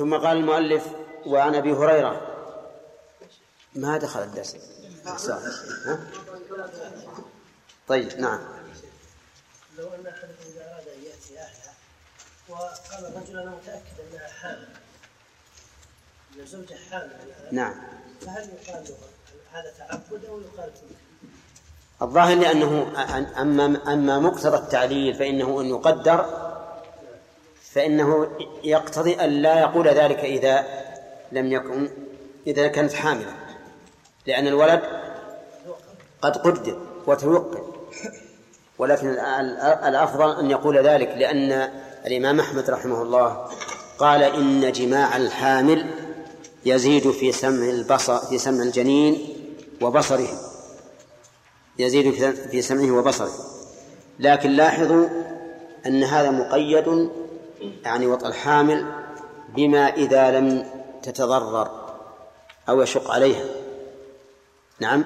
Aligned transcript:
ثم 0.00 0.16
قال 0.16 0.36
المؤلف 0.36 0.84
وعن 1.26 1.54
أبي 1.54 1.72
هريرة 1.72 2.20
ما 3.74 3.98
دخل 3.98 4.22
الدرس؟ 4.22 4.56
طيب 7.88 8.18
نعم 8.18 8.40
لو 9.78 9.88
أن 9.88 10.06
أحدكم 10.06 10.50
إذا 10.54 10.72
أراد 10.72 10.88
أن 10.88 11.02
يأتي 11.04 11.38
اهلها 11.38 11.74
وقال 12.48 13.06
الرجل 13.06 13.38
أنا 13.38 13.50
متأكد 13.50 14.12
أنها 14.12 14.28
حامل 14.28 14.68
ان 16.38 16.46
زوجها 16.46 16.78
حامل 16.90 17.12
نعم 17.52 17.74
فهل 18.20 18.48
يقال 18.48 18.84
هذا 19.52 19.74
تعبد 19.78 20.24
أو 20.24 20.40
يقال؟ 20.40 20.72
الظاهر 22.02 22.36
لأنه 22.36 22.92
أما 23.40 23.92
أما 23.92 24.18
مقتضى 24.18 24.56
التعليل 24.56 25.14
فإنه 25.14 25.60
أن 25.60 25.66
يقدر 25.66 26.49
فإنه 27.74 28.28
يقتضي 28.64 29.14
أن 29.14 29.30
لا 29.30 29.60
يقول 29.60 29.88
ذلك 29.88 30.18
إذا 30.18 30.64
لم 31.32 31.52
يكن 31.52 31.88
إذا 32.46 32.68
كانت 32.68 32.92
حاملة. 32.92 33.34
لأن 34.26 34.46
الولد 34.46 34.80
قد 36.22 36.36
قدر 36.36 36.78
وتوقف. 37.06 37.60
ولكن 38.78 39.08
الأفضل 39.84 40.38
أن 40.40 40.50
يقول 40.50 40.78
ذلك 40.78 41.08
لأن 41.08 41.70
الإمام 42.06 42.40
أحمد 42.40 42.70
رحمه 42.70 43.02
الله 43.02 43.48
قال 43.98 44.22
إن 44.22 44.72
جماع 44.72 45.16
الحامل 45.16 45.86
يزيد 46.64 47.10
في 47.10 47.32
سمع 47.32 47.68
البصر 47.68 48.18
في 48.18 48.38
سمع 48.38 48.62
الجنين 48.62 49.28
وبصره. 49.80 50.28
يزيد 51.78 52.34
في 52.50 52.62
سمعه 52.62 52.90
وبصره. 52.90 53.32
لكن 54.18 54.50
لاحظوا 54.50 55.08
أن 55.86 56.04
هذا 56.04 56.30
مقيد 56.30 57.10
يعني 57.60 58.06
وطأ 58.06 58.28
الحامل 58.28 58.92
بما 59.48 59.88
إذا 59.88 60.40
لم 60.40 60.70
تتضرر 61.02 61.96
أو 62.68 62.82
يشق 62.82 63.10
عليها. 63.10 63.44
نعم؟ 64.80 65.04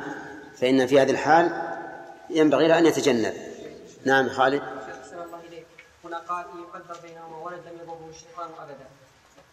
فإن 0.57 0.87
في 0.87 1.01
هذه 1.01 1.11
الحال 1.11 1.75
ينبغي 2.31 2.69
له 2.69 2.79
أن 2.79 2.87
يتجنب. 2.87 3.35
نعم 4.05 4.29
خالد؟ 4.29 4.63
الله 5.13 5.41
إليك. 5.49 5.67
هنا 6.05 6.19
قال 6.19 6.45
يقدر 6.45 7.01
بينهما 7.03 7.39
ولد 7.45 7.59
لم 7.59 7.79
يضره 7.83 8.11
الشيطان 8.11 8.49
أبدا. 8.61 8.87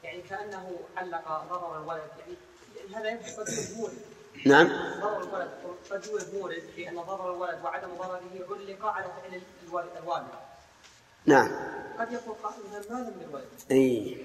يعني 0.03 0.21
كأنه 0.21 0.71
علق 0.97 1.43
ضرر 1.49 1.81
الولد. 1.81 2.02
يعني 2.75 2.95
هذا 2.95 3.09
يبحث 3.09 3.39
قد 3.39 3.47
نعم؟ 4.45 4.67
ضرر 5.02 5.23
الولد 5.23 5.49
قد 5.91 6.05
يوجد 6.05 6.36
مورد 6.36 6.63
لأن 6.77 6.95
ضرر 6.95 7.33
الولد 7.33 7.59
وعدم 7.63 7.88
ضرره 7.97 8.21
علق 8.49 8.86
على 8.86 9.05
فعل 9.05 9.41
الوالد. 10.03 10.50
نعم. 11.25 11.52
قد 12.00 12.11
يقول 12.11 12.36
قائل 12.44 12.55
إذا 12.72 12.95
ماذا 12.95 13.09
من 13.09 13.25
الولد؟ 13.30 13.45
أي. 13.72 14.17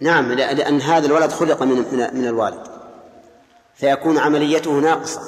نعم 0.00 0.32
لأن 0.32 0.80
هذا 0.80 1.06
الولد 1.06 1.32
خلق 1.32 1.62
من 1.62 1.76
من, 1.76 2.20
من 2.20 2.26
الوالد. 2.26 2.66
فيكون 3.74 4.18
عمليته 4.18 4.70
ناقصة. 4.70 5.20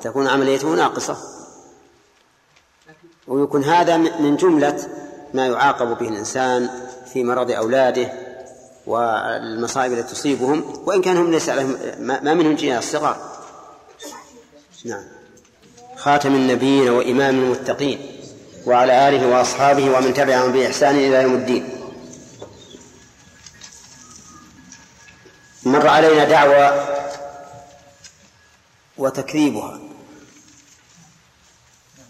تكون 0.00 0.28
عمليته 0.28 0.68
ناقصة. 0.68 1.16
ويكون 3.26 3.64
هذا 3.64 3.96
من 3.96 4.36
جملة 4.36 4.88
ما 5.34 5.46
يعاقب 5.46 5.98
به 5.98 6.08
الإنسان 6.08 6.70
في 7.12 7.24
مرض 7.24 7.50
أولاده 7.50 8.12
والمصائب 8.86 9.92
التي 9.92 10.14
تصيبهم 10.14 10.82
وإن 10.86 11.02
كان 11.02 11.16
هم 11.16 11.30
ليس 11.30 11.48
عليهم 11.48 11.76
ما 11.98 12.34
منهم 12.34 12.54
جناية 12.54 12.78
الصغار. 12.78 13.16
نعم. 14.84 15.04
خاتم 15.96 16.34
النبيين 16.34 16.88
وإمام 16.88 17.34
المتقين. 17.34 18.13
وعلى 18.66 19.08
آله 19.08 19.26
وأصحابه 19.26 19.90
ومن 19.90 20.14
تبعهم 20.14 20.52
بإحسان 20.52 20.96
إلى 20.96 21.22
يوم 21.22 21.34
الدين. 21.34 21.80
مر 25.62 25.88
علينا 25.88 26.24
دعوة 26.24 26.88
وتكذيبها. 28.96 29.80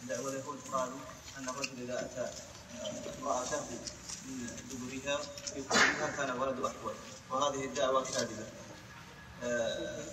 دعوة 0.08 0.28
اليهود 0.28 0.58
قالوا 0.72 0.98
أن 1.38 1.48
الرجل 1.48 1.82
إذا 1.82 2.00
أتى 2.00 2.30
امرأته 3.22 3.60
من 4.26 4.46
دبرها 4.70 5.18
كان 6.16 6.30
ولد 6.40 6.58
وهذه 7.30 7.64
الدعوة 7.64 8.04
كاذبة. 8.04 8.46
آه، 9.44 10.04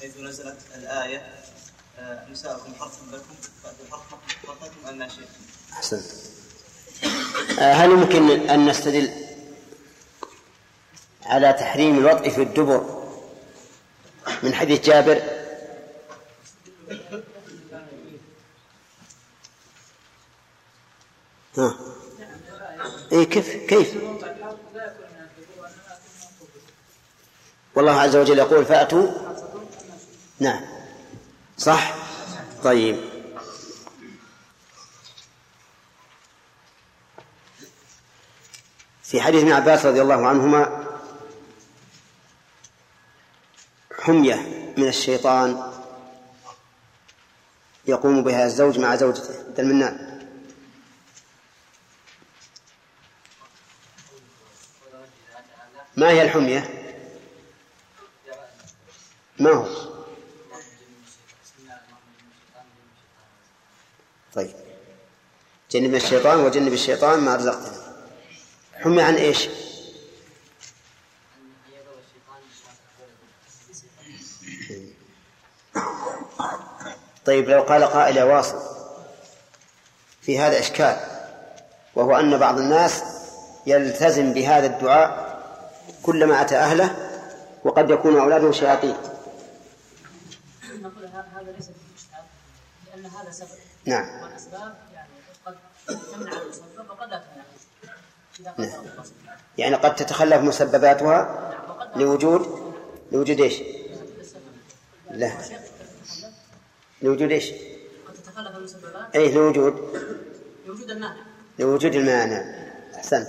حيث 0.00 0.16
نزلت 0.16 0.58
الآية 0.74 1.34
آه، 1.98 2.28
نساءكم 2.30 2.74
حرث 2.80 2.98
لكم 3.12 3.34
فأتوا 3.62 3.86
حرثكم 3.90 4.48
شئتم. 5.08 5.55
أحسنت. 5.76 6.02
آه، 7.58 7.72
هل 7.72 7.90
يمكن 7.90 8.50
أن 8.50 8.66
نستدل 8.68 9.10
على 11.26 11.52
تحريم 11.52 11.98
الوطء 11.98 12.30
في 12.30 12.42
الدبر 12.42 13.06
من 14.42 14.54
حديث 14.54 14.80
جابر؟ 14.80 15.22
ها. 21.58 21.74
إيه 23.12 23.24
كيف 23.24 23.56
كيف؟ 23.56 23.94
والله 27.74 27.92
عز 28.00 28.16
وجل 28.16 28.38
يقول 28.38 28.64
فأتوا. 28.64 29.08
نعم. 30.40 30.60
صح؟ 31.58 31.94
طيب. 32.64 33.15
في 39.16 39.22
حديث 39.22 39.42
ابن 39.42 39.52
عباس 39.52 39.86
رضي 39.86 40.02
الله 40.02 40.26
عنهما 40.26 40.86
حمية 43.98 44.34
من 44.76 44.88
الشيطان 44.88 45.72
يقوم 47.86 48.22
بها 48.22 48.46
الزوج 48.46 48.78
مع 48.78 48.96
زوجته 48.96 49.34
مثل 49.52 49.62
المنان 49.62 50.28
ما 55.96 56.10
هي 56.10 56.22
الحمية؟ 56.22 56.94
ما 59.38 59.50
هو؟ 59.50 59.66
طيب 64.34 64.54
جنب 65.70 65.94
الشيطان 65.94 66.38
وجنب 66.38 66.72
الشيطان 66.72 67.20
ما 67.20 67.36
رزقتنا 67.36 67.85
حمي 68.82 69.02
عن 69.02 69.14
إيش؟ 69.14 69.48
طيب 77.26 77.48
لو 77.48 77.62
قال 77.62 77.84
قائل 77.84 78.16
يا 78.16 78.24
واصل 78.24 78.58
في 80.22 80.38
هذا 80.38 80.58
إشكال 80.58 80.96
وهو 81.94 82.16
أن 82.16 82.38
بعض 82.38 82.58
الناس 82.58 83.02
يلتزم 83.66 84.32
بهذا 84.32 84.66
الدعاء 84.66 85.26
كلما 86.02 86.40
أتى 86.40 86.56
أهله 86.56 86.96
وقد 87.64 87.90
يكون 87.90 88.18
أولاده 88.18 88.52
شياطين 88.52 88.96
نقول 90.80 91.06
هذا 91.06 91.52
ليس 91.56 91.70
لأن 92.86 93.06
هذا 93.06 93.30
سبب 93.30 93.48
نعم 93.84 94.22
والأسباب 94.22 94.74
يعني 94.94 95.08
قد 95.46 95.56
تمنع 95.86 96.32
المسبب 96.42 96.90
وقد 96.90 97.10
لا 97.10 97.18
تمنع 97.18 97.36
نعم. 97.36 97.65
يعني 99.58 99.74
قد 99.74 99.96
تتخلف 99.96 100.42
مسبباتها 100.42 101.52
لوجود 101.96 102.72
لوجود 103.12 103.40
إيش؟ 103.40 103.62
لا 105.10 105.32
لوجود 107.02 107.32
إيش؟ 107.32 107.52
قد 108.08 108.14
تتخلف 108.14 108.56
المسببات 108.56 109.16
اي 109.16 109.32
لوجود 109.32 109.74
لوجود 110.66 110.90
المانع 110.90 111.24
لوجود 111.58 111.94
المانع 111.94 112.44
أحسنت 112.94 113.28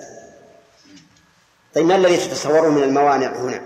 طيب 1.75 1.85
ما 1.85 1.95
الذي 1.95 2.18
تتصوره 2.18 2.69
من 2.69 2.84
الموانع 2.84 3.36
هنا؟ 3.36 3.62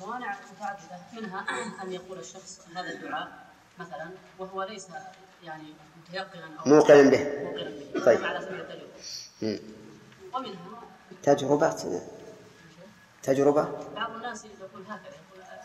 موانع 0.00 0.36
متعدده 0.56 0.98
منها 1.20 1.44
أن 1.82 1.92
يقول 1.92 2.18
الشخص 2.18 2.60
هذا 2.74 2.90
الدعاء 2.90 3.28
مثلا 3.78 4.10
وهو 4.38 4.62
ليس 4.62 4.86
يعني 5.44 5.74
متيقنا 6.08 6.60
أو 6.66 6.70
موقنا 6.70 7.10
به 7.10 7.18
موقنا 7.42 7.70
به 7.94 8.04
طيب. 8.04 8.24
على 8.24 8.40
سبيل. 8.40 9.60
ومنها 10.34 10.82
تجربة؟ 11.22 11.76
تجربة؟ 13.22 13.68
بعض 13.94 14.10
الناس 14.10 14.44
يقول 14.44 14.82
هكذا 14.88 15.14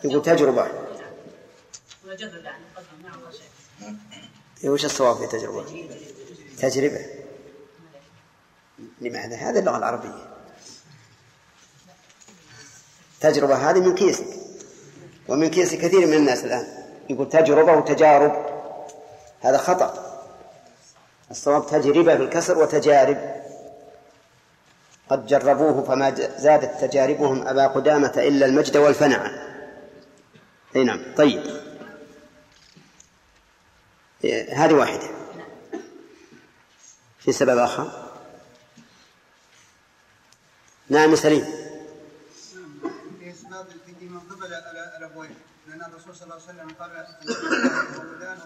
يقول 0.03 0.11
يقول 0.11 0.21
تجربة. 0.21 0.65
يعني 2.43 3.97
إيه، 4.63 4.69
وش 4.69 4.85
الصواب 4.85 5.17
في 5.17 5.27
تجربة؟ 5.27 5.87
تجربة. 6.59 7.05
لماذا؟ 9.01 9.35
هذه 9.35 9.59
اللغة 9.59 9.77
العربية. 9.77 10.27
تجربة 13.19 13.55
هذه 13.55 13.79
من 13.79 13.95
كيسك 13.95 14.27
ومن 15.27 15.49
كيس 15.49 15.75
كثير 15.75 16.07
من 16.07 16.13
الناس 16.13 16.43
الآن. 16.43 16.67
يقول 17.09 17.29
تجربة 17.29 17.73
وتجارب. 17.73 18.45
هذا 19.41 19.57
خطأ. 19.57 20.07
الصواب 21.31 21.67
تجربة 21.67 22.15
بالكسر 22.15 22.57
وتجارب. 22.57 23.46
قد 25.09 25.27
جربوه 25.27 25.83
فما 25.83 26.15
زادت 26.37 26.81
تجاربهم 26.81 27.47
أبا 27.47 27.67
قدامة 27.67 28.13
إلا 28.17 28.45
المجد 28.45 28.77
والفنع 28.77 29.31
أي 30.75 30.83
نعم 30.83 31.15
طيب. 31.17 31.43
هذه 34.53 34.73
واحدة. 34.73 35.09
في 37.19 37.31
سبب 37.31 37.57
آخر. 37.57 38.11
نعم 40.89 41.15
سليم. 41.15 41.45
من 44.01 44.19
قبل 44.19 44.53
الأبوين. 44.97 45.35
لأن 45.67 45.81
الرسول 45.81 46.15
صلى 46.15 46.23
الله 46.23 46.35
عليه 46.35 46.43
وسلم 46.43 46.75
قال 46.79 46.91
الولدان 48.01 48.37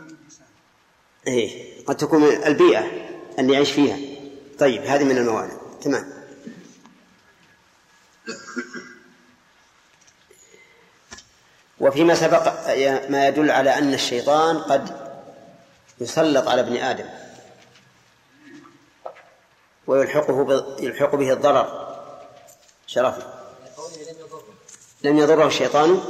إيه 1.27 1.85
قد 1.85 1.97
تكون 1.97 2.23
البيئة 2.23 2.83
اللي 3.39 3.53
يعيش 3.53 3.71
فيها. 3.71 3.97
طيب 4.59 4.81
هذه 4.81 5.03
من 5.03 5.17
الموانع. 5.17 5.53
تمام. 5.81 6.20
وفيما 11.79 12.15
سبق 12.15 12.47
ما 13.09 13.27
يدل 13.27 13.51
على 13.51 13.77
أن 13.77 13.93
الشيطان 13.93 14.57
قد 14.57 14.89
يسلط 15.99 16.47
على 16.47 16.61
ابن 16.61 16.77
آدم 16.77 17.09
ويلحقه 19.87 20.65
يلحق 20.79 21.15
به 21.15 21.33
الضرر. 21.33 21.97
شرفي 22.87 23.21
لم 25.03 25.17
يضره 25.17 25.47
الشيطان 25.47 26.01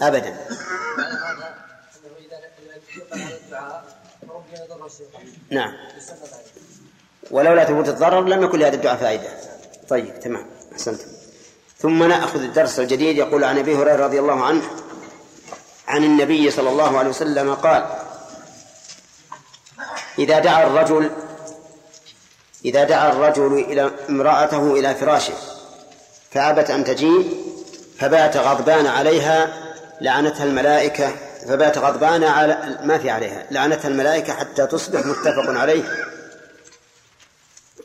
أبدا. 0.00 0.46
نعم. 5.50 5.76
ولولا 7.30 7.64
ثبوت 7.64 7.88
الضرر 7.88 8.20
لم 8.20 8.42
يكن 8.42 8.58
لهذا 8.58 8.74
الدعاء 8.74 8.96
فائدة. 8.96 9.28
طيب 9.88 10.20
تمام. 10.20 10.46
أحسنتم. 10.72 11.15
ثم 11.78 12.02
نأخذ 12.02 12.42
الدرس 12.42 12.78
الجديد. 12.78 13.16
يقول 13.16 13.44
عن 13.44 13.58
أبي 13.58 13.76
هريرة 13.76 14.04
رضي 14.04 14.20
الله 14.20 14.44
عنه 14.44 14.62
عن 15.88 16.04
النبي 16.04 16.50
صلى 16.50 16.70
الله 16.70 16.98
عليه 16.98 17.10
وسلم 17.10 17.54
قال 17.54 17.86
إذا 20.18 20.38
دعا 20.38 20.66
الرجل 20.66 21.10
إذا 22.64 22.84
دعا 22.84 23.12
الرجل 23.12 23.52
إلى 23.54 23.90
امرأته 24.08 24.72
إلى 24.72 24.94
فراشه 24.94 25.34
فأبت 26.30 26.70
أن 26.70 26.84
تجيء 26.84 27.46
فبات 27.98 28.36
غضبان 28.36 28.86
عليها 28.86 29.48
لعنتها 30.00 30.44
الملائكة 30.44 31.12
فبات 31.48 31.78
غضبان 31.78 32.24
على 32.24 32.78
ما 32.84 32.98
في 32.98 33.10
عليها 33.10 33.46
لعنتها 33.50 33.88
الملائكة 33.88 34.32
حتى 34.32 34.66
تصبح 34.66 35.06
متفق 35.06 35.60
عليه. 35.60 35.82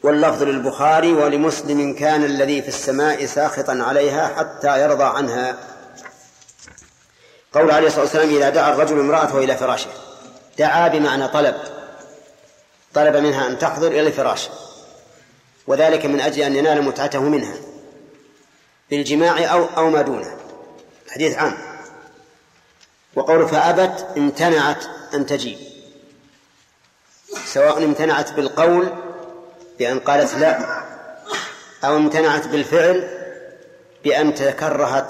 واللفظ 0.03 0.44
للبخاري 0.44 1.13
ولمسلم 1.13 1.95
كان 1.95 2.24
الذي 2.24 2.62
في 2.62 2.68
السماء 2.68 3.25
ساخطا 3.25 3.83
عليها 3.88 4.27
حتى 4.27 4.81
يرضى 4.81 5.03
عنها. 5.03 5.57
قول 7.53 7.71
عليه 7.71 7.88
الصلاة 7.88 8.03
والسلام 8.03 8.30
إذا 8.30 8.50
دعا 8.50 8.74
الرجل 8.74 9.00
امرأته 9.00 9.38
إلى 9.38 9.57
فراشه. 9.57 9.89
دعا 10.57 10.88
بمعنى 10.88 11.27
طلب. 11.27 11.56
طلب 12.94 13.15
منها 13.15 13.48
أن 13.48 13.59
تحضر 13.59 13.88
إلى 13.88 14.00
الفراش 14.07 14.50
وذلك 15.68 16.06
من 16.06 16.21
أجل 16.21 16.42
أن 16.42 16.56
ينال 16.56 16.83
متعته 16.83 17.21
منها 17.21 17.56
بالجماع 18.89 19.53
أو 19.53 19.65
أو 19.77 19.89
ما 19.89 20.01
دونه. 20.01 20.38
حديث 21.09 21.38
عام. 21.38 21.57
وقول 23.15 23.48
فأبت 23.48 24.07
امتنعت 24.18 24.86
أن 25.13 25.25
تجيب 25.25 25.57
سواء 27.45 27.83
امتنعت 27.83 28.33
بالقول 28.33 28.89
بأن 29.79 30.00
قالت 30.00 30.33
لا 30.33 30.81
أو 31.83 31.97
امتنعت 31.97 32.47
بالفعل 32.47 33.07
بأن 34.03 34.35
تكرهت 34.35 35.07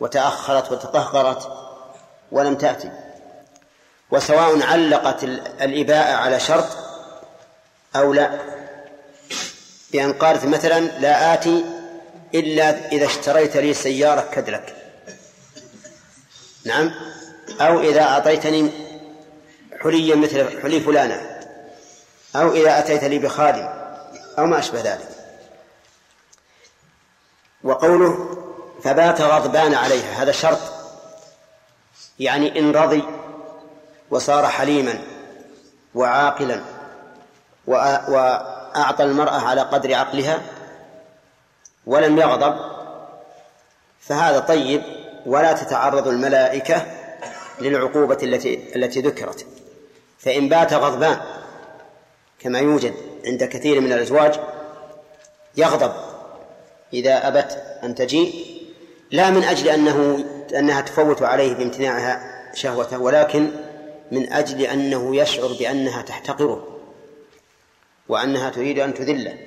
وتأخرت 0.00 0.72
وتقهقرت 0.72 1.48
ولم 2.32 2.54
تأتي. 2.54 2.90
وسواء 4.10 4.62
علقت 4.62 5.24
الإباءة 5.62 6.14
على 6.14 6.40
شرط 6.40 6.66
أو 7.96 8.12
لا. 8.12 8.38
بأن 9.92 10.12
قالت 10.12 10.44
مثلا 10.44 10.80
لا 10.80 11.34
آتي 11.34 11.64
إلا 12.34 12.92
إذا 12.92 13.06
اشتريت 13.06 13.56
لي 13.56 13.74
سيارة 13.74 14.28
كدلك 14.32 14.74
نعم؟ 16.64 16.94
أو 17.60 17.80
إذا 17.80 18.02
أعطيتني 18.02 18.70
حليا 19.80 20.16
مثل 20.16 20.62
حلي 20.62 20.80
فلانة. 20.80 21.31
أو 22.36 22.52
إذا 22.52 22.78
أتيت 22.78 23.04
لي 23.04 23.18
بخادم 23.18 23.68
أو 24.38 24.46
ما 24.46 24.58
أشبه 24.58 24.80
ذلك. 24.80 25.08
وقوله 27.64 28.38
فبات 28.84 29.20
غضبان 29.20 29.74
عليها 29.74 30.22
هذا 30.22 30.32
شرط. 30.32 30.58
يعني 32.18 32.58
إن 32.58 32.72
رضي 32.72 33.04
وصار 34.10 34.46
حليما 34.46 34.98
وعاقلا 35.94 36.60
وأعطى 37.66 39.04
المرأة 39.04 39.40
على 39.40 39.60
قدر 39.60 39.94
عقلها 39.94 40.42
ولم 41.86 42.18
يغضب 42.18 42.56
فهذا 44.00 44.38
طيب 44.38 44.82
ولا 45.26 45.52
تتعرض 45.52 46.08
الملائكة 46.08 46.86
للعقوبة 47.60 48.18
التي 48.22 48.76
التي 48.76 49.00
ذكرت. 49.00 49.46
فإن 50.18 50.48
بات 50.48 50.72
غضبان 50.72 51.20
كما 52.42 52.58
يوجد 52.58 52.94
عند 53.26 53.44
كثير 53.44 53.80
من 53.80 53.92
الأزواج 53.92 54.40
يغضب 55.56 55.92
إذا 56.92 57.28
أبت 57.28 57.62
أن 57.84 57.94
تجيء 57.94 58.34
لا 59.10 59.30
من 59.30 59.44
أجل 59.44 59.68
أنه 59.68 60.24
أنها 60.58 60.80
تفوت 60.80 61.22
عليه 61.22 61.54
بامتناعها 61.54 62.32
شهوته 62.54 62.98
ولكن 62.98 63.50
من 64.12 64.32
أجل 64.32 64.60
أنه 64.62 65.16
يشعر 65.16 65.52
بأنها 65.58 66.02
تحتقره 66.02 66.78
وأنها 68.08 68.50
تريد 68.50 68.78
أن 68.78 68.94
تذله. 68.94 69.38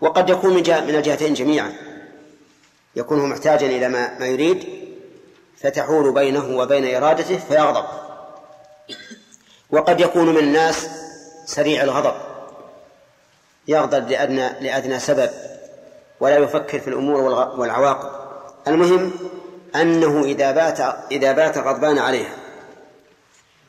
وقد 0.00 0.30
يكون 0.30 0.54
من, 0.54 0.94
الجهتين 0.94 1.34
جميعا. 1.34 1.72
يكون 2.96 3.28
محتاجا 3.28 3.66
إلى 3.66 3.88
ما, 3.88 4.18
ما 4.18 4.26
يريد 4.26 4.64
فتحول 5.56 6.12
بينه 6.12 6.56
وبين 6.56 6.94
إرادته 6.94 7.38
فيغضب. 7.38 7.84
وقد 9.70 10.00
يكون 10.00 10.28
من 10.28 10.38
الناس 10.38 10.88
سريع 11.46 11.82
الغضب. 11.82 12.14
يغضب 13.68 14.08
لأدنى, 14.08 14.48
لأدنى 14.60 14.98
سبب 14.98 15.30
ولا 16.20 16.36
يفكر 16.36 16.80
في 16.80 16.88
الأمور 16.88 17.20
والعواقب. 17.58 18.10
المهم 18.68 19.12
أنه 19.76 20.24
إذا 20.24 20.50
بات 20.50 20.80
إذا 21.10 21.32
بات 21.32 21.58
غضبان 21.58 21.98
عليها 21.98 22.36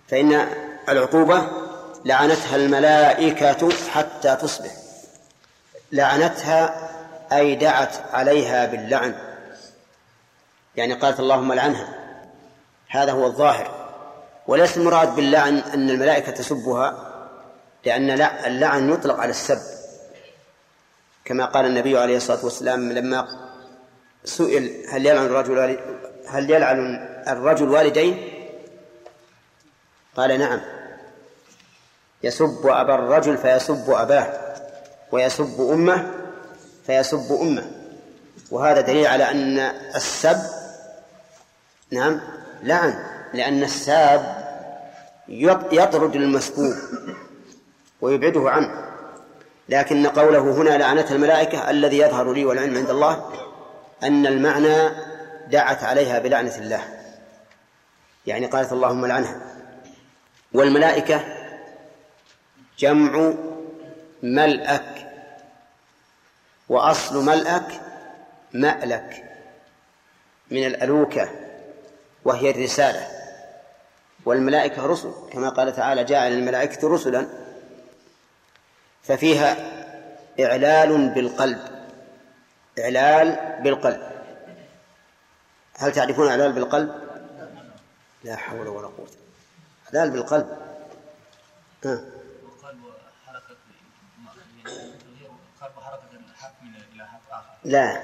فإن 0.07 0.47
العقوبة 0.89 1.47
لعنتها 2.05 2.55
الملائكة 2.55 3.69
حتى 3.89 4.35
تصبح. 4.35 4.71
لعنتها 5.91 6.89
أي 7.31 7.55
دعت 7.55 7.95
عليها 8.13 8.65
باللعن. 8.65 9.15
يعني 10.75 10.93
قالت 10.93 11.19
اللهم 11.19 11.53
لعنها. 11.53 11.87
هذا 12.89 13.11
هو 13.11 13.25
الظاهر. 13.25 13.71
وليس 14.47 14.77
المراد 14.77 15.15
باللعن 15.15 15.57
أن 15.57 15.89
الملائكة 15.89 16.31
تسبها 16.31 17.10
لأن 17.85 18.09
اللعن 18.21 18.89
يطلق 18.89 19.19
على 19.19 19.29
السب. 19.29 19.59
كما 21.25 21.45
قال 21.45 21.65
النبي 21.65 21.97
عليه 21.97 22.17
الصلاة 22.17 22.45
والسلام 22.45 22.91
لما 22.91 23.27
سئل 24.25 24.85
هل 24.89 25.05
يلعن 25.05 25.25
الرجل 25.25 25.79
هل 26.27 26.51
يلعن 26.51 26.95
الرجل 27.27 27.69
والديه 27.69 28.31
قال 30.15 30.39
نعم. 30.39 30.61
يسب 32.23 32.67
أبا 32.67 32.95
الرجل 32.95 33.37
فيسب 33.37 33.89
أباه 33.89 34.33
ويسب 35.11 35.69
أمه 35.71 36.11
فيسب 36.87 37.37
أمه. 37.41 37.71
وهذا 38.51 38.81
دليل 38.81 39.07
على 39.07 39.31
أن 39.31 39.59
السب 39.95 40.37
نعم 41.91 42.21
لعن 42.63 43.03
لأن 43.33 43.63
الساب 43.63 44.41
يطرد 45.71 46.15
المسبوب. 46.15 46.75
ويبعده 48.01 48.49
عنه. 48.49 48.91
لكن 49.69 50.07
قوله 50.07 50.39
هنا 50.39 50.77
لعنة 50.77 51.11
الملائكة 51.11 51.69
الذي 51.69 51.97
يظهر 51.97 52.33
لي 52.33 52.45
والعلم 52.45 52.77
عند 52.77 52.89
الله 52.89 53.29
أن 54.03 54.27
المعنى 54.27 54.89
دعت 55.47 55.83
عليها 55.83 56.19
بلعنة 56.19 56.55
الله. 56.55 56.81
يعني 58.27 58.45
قالت 58.45 58.71
اللهم 58.71 59.05
لعنها. 59.05 59.41
والملائكة 60.53 61.23
جمع 62.79 63.33
ملأك. 64.23 65.07
وأصل 66.69 67.25
ملأك 67.25 67.81
مألك. 68.53 69.23
من 70.51 70.65
الألوكة 70.65 71.29
وهي 72.25 72.51
الرسالة. 72.51 73.07
والملائكة 74.25 74.85
رسل. 74.85 75.11
كما 75.33 75.49
قال 75.49 75.75
تعالى 75.75 76.03
جاء 76.03 76.27
الملائكة 76.27 76.87
رسلا 76.89 77.40
ففيها 79.03 79.57
إعلال 80.39 81.09
بالقلب. 81.09 81.59
إعلال 82.79 83.59
بالقلب. 83.63 84.11
هل 85.77 85.91
تعرفون 85.91 86.27
إعلال 86.27 86.51
بالقلب؟ 86.51 87.01
لا 88.23 88.35
حول 88.35 88.67
ولا 88.67 88.87
قوة. 88.87 89.07
إعلال 89.87 90.11
بالقلب. 90.11 90.57
ها. 91.85 92.01
آخر 97.31 97.57
لا. 97.63 98.03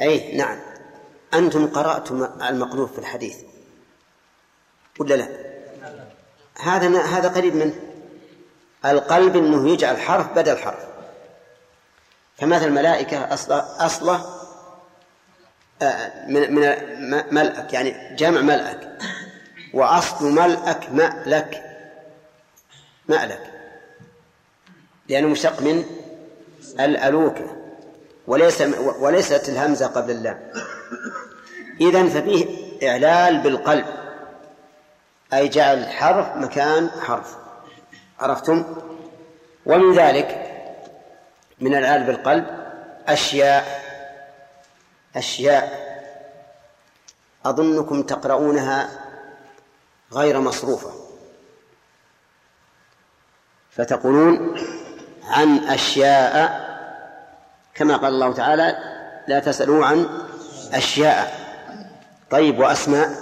أي 0.00 0.36
نعم. 0.36 0.58
أنتم 1.34 1.66
قرأتم 1.66 2.24
المقلوب 2.24 2.88
في 2.88 2.98
الحديث. 2.98 3.42
ولا 5.00 5.14
لا؟ 5.14 5.28
هذا 6.60 7.02
هذا 7.02 7.28
قريب 7.28 7.54
منه. 7.54 7.91
القلب 8.84 9.36
إنه 9.36 9.68
يجعل 9.68 9.96
حرف 9.96 10.32
بدل 10.32 10.58
حرف. 10.58 10.84
فمثل 12.38 12.64
الملائكة 12.64 13.34
أصله 13.34 13.86
أصلة 13.86 14.42
آه، 15.82 16.26
من 16.28 16.54
من 16.54 17.22
ملأك 17.30 17.72
يعني 17.72 18.16
جمع 18.16 18.40
ملأك. 18.40 18.98
وأصل 19.74 20.32
ملأك 20.32 20.92
مألك. 20.92 21.62
مألك. 23.08 23.50
لأنه 25.08 25.28
مشتق 25.28 25.62
من 25.62 25.84
الألوكة 26.80 27.56
وليس 28.26 28.62
وليست 29.00 29.48
الهمزة 29.48 29.86
قبل 29.86 30.10
اللام. 30.10 30.40
إذن 31.80 32.08
ففيه 32.08 32.46
إعلال 32.88 33.38
بالقلب. 33.38 33.86
أي 35.32 35.48
جعل 35.48 35.88
حرف 35.88 36.36
مكان 36.36 36.90
حرف. 37.00 37.41
عرفتم؟ 38.22 38.64
ومن 39.66 39.94
ذلك 39.94 40.52
من 41.60 41.74
العال 41.74 42.04
بالقلب 42.04 42.46
أشياء 43.08 43.82
أشياء 45.16 45.92
أظنكم 47.46 48.02
تقرؤونها 48.02 48.88
غير 50.12 50.40
مصروفة. 50.40 50.92
فتقولون 53.70 54.56
عن 55.24 55.58
أشياء 55.58 56.62
كما 57.74 57.96
قال 57.96 58.14
الله 58.14 58.32
تعالى 58.32 58.78
لا 59.28 59.38
تسألوا 59.38 59.86
عن 59.86 60.06
أشياء 60.72 61.42
طيب 62.30 62.58
وأسماء؟ 62.58 63.16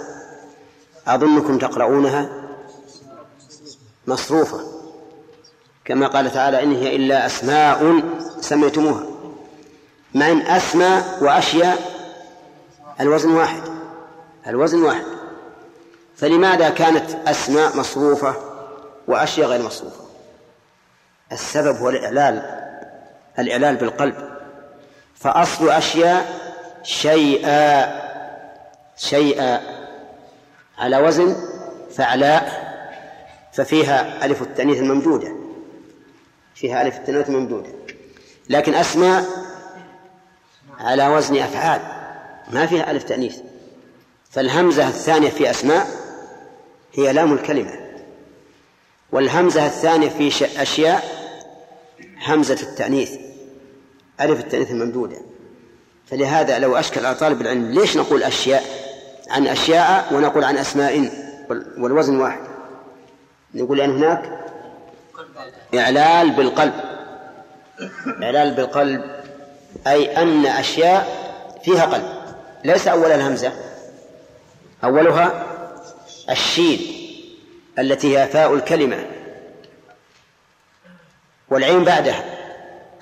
أظنكم 1.07 1.57
تقرؤونها 1.57 2.29
مصروفة. 4.07 4.80
كما 5.85 6.07
قال 6.07 6.31
تعالى 6.31 6.63
إن 6.63 6.71
هي 6.71 6.95
إلا 6.95 7.25
أسماء 7.25 8.03
سميتموها. 8.39 9.03
مع 10.13 10.31
أن 10.31 10.41
أسماء 10.41 11.17
وأشياء 11.21 11.77
الوزن 12.99 13.31
واحد 13.31 13.61
الوزن 14.47 14.83
واحد. 14.83 15.05
فلماذا 16.15 16.69
كانت 16.69 17.27
أسماء 17.27 17.77
مصروفة 17.77 18.35
وأشياء 19.07 19.47
غير 19.49 19.61
مصروفة؟ 19.61 20.01
السبب 21.31 21.75
هو 21.75 21.89
الإعلال 21.89 22.61
الإعلال 23.39 23.75
بالقلب. 23.75 24.15
فأصل 25.15 25.69
أشياء 25.69 26.25
شيئا 26.83 28.01
شيئا. 28.97 29.61
على 30.77 30.97
وزن 30.97 31.35
فعلاء 31.95 32.71
ففيها 33.53 34.25
ألف 34.25 34.41
التأنيث 34.41 34.79
الممدودة. 34.79 35.40
فيها 36.61 36.81
ألف 36.81 36.97
التأنيث 36.97 37.29
الممدودة 37.29 37.69
لكن 38.49 38.73
أسماء 38.73 39.25
على 40.79 41.07
وزن 41.07 41.37
أفعال. 41.37 41.81
ما 42.53 42.65
فيها 42.65 42.91
ألف 42.91 43.03
تأنيث. 43.03 43.37
فالهمزة 44.29 44.87
الثانية 44.87 45.29
في 45.29 45.49
أسماء 45.49 45.87
هي 46.93 47.13
لام 47.13 47.33
الكلمة. 47.33 47.73
والهمزة 49.11 49.65
الثانية 49.65 50.09
في 50.09 50.27
أشياء 50.61 51.03
همزة 52.27 52.57
التأنيث. 52.61 53.11
ألف 54.21 54.39
التأنيث 54.39 54.71
الممدودة 54.71 55.17
فلهذا 56.07 56.59
لو 56.59 56.75
أشكل 56.75 57.05
على 57.05 57.15
طالب 57.15 57.41
العلم 57.41 57.71
ليش 57.71 57.97
نقول 57.97 58.23
أشياء؟ 58.23 58.63
عن 59.29 59.47
أشياء 59.47 60.13
ونقول 60.13 60.43
عن 60.43 60.57
أسماء. 60.57 61.11
والوزن 61.77 62.19
واحد. 62.19 62.41
نقول 63.53 63.77
لأن 63.77 63.95
هناك 63.95 64.50
إعلال 65.75 66.31
بالقلب. 66.31 66.73
إعلال 68.23 68.53
بالقلب 68.53 69.11
أي 69.87 70.17
أن 70.17 70.45
أشياء 70.45 71.07
فيها 71.63 71.85
قلب. 71.85 72.21
ليس 72.63 72.87
أول 72.87 73.11
الهمزة 73.11 73.51
أولها 74.83 75.45
الشين 76.29 76.79
التي 77.79 78.17
هي 78.17 78.27
فاء 78.27 78.53
الكلمة. 78.53 79.05
والعين 81.49 81.83
بعدها. 81.83 82.23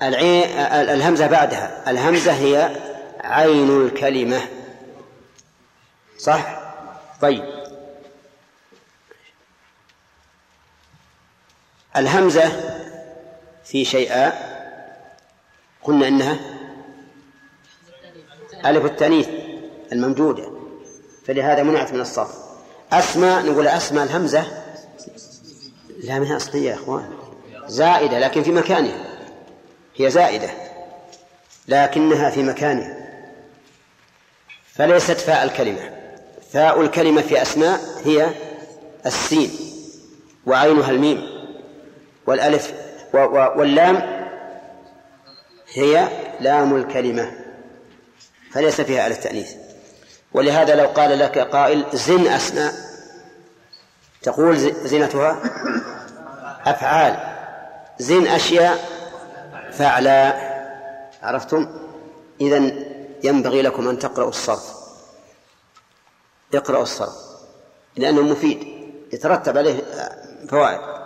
العين 0.02 0.44
الهمزة 0.70 1.26
بعدها. 1.26 1.90
الهمزة 1.90 2.32
هي 2.32 2.70
عين 3.24 3.86
الكلمة. 3.86 4.40
صح؟ 6.18 6.60
طيب. 7.20 7.59
الهمزة 11.96 12.52
في 13.64 13.84
شيئا 13.84 14.32
قلنا 15.82 16.08
إنها 16.08 16.38
ألف 18.64 18.84
التأنيث 18.84 19.28
الممدودة 19.92 20.50
فلهذا 21.26 21.62
منعت 21.62 21.92
من 21.92 22.00
الصرف. 22.00 22.34
أسماء 22.92 23.46
نقول 23.46 23.66
أسماء 23.66 24.04
الهمزة 24.04 24.44
لا 26.02 26.18
منها 26.18 26.36
أصلية 26.36 26.70
يا 26.70 26.74
إخوان 26.74 27.10
زائدة 27.66 28.18
لكن 28.18 28.42
في 28.42 28.52
مكانها 28.52 29.04
هي 29.96 30.10
زائدة 30.10 30.50
لكنها 31.68 32.30
في 32.30 32.42
مكانها. 32.42 32.96
فليست 34.72 35.12
فاء 35.12 35.44
الكلمة 35.44 35.90
فاء 36.52 36.80
الكلمة 36.80 37.22
في 37.22 37.42
أسماء 37.42 37.80
هي 38.04 38.30
السين 39.06 39.50
وعينها 40.46 40.90
الميم. 40.90 41.29
والألف 42.30 42.74
واللام 43.56 44.26
هي 45.72 46.08
لام 46.40 46.76
الكلمة 46.76 47.32
فليس 48.52 48.80
فيها 48.80 49.06
ألف 49.06 49.18
تأنيث. 49.18 49.54
ولهذا 50.32 50.74
لو 50.74 50.86
قال 50.86 51.18
لك 51.18 51.38
قائل 51.38 51.84
زن 51.92 52.26
أسماء 52.26 52.72
تقول 54.22 54.58
زنتها 54.58 55.42
أفعال. 56.66 57.16
زن 57.98 58.26
أشياء 58.26 58.78
فعلا. 59.72 60.50
عرفتم؟ 61.22 61.68
إذا 62.40 62.72
ينبغي 63.24 63.62
لكم 63.62 63.88
أن 63.88 63.98
تقرأوا 63.98 64.28
الصرف. 64.28 64.74
اقرأوا 66.54 66.82
الصرف 66.82 67.14
لأنه 67.96 68.22
مفيد 68.22 68.68
يترتب 69.12 69.58
عليه 69.58 69.82
فوائد. 70.48 70.99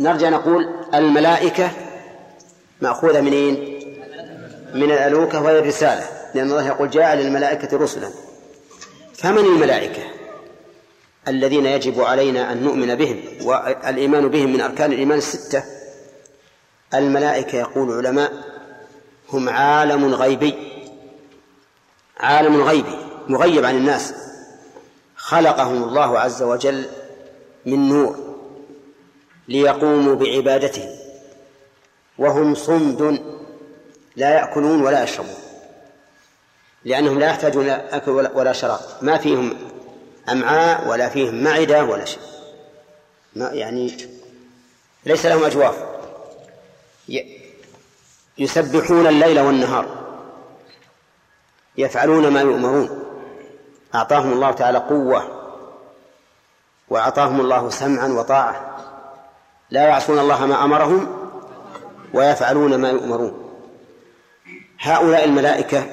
نرجع 0.00 0.28
نقول 0.28 0.68
الملائكة 0.94 1.70
مأخوذة 2.80 3.20
منين؟ 3.20 3.80
من 4.74 4.92
الألوكة 4.92 5.42
وهي 5.42 5.58
الرسالة. 5.58 6.04
لأن 6.34 6.50
الله 6.50 6.66
يقول 6.66 6.90
جاء 6.90 7.16
للملائكة 7.16 7.76
رسلا. 7.76 8.10
فمن 9.14 9.38
الملائكة؟ 9.38 10.02
الذين 11.28 11.66
يجب 11.66 12.00
علينا 12.00 12.52
أن 12.52 12.62
نؤمن 12.62 12.94
بهم 12.94 13.20
والإيمان 13.42 14.28
بهم 14.28 14.52
من 14.52 14.60
أركان 14.60 14.92
الإيمان 14.92 15.18
الستة 15.18 15.64
الملائكة 16.94 17.58
يقول 17.58 17.90
العلماء 17.90 18.32
هم 19.32 19.48
عالم 19.48 20.14
غيبي. 20.14 20.54
عالم 22.20 22.62
غيبي 22.62 22.98
مغيب 23.28 23.64
عن 23.64 23.76
الناس. 23.76 24.14
خلقهم 25.16 25.82
الله 25.82 26.18
عز 26.18 26.42
وجل 26.42 26.86
من 27.66 27.88
نور. 27.88 28.29
ليقوموا 29.50 30.14
بعبادته. 30.14 30.96
وهم 32.18 32.54
صمد 32.54 33.22
لا 34.16 34.30
يأكلون 34.34 34.82
ولا 34.82 35.04
يشربون. 35.04 35.34
لأنهم 36.84 37.18
لا 37.18 37.26
يحتاجون 37.26 37.64
إلى 37.64 37.88
أكل 37.90 38.10
ولا 38.10 38.52
شراب. 38.52 38.80
ما 39.02 39.18
فيهم 39.18 39.56
أمعاء 40.28 40.88
ولا 40.88 41.08
فيهم 41.08 41.44
معدة 41.44 41.84
ولا 41.84 42.04
شيء. 42.04 42.22
ما 43.36 43.50
يعني 43.50 43.96
ليس 45.06 45.26
لهم 45.26 45.44
أجواف. 45.44 45.74
يسبحون 48.38 49.06
الليل 49.06 49.40
والنهار. 49.40 49.86
يفعلون 51.78 52.28
ما 52.28 52.40
يؤمرون. 52.40 53.04
أعطاهم 53.94 54.32
الله 54.32 54.50
تعالى 54.50 54.78
قوة. 54.78 55.40
وأعطاهم 56.88 57.40
الله 57.40 57.70
سمعا 57.70 58.08
وطاعة. 58.08 58.76
لا 59.70 59.88
يعصون 59.88 60.18
الله 60.18 60.46
ما 60.46 60.64
أمرهم 60.64 61.16
ويفعلون 62.14 62.74
ما 62.74 62.90
يؤمرون. 62.90 63.52
هؤلاء 64.80 65.24
الملائكة 65.24 65.86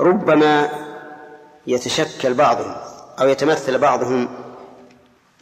ربما 0.00 0.68
يتشكل 1.66 2.34
بعضهم 2.34 2.74
أو 3.20 3.28
يتمثل 3.28 3.78
بعضهم 3.78 4.28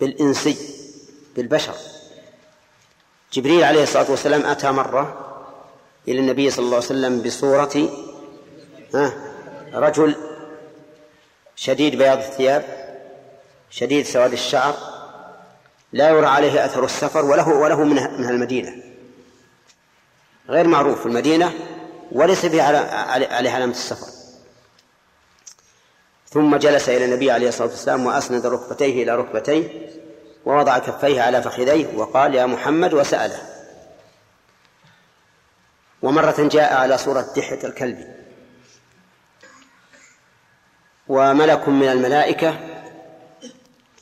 بالإنسي 0.01 0.57
بالبشر. 1.37 1.75
جبريل 3.33 3.65
عليه 3.65 3.83
الصلاة 3.83 4.11
والسلام 4.11 4.47
أتى 4.47 4.71
مرة 4.71 5.19
إلى 6.09 6.19
النبي 6.19 6.51
صلى 6.51 6.65
الله 6.65 6.77
عليه 6.77 6.87
وسلم 6.87 7.23
بصورة 7.23 7.89
رجل 9.75 10.17
شديد 11.57 11.99
بياض 11.99 12.19
الثياب 12.19 12.65
شديد 13.71 14.07
سواد 14.07 14.33
الشعر 14.33 14.75
لا 15.93 16.11
يرى 16.11 16.27
عليه 16.27 16.65
أثر 16.65 16.85
السفر 16.85 17.25
وله 17.25 17.49
وله 17.49 17.85
من 17.85 18.29
المدينة. 18.29 18.83
غير 20.49 20.67
معروف 20.67 21.01
في 21.01 21.07
المدينة 21.07 21.53
وليس 22.13 22.47
فيه 22.47 22.63
عليه 22.63 23.29
علامة 23.51 23.73
السفر. 23.73 24.07
ثم 26.29 26.57
جلس 26.57 26.89
إلى 26.89 27.05
النبي 27.05 27.31
عليه 27.31 27.49
الصلاة 27.49 27.69
والسلام 27.69 28.07
وأسند 28.07 28.47
ركبتيه 28.47 29.03
إلى 29.03 29.17
ركبتيه 29.17 29.91
ووضع 30.45 30.79
كفيه 30.79 31.23
على 31.23 31.43
فخذيه 31.43 31.97
وقال 31.97 32.35
يا 32.35 32.47
محمد 32.47 32.95
وسأله. 32.95 33.43
ومرة 36.03 36.35
جاء 36.39 36.75
على 36.75 36.99
صورة 36.99 37.27
دحية 37.37 37.65
الكلب. 37.65 38.15
وملك 41.09 41.69
من 41.69 41.89
الملائكة 41.89 42.72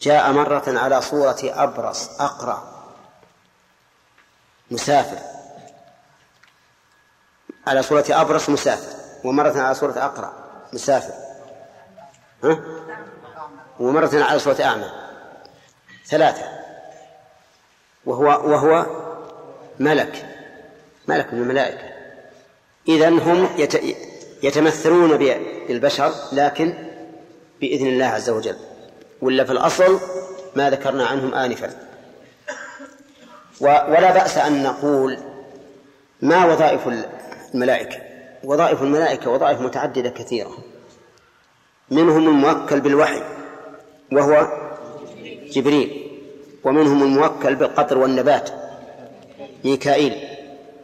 جاء 0.01 0.33
مرة 0.33 0.65
على 0.67 1.03
صورة 1.03 1.39
أبرص 1.43 2.21
أقرع 2.21 2.63
مسافر. 4.71 5.19
على 7.67 7.83
صورة 7.83 8.05
أبرص 8.11 8.49
مسافر. 8.49 8.97
ومرة 9.25 9.61
على 9.61 9.75
صورة 9.75 9.93
أقرع 9.93 10.33
مسافر. 10.73 11.15
ها؟ 12.45 12.61
ومرة 13.81 14.25
على 14.25 14.39
صورة 14.39 14.63
أعمى. 14.63 14.91
ثلاثة. 16.07 16.43
وهو 18.07 18.25
وهو 18.25 18.87
ملك. 19.79 20.27
ملك 21.09 21.35
من 21.35 21.43
الملائكة. 21.43 21.91
إذا 22.89 23.09
هم 23.09 23.49
يتمثلون 24.43 25.17
بالبشر 25.17 26.15
لكن 26.33 26.75
بإذن 27.61 27.87
الله 27.87 28.07
عز 28.07 28.31
وجل. 28.31 28.70
ولا 29.23 29.45
في 29.45 29.53
الأصل 29.53 30.01
ما 30.57 30.71
ذكرنا 30.71 31.07
عنهم 31.07 31.35
آنفا. 31.35 31.71
ولا 33.61 34.13
بأس 34.13 34.39
أن 34.39 34.63
نقول 34.63 35.19
ما 36.23 36.47
وظائف 36.47 36.89
الملائكة؟ 37.55 37.97
وظائف 38.45 38.83
الملائكة 38.83 39.31
وظائف 39.31 39.61
متعددة 39.61 40.11
كثيرة. 40.11 40.59
منهم 41.91 42.29
الموكل 42.29 42.81
بالوحي 42.81 43.23
وهو 44.13 44.49
جبريل. 45.51 46.07
ومنهم 46.65 47.03
الموكل 47.03 47.55
بالقطر 47.55 47.99
والنبات 47.99 48.51
ميكائيل. 49.65 50.29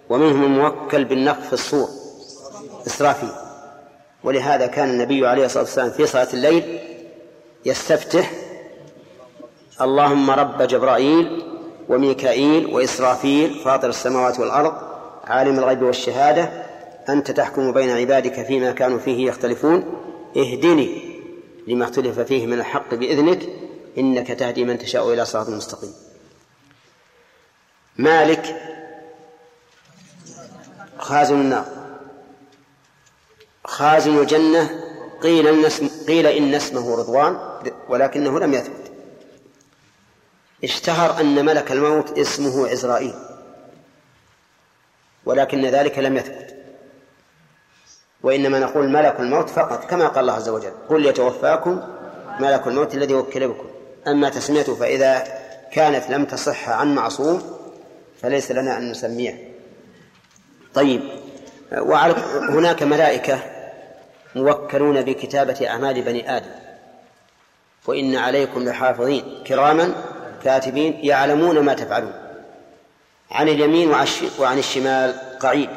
ومنهم 0.09 0.45
الموكل 0.45 1.05
بالنفخ 1.05 1.41
في 1.41 1.53
الصور 1.53 1.89
إسرافيل. 2.87 3.31
ولهذا 4.25 4.67
كان 4.67 4.91
النبي 4.91 5.27
عليه 5.27 5.45
الصلاة 5.45 5.63
والسلام 5.63 5.91
في 5.91 6.07
صلاة 6.07 6.29
الليل 6.33 6.96
يستفتح 7.67 8.31
اللهم 9.81 10.31
رب 10.31 10.63
جبرائيل 10.63 11.43
وميكائيل 11.89 12.67
وإسرافيل 12.67 13.55
فاطر 13.65 13.89
السماوات 13.89 14.41
والأرض 14.41 14.75
عالم 15.25 15.59
الغيب 15.59 15.83
والشهادة 15.83 16.67
أنت 17.09 17.31
تحكم 17.31 17.73
بين 17.73 17.91
عبادك 17.91 18.47
فيما 18.47 18.73
كانوا 18.73 18.99
فيه 18.99 19.29
يختلفون. 19.29 20.03
اهدني 20.37 21.03
لما 21.67 21.85
اختلف 21.85 22.21
فيه 22.21 22.47
من 22.47 22.53
الحق 22.53 22.95
بإذنك 22.95 23.49
إنك 23.99 24.29
تهدي 24.29 24.65
من 24.65 24.79
تشاء 24.79 25.13
إلى 25.13 25.25
صراط 25.25 25.49
مستقيم. 25.49 25.93
مالك 27.97 28.57
خازن 30.99 31.41
النار 31.41 31.67
خازن 33.65 34.19
الجنة 34.19 34.86
قيل 35.23 35.49
إن 35.49 35.65
اسم 35.65 35.91
قيل 36.07 36.27
إن 36.27 36.55
اسمه 36.55 36.97
رضوان 36.97 37.39
ولكنه 37.89 38.41
لم 38.41 38.55
يثبت. 38.55 38.93
اشتهر 40.65 41.21
أن 41.21 41.45
ملك 41.45 41.73
الموت 41.73 42.19
اسمه 42.19 42.69
عزرائيل 42.69 43.15
ولكن 45.25 45.67
ذلك 45.67 45.99
لم 45.99 46.17
يثبت. 46.17 46.57
وإنما 48.23 48.59
نقول 48.59 48.89
ملك 48.89 49.21
الموت 49.21 49.51
فقط 49.51 49.85
كما 49.91 50.09
قال 50.09 50.19
الله 50.19 50.33
عز 50.33 50.49
وجل 50.49 50.73
قل 50.89 51.07
يتوفاكم 51.07 51.83
ملك 52.41 52.67
الموت 52.67 52.95
الذي 52.95 53.15
وكل 53.15 53.49
بكم. 53.49 53.67
أما 54.07 54.29
تسميته 54.29 54.75
فإذا 54.75 55.25
كانت 55.73 56.11
لم 56.11 56.25
تصح 56.25 56.69
عن 56.69 56.95
معصوم 56.95 57.43
فليس 58.23 58.51
لنا 58.51 58.79
أن 58.79 58.91
نسميه. 58.91 59.53
طيب 60.75 61.01
هناك 62.51 62.83
ملائكة 62.83 63.56
موكلون 64.35 65.03
بكتابة 65.03 65.69
أعمال 65.69 66.03
بني 66.03 66.37
آدم. 66.37 66.51
وإن 67.87 68.17
عليكم 68.17 68.69
لحافظين. 68.69 69.45
كراما 69.47 69.95
كاتبين 70.45 70.99
يعلمون 71.03 71.59
ما 71.59 71.75
تفعلون. 71.75 72.13
عن 73.31 73.49
اليمين 73.49 73.91
وعن 74.39 74.59
الشمال 74.59 75.39
قعيد. 75.41 75.71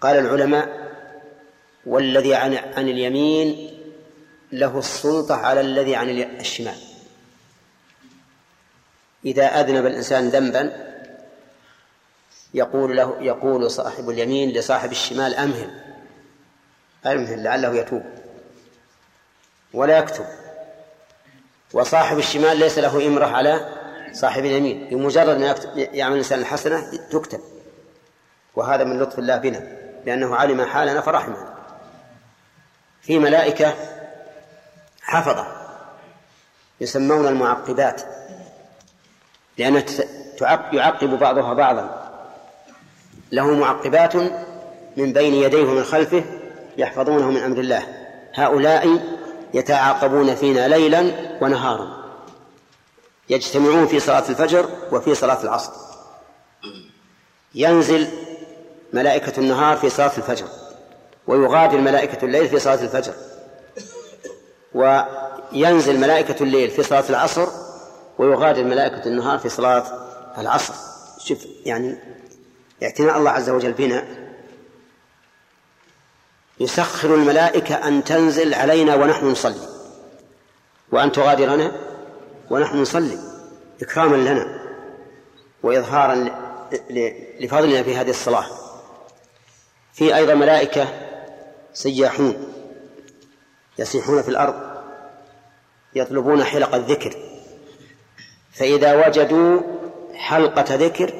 قال 0.00 0.16
العلماء 0.16 0.88
والذي 1.86 2.34
عن, 2.34 2.54
عن 2.54 2.88
اليمين 2.88 3.70
له 4.52 4.78
السلطة 4.78 5.34
على 5.34 5.60
الذي 5.60 5.96
عن 5.96 6.08
الشمال. 6.40 6.76
إذا 9.24 9.60
أذنب 9.60 9.86
الإنسان 9.86 10.28
ذنبا 10.28 10.88
يقول 12.54 12.96
له 12.96 13.16
يقول 13.20 13.70
صاحب 13.70 14.10
اليمين 14.10 14.50
لصاحب 14.50 14.90
الشمال 14.90 15.34
أمهل. 15.34 15.70
أمهل 17.06 17.42
لعله 17.42 17.74
يتوب 17.74 18.02
ولا 19.74 19.98
يكتب. 19.98 20.24
وصاحب 21.72 22.18
الشمال 22.18 22.58
ليس 22.58 22.78
له 22.78 23.06
إمرة 23.06 23.26
على 23.26 23.68
صاحب 24.12 24.44
اليمين 24.44 24.88
بمجرد 24.88 25.28
أن 25.28 25.54
يعمل 25.76 26.12
الإنسان 26.12 26.38
الحسنة 26.38 26.90
تكتب. 27.10 27.40
وهذا 28.56 28.84
من 28.84 28.98
لطف 28.98 29.18
الله 29.18 29.36
بنا 29.36 29.62
لأنه 30.06 30.36
علم 30.36 30.64
حالنا 30.64 31.00
فرحمنا 31.00 31.54
في 33.02 33.18
ملائكة 33.18 33.74
حفظة 35.02 35.46
يسمون 36.80 37.26
المعقبات 37.26 38.02
لأن 39.58 39.84
يعقب 40.72 41.18
بعضها 41.18 41.54
بعضا. 41.54 42.08
له 43.32 43.54
معقبات 43.54 44.16
من 44.96 45.12
بين 45.12 45.34
يديه 45.34 45.62
ومن 45.62 45.84
خلفه 45.84 46.24
يحفظونه 46.78 47.30
من 47.30 47.36
أمر 47.36 47.58
الله. 47.58 47.82
هؤلاء 48.34 49.00
يتعاقبون 49.54 50.34
فينا 50.34 50.68
ليلا 50.68 51.12
ونهارا. 51.42 51.98
يجتمعون 53.30 53.86
في 53.86 54.00
صلاة 54.00 54.28
الفجر 54.28 54.68
وفي 54.92 55.14
صلاة 55.14 55.42
العصر. 55.42 55.72
ينزل 57.54 58.08
ملائكة 58.92 59.40
النهار 59.40 59.76
في 59.76 59.90
صلاة 59.90 60.12
الفجر 60.18 60.46
ويغادر 61.26 61.78
ملائكة 61.78 62.24
الليل 62.24 62.48
في 62.48 62.58
صلاة 62.58 62.82
الفجر. 62.82 63.12
وينزل 64.74 66.00
ملائكة 66.00 66.42
الليل 66.42 66.70
في 66.70 66.82
صلاة 66.82 67.04
العصر 67.10 67.48
ويغادر 68.18 68.64
ملائكة 68.64 69.06
النهار 69.06 69.38
في 69.38 69.48
صلاة 69.48 69.84
العصر. 70.38 70.74
شوف 71.18 71.46
يعني 71.64 71.98
اعتناء 72.82 73.18
الله 73.18 73.30
عز 73.30 73.50
وجل 73.50 73.72
بنا 73.72 74.27
يسخر 76.60 77.14
الملائكة 77.14 77.74
أن 77.74 78.04
تنزل 78.04 78.54
علينا 78.54 78.94
ونحن 78.94 79.26
نصلي. 79.26 79.68
وأن 80.92 81.12
تغادرنا 81.12 81.72
ونحن 82.50 82.76
نصلي 82.76 83.18
إكراما 83.82 84.16
لنا 84.16 84.60
وإظهارا 85.62 86.30
لفضلنا 87.40 87.82
في 87.82 87.96
هذه 87.96 88.10
الصلاة. 88.10 88.46
في 89.92 90.16
أيضا 90.16 90.34
ملائكة 90.34 90.88
سياحون 91.72 92.54
يسيحون 93.78 94.22
في 94.22 94.28
الأرض 94.28 94.54
يطلبون 95.94 96.44
حلق 96.44 96.74
الذكر. 96.74 97.16
فإذا 98.52 99.06
وجدوا 99.06 99.60
حلقة 100.14 100.74
ذكر 100.74 101.14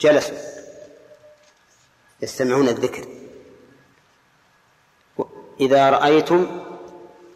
جلسوا. 0.00 0.47
يستمعون 2.22 2.68
الذكر. 2.68 3.04
إذا 5.60 5.90
رأيتم 5.90 6.46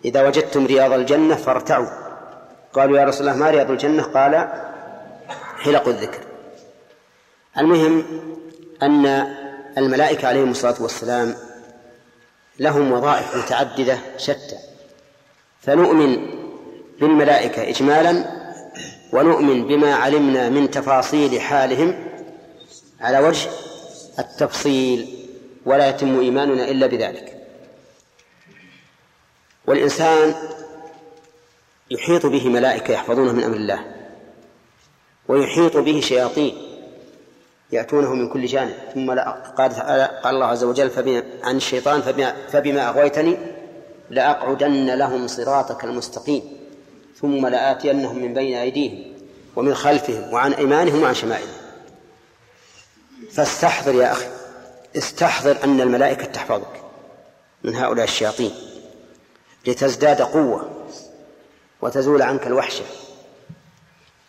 إذا 0.05 0.27
وجدتم 0.27 0.66
رياض 0.66 0.92
الجنة 0.92 1.35
فارتعوا. 1.35 1.88
قالوا 2.73 2.99
يا 2.99 3.05
رسول 3.05 3.29
الله 3.29 3.40
ما 3.40 3.51
رياض 3.51 3.71
الجنة؟ 3.71 4.03
قال 4.03 4.49
حلق 5.57 5.88
الذكر. 5.88 6.21
المهم 7.59 8.05
أن 8.83 9.07
الملائكة 9.79 10.29
عليهم 10.29 10.51
الصلاة 10.51 10.83
والسلام 10.83 11.35
لهم 12.59 12.92
وظائف 12.92 13.37
متعددة 13.37 13.99
شتى. 14.16 14.57
فنؤمن 15.61 16.42
بالملائكة 17.01 17.68
إجمالا 17.68 18.25
ونؤمن 19.12 19.66
بما 19.66 19.95
علمنا 19.95 20.49
من 20.49 20.71
تفاصيل 20.71 21.40
حالهم 21.40 22.07
على 23.01 23.18
وجه 23.18 23.51
التفصيل 24.18 25.29
ولا 25.66 25.88
يتم 25.88 26.20
إيماننا 26.20 26.70
إلا 26.70 26.87
بذلك. 26.87 27.46
والإنسان 29.66 30.35
يحيط 31.90 32.27
به 32.27 32.48
ملائكة 32.48 32.92
يحفظونه 32.92 33.33
من 33.33 33.44
أمر 33.44 33.57
الله 33.57 33.85
ويحيط 35.29 35.77
به 35.77 36.01
شياطين 36.01 36.55
يأتونه 37.72 38.14
من 38.14 38.29
كل 38.29 38.46
جانب. 38.46 38.75
ثم 38.94 39.11
قال 39.59 39.72
قال 40.22 40.35
الله 40.35 40.46
عز 40.46 40.64
وجل 40.64 40.90
فبما 40.90 41.22
عن 41.42 41.57
الشيطان 41.57 42.03
فبما, 42.03 42.46
فبما 42.48 42.88
أغويتني 42.88 43.37
لأقعدن 44.11 44.94
لهم 44.94 45.27
صراطك 45.27 45.85
المستقيم 45.85 46.42
ثم 47.20 47.46
لآتينهم 47.46 48.18
من 48.18 48.35
بين 48.35 48.57
أيديهم 48.57 49.12
ومن 49.57 49.75
خلفهم 49.75 50.33
وعن 50.33 50.53
أيمانهم 50.53 51.03
وعن 51.03 51.14
شمائلهم. 51.14 51.62
فاستحضر 53.30 53.94
يا 53.94 54.12
أخي. 54.12 54.26
استحضر 54.96 55.64
أن 55.64 55.80
الملائكة 55.80 56.24
تحفظك 56.24 56.82
من 57.64 57.76
هؤلاء 57.76 58.04
الشياطين 58.04 58.54
لتزداد 59.66 60.22
قوة 60.22 60.70
وتزول 61.80 62.22
عنك 62.22 62.46
الوحشة. 62.46 62.85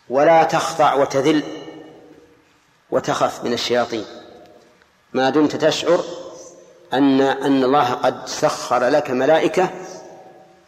ولا 0.10 0.44
تخضع 0.44 0.94
وتذل 0.94 1.44
وتخف 2.92 3.44
من 3.44 3.54
الشياطين. 3.54 4.06
ما 5.14 5.30
دمت 5.30 5.56
تشعر 5.56 6.04
أن 6.94 7.22
أن 7.22 7.64
الله 7.64 7.94
قد 7.94 8.28
سخر 8.28 8.88
لك 8.88 9.12
ملائكة 9.12 9.70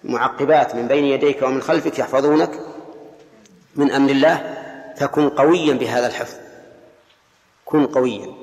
معقبات 0.03 0.75
من 0.75 0.88
بين 0.88 1.05
يديك 1.05 1.41
ومن 1.41 1.61
خلفك 1.61 1.99
يحفظونك 1.99 2.59
من 3.75 3.91
أمر 3.91 4.11
الله؟ 4.11 4.53
فكن 4.97 5.29
قويا 5.29 5.73
بهذا 5.73 6.07
الحفظ. 6.07 6.44
كن 7.65 7.86
قويا. 7.86 8.34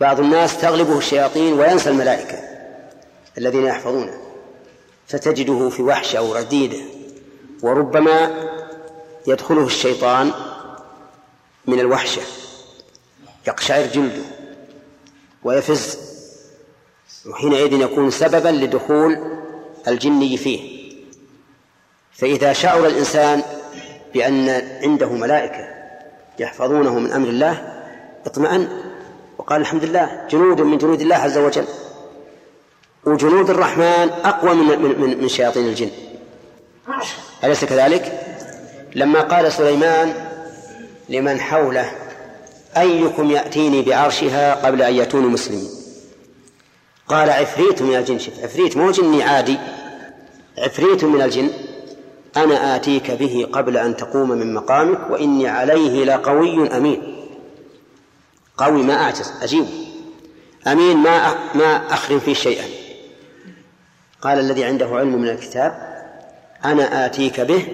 بعض 0.00 0.20
الناس 0.20 0.60
تغلبه 0.60 0.98
الشياطين 0.98 1.52
وينسى 1.52 1.90
الملائكة 1.90 2.38
الذين 3.38 3.64
يحفظونه 3.66 4.20
فتجده 5.08 5.68
في 5.68 5.82
وحشة 5.82 6.18
أو 6.18 6.34
رديدة 6.34 6.78
وربما 7.62 8.48
يدخله 9.26 9.66
الشيطان 9.66 10.32
من 11.66 11.80
الوحشة 11.80 12.22
يقشعر 13.46 13.86
جلده 13.86 14.22
ويفز 15.42 15.98
وحينئذ 17.26 17.72
يكون 17.72 18.10
سببا 18.10 18.48
لدخول 18.48 19.18
الجني 19.88 20.36
فيه. 20.36 20.74
فإذا 22.12 22.52
شعر 22.52 22.86
الإنسان 22.86 23.42
بأن 24.14 24.48
عنده 24.82 25.12
ملائكة 25.12 25.68
يحفظونه 26.38 26.98
من 26.98 27.12
أمر 27.12 27.28
الله 27.28 27.73
اطمأن 28.26 28.68
وقال 29.38 29.60
الحمد 29.60 29.84
لله 29.84 30.26
جنود 30.30 30.60
من 30.60 30.78
جنود 30.78 31.00
الله 31.00 31.16
عز 31.16 31.38
وجل. 31.38 31.64
وجنود 33.04 33.50
الرحمن 33.50 34.10
أقوى 34.24 34.54
من 34.54 34.82
من 34.82 35.22
من 35.22 35.28
شياطين 35.28 35.66
الجن. 35.66 35.90
أليس 37.44 37.64
كذلك؟ 37.64 38.20
لما 38.94 39.20
قال 39.20 39.52
سليمان 39.52 40.14
لمن 41.08 41.40
حوله 41.40 41.90
أيكم 42.76 43.30
يأتيني 43.30 43.82
بعرشها 43.82 44.54
قبل 44.54 44.82
أن 44.82 44.94
يأتوني 44.94 45.26
مسلمين؟ 45.26 45.68
قال 47.08 47.30
عفريت 47.30 47.82
من 47.82 47.96
الجن 47.96 48.18
شف 48.18 48.44
عفريت 48.44 48.76
مو 48.76 48.90
جني 48.90 49.22
عادي. 49.22 49.58
عفريت 50.58 51.04
من 51.04 51.22
الجن 51.22 51.50
أنا 52.36 52.76
آتيك 52.76 53.10
به 53.10 53.48
قبل 53.52 53.76
أن 53.76 53.96
تقوم 53.96 54.28
من 54.28 54.54
مقامك 54.54 55.10
وإني 55.10 55.48
عليه 55.48 56.04
لقوي 56.04 56.76
أمين. 56.76 57.13
قوي 58.56 58.82
ما 58.82 58.94
أعجز. 59.02 59.32
أجيب 59.42 59.66
أمين 60.66 60.96
ما 60.96 61.34
ما 61.54 61.92
أخرم 61.94 62.18
فيه 62.20 62.34
شيئا. 62.34 62.64
قال 64.22 64.38
الذي 64.38 64.64
عنده 64.64 64.86
علم 64.86 65.22
من 65.22 65.28
الكتاب 65.28 65.94
أنا 66.64 67.06
آتيك 67.06 67.40
به 67.40 67.66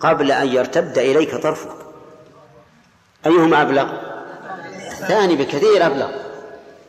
قبل 0.00 0.32
أن 0.32 0.48
يرتد 0.48 0.98
إليك 0.98 1.34
طرفك. 1.34 1.76
أيهما 3.26 3.62
أبلغ؟ 3.62 3.92
الثاني 4.90 5.36
بكثير 5.36 5.86
أبلغ. 5.86 6.10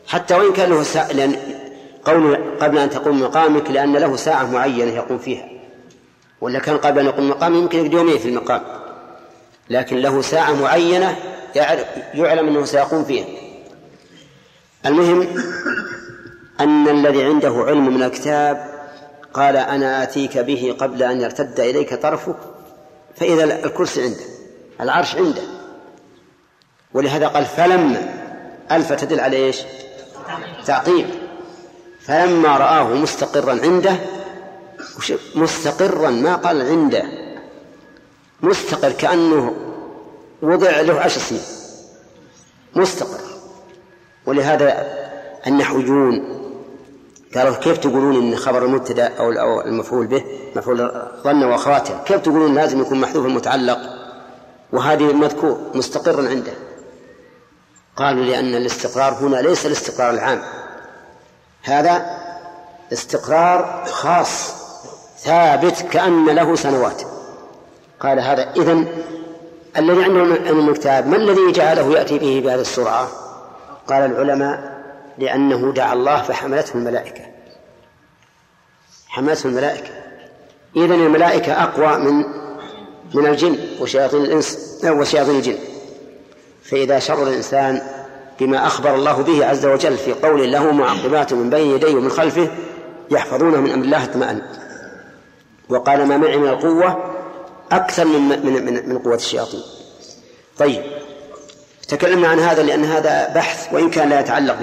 حتى 0.07 0.35
وإن 0.35 0.53
كان 0.53 0.69
له 0.69 0.83
ساعة 0.83 1.11
لأن 1.11 1.35
قوله 2.05 2.39
قبل 2.61 2.77
أن 2.77 2.89
تقوم 2.89 3.21
مقامك 3.21 3.71
لأن 3.71 3.97
له 3.97 4.15
ساعة 4.15 4.51
معينة 4.51 4.91
يقوم 4.91 5.17
فيها. 5.17 5.49
ولا 6.41 6.59
كان 6.59 6.77
قبل 6.77 6.99
أن 6.99 7.05
يقوم 7.05 7.29
مقام 7.29 7.55
يمكن 7.55 7.91
يومين 7.91 8.17
في 8.17 8.29
المقام. 8.29 8.61
لكن 9.69 9.97
له 9.97 10.21
ساعة 10.21 10.61
معينة 10.61 11.15
يعلم 12.13 12.47
أنه 12.47 12.65
سيقوم 12.65 13.03
فيها. 13.03 13.25
المهم 14.85 15.27
أن 16.59 16.87
الذي 16.87 17.23
عنده 17.23 17.63
علم 17.67 17.93
من 17.93 18.03
الكتاب 18.03 18.69
قال 19.33 19.57
أنا 19.57 20.03
آتيك 20.03 20.37
به 20.37 20.75
قبل 20.79 21.03
أن 21.03 21.21
يرتد 21.21 21.59
إليك 21.59 21.93
طرفك 21.93 22.37
فإذا 23.15 23.43
الكرسي 23.65 24.03
عنده 24.03 24.25
العرش 24.81 25.15
عنده. 25.15 25.41
ولهذا 26.93 27.27
قال 27.27 27.45
فلما 27.45 28.09
ألف 28.71 28.93
تدل 28.93 29.19
على 29.19 29.37
إيش؟ 29.37 29.57
تعقيب. 30.65 31.05
فلما 32.01 32.57
رآه 32.57 32.93
مستقرا 32.93 33.51
عنده 33.51 33.95
مستقرا 35.35 36.09
ما 36.09 36.35
قال 36.35 36.61
عنده 36.61 37.03
مستقر 38.41 38.91
كأنه 38.91 39.55
وضع 40.41 40.81
له 40.81 40.99
عشر 40.99 41.21
سنين. 41.21 41.41
مستقر. 42.75 43.19
ولهذا 44.25 44.97
النحويون 45.47 46.39
قالوا 47.35 47.55
كيف 47.55 47.77
تقولون 47.77 48.15
إن 48.15 48.35
خبر 48.35 48.65
المبتدا 48.65 49.07
أو 49.17 49.61
المفعول 49.61 50.07
به 50.07 50.23
مفعول 50.55 50.91
ظن 51.23 51.43
واخواتها 51.43 52.03
كيف 52.03 52.21
تقولون 52.21 52.55
لازم 52.55 52.81
يكون 52.81 53.01
محذوف 53.01 53.25
المتعلق؟ 53.25 53.79
وهذه 54.73 55.09
المذكور 55.09 55.59
مستقرا 55.73 56.29
عنده. 56.29 56.51
قالوا 57.95 58.25
لأن 58.25 58.55
الاستقرار 58.55 59.13
هنا 59.13 59.37
ليس 59.37 59.65
الاستقرار 59.65 60.09
العام. 60.13 60.41
هذا 61.63 62.05
استقرار 62.93 63.85
خاص 63.85 64.53
ثابت 65.19 65.81
كأن 65.91 66.25
له 66.25 66.55
سنوات. 66.55 67.01
قال 67.99 68.19
هذا 68.19 68.51
إذن 68.51 68.87
الذي 69.79 70.03
عنده 70.03 70.19
علم 70.45 70.69
الكتاب 70.69 71.07
ما 71.07 71.15
الذي 71.15 71.51
جعله 71.51 71.91
يأتي 71.91 72.19
به 72.19 72.41
بهذه 72.45 72.61
السرعة؟ 72.61 73.07
قال 73.87 74.11
العلماء 74.11 74.79
لأنه 75.17 75.73
دعا 75.73 75.93
الله 75.93 76.21
فحملته 76.21 76.75
الملائكة. 76.75 77.21
حملته 79.07 79.47
الملائكة. 79.47 79.89
إذن 80.75 81.05
الملائكة 81.05 81.63
أقوى 81.63 81.97
من 81.97 82.23
من 83.13 83.25
الجن 83.25 83.57
وشياطين 83.79 84.21
الإنس 84.21 84.79
وشياطين 84.85 85.35
الجن. 85.35 85.57
فإذا 86.63 86.99
شر 86.99 87.23
الإنسان 87.23 87.81
بما 88.39 88.67
أخبر 88.67 88.95
الله 88.95 89.21
به 89.21 89.45
عز 89.45 89.65
وجل 89.65 89.97
في 89.97 90.13
قول 90.13 90.51
له 90.51 90.71
معقبات 90.71 91.33
من 91.33 91.49
بين 91.49 91.71
يديه 91.71 91.95
ومن 91.95 92.09
خلفه 92.09 92.49
يحفظونه 93.11 93.61
من 93.61 93.71
أمر 93.71 93.85
الله 93.85 94.03
اطمأن 94.03 94.41
وقال 95.69 96.05
ما 96.05 96.17
معي 96.17 96.37
من 96.37 96.47
القوة 96.47 97.08
أكثر 97.71 98.05
من 98.05 98.45
من 98.45 98.65
من, 98.65 98.89
من 98.89 98.99
قوة 98.99 99.15
الشياطين. 99.15 99.61
طيب. 100.57 100.83
تكلمنا 101.87 102.27
عن 102.27 102.39
هذا 102.39 102.63
لأن 102.63 102.85
هذا 102.85 103.33
بحث 103.33 103.73
وإن 103.73 103.89
كان 103.89 104.09
لا 104.09 104.19
يتعلق 104.19 104.55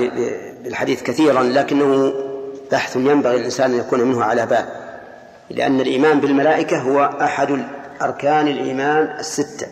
بالحديث 0.62 1.02
كثيرا 1.02 1.42
لكنه 1.42 2.14
بحث 2.72 2.96
ينبغي 2.96 3.36
الإنسان 3.36 3.72
أن 3.72 3.78
يكون 3.78 4.00
منه 4.00 4.24
على 4.24 4.46
بال 4.46 4.66
لأن 5.50 5.80
الإيمان 5.80 6.20
بالملائكة 6.20 6.78
هو 6.78 7.04
أحد 7.20 7.66
أركان 8.02 8.48
الإيمان 8.48 9.16
الستة. 9.18 9.66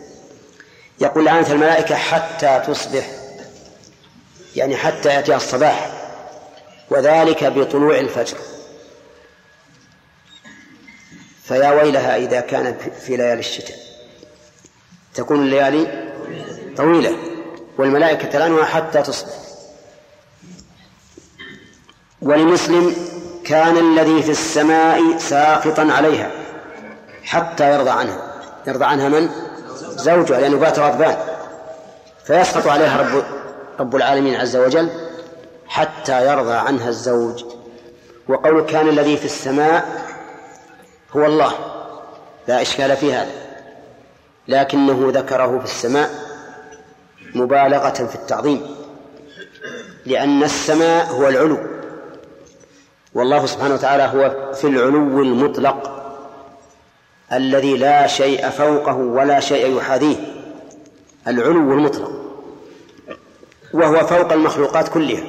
يقول 0.99 1.25
لعنة 1.25 1.51
الملائكة 1.51 1.95
حتى 1.95 2.61
تصبح 2.67 3.05
يعني 4.55 4.75
حتى 4.75 5.09
يأتي 5.09 5.35
الصباح 5.35 5.89
وذلك 6.89 7.43
بطلوع 7.43 7.99
الفجر. 7.99 8.37
فيا 11.47 11.71
ويلها 11.71 12.17
إذا 12.17 12.39
كانت 12.39 12.81
في 12.81 13.17
ليالي 13.17 13.39
الشتاء. 13.39 13.77
تكون 15.13 15.41
الليالي 15.41 16.11
طويلة 16.77 17.17
والملائكة 17.77 18.27
تلعنها 18.27 18.65
حتى 18.65 19.01
تصبح. 19.01 19.33
ولمسلم 22.21 22.95
كان 23.45 23.77
الذي 23.77 24.23
في 24.23 24.31
السماء 24.31 25.17
ساقطا 25.17 25.91
عليها 25.91 26.31
حتى 27.23 27.73
يرضى 27.73 27.89
عنها. 27.89 28.33
يرضى 28.67 28.85
عنها 28.85 29.09
من؟ 29.09 29.29
زوجها 29.81 30.39
لأنه 30.39 30.57
بات 30.57 30.79
غضبان. 30.79 31.17
فيسقط 32.25 32.67
عليها 32.67 33.01
رب 33.01 33.23
رب 33.79 33.95
العالمين 33.95 34.35
عز 34.35 34.55
وجل 34.55 34.89
حتى 35.67 36.27
يرضى 36.27 36.53
عنها 36.53 36.89
الزوج. 36.89 37.43
وقول 38.27 38.65
كان 38.65 38.89
الذي 38.89 39.17
في 39.17 39.25
السماء 39.25 40.05
هو 41.11 41.25
الله. 41.25 41.53
لا 42.47 42.61
إشكال 42.61 42.97
في 42.97 43.13
هذا. 43.13 43.31
لكنه 44.47 45.11
ذكره 45.13 45.59
في 45.59 45.65
السماء 45.65 46.09
مبالغة 47.35 47.89
في 47.89 48.15
التعظيم. 48.15 48.75
لأن 50.05 50.43
السماء 50.43 51.05
هو 51.05 51.27
العلو. 51.27 51.57
والله 53.13 53.45
سبحانه 53.45 53.73
وتعالى 53.73 54.03
هو 54.03 54.53
في 54.53 54.67
العلو 54.67 55.21
المطلق 55.21 55.91
الذي 57.33 57.77
لا 57.77 58.07
شيء 58.07 58.49
فوقه 58.49 58.95
ولا 58.95 59.39
شيء 59.39 59.77
يحاذيه. 59.77 60.17
العلو 61.27 61.73
المطلق. 61.73 62.11
وهو 63.73 64.07
فوق 64.07 64.33
المخلوقات 64.33 64.87
كلها. 64.89 65.23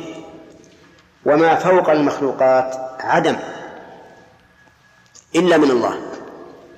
وما 1.26 1.54
فوق 1.54 1.90
المخلوقات؟ 1.90 2.76
عدم. 3.00 3.36
إلا 5.36 5.56
من 5.56 5.70
الله. 5.70 6.00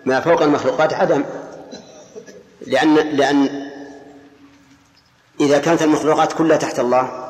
ما 0.07 0.21
فوق 0.21 0.43
المخلوقات 0.43 0.95
عدم. 0.95 1.25
لأن 2.67 2.95
لأن 2.95 3.69
إذا 5.41 5.59
كانت 5.59 5.83
المخلوقات 5.83 6.33
كلها 6.33 6.57
تحت 6.57 6.79
الله 6.81 7.29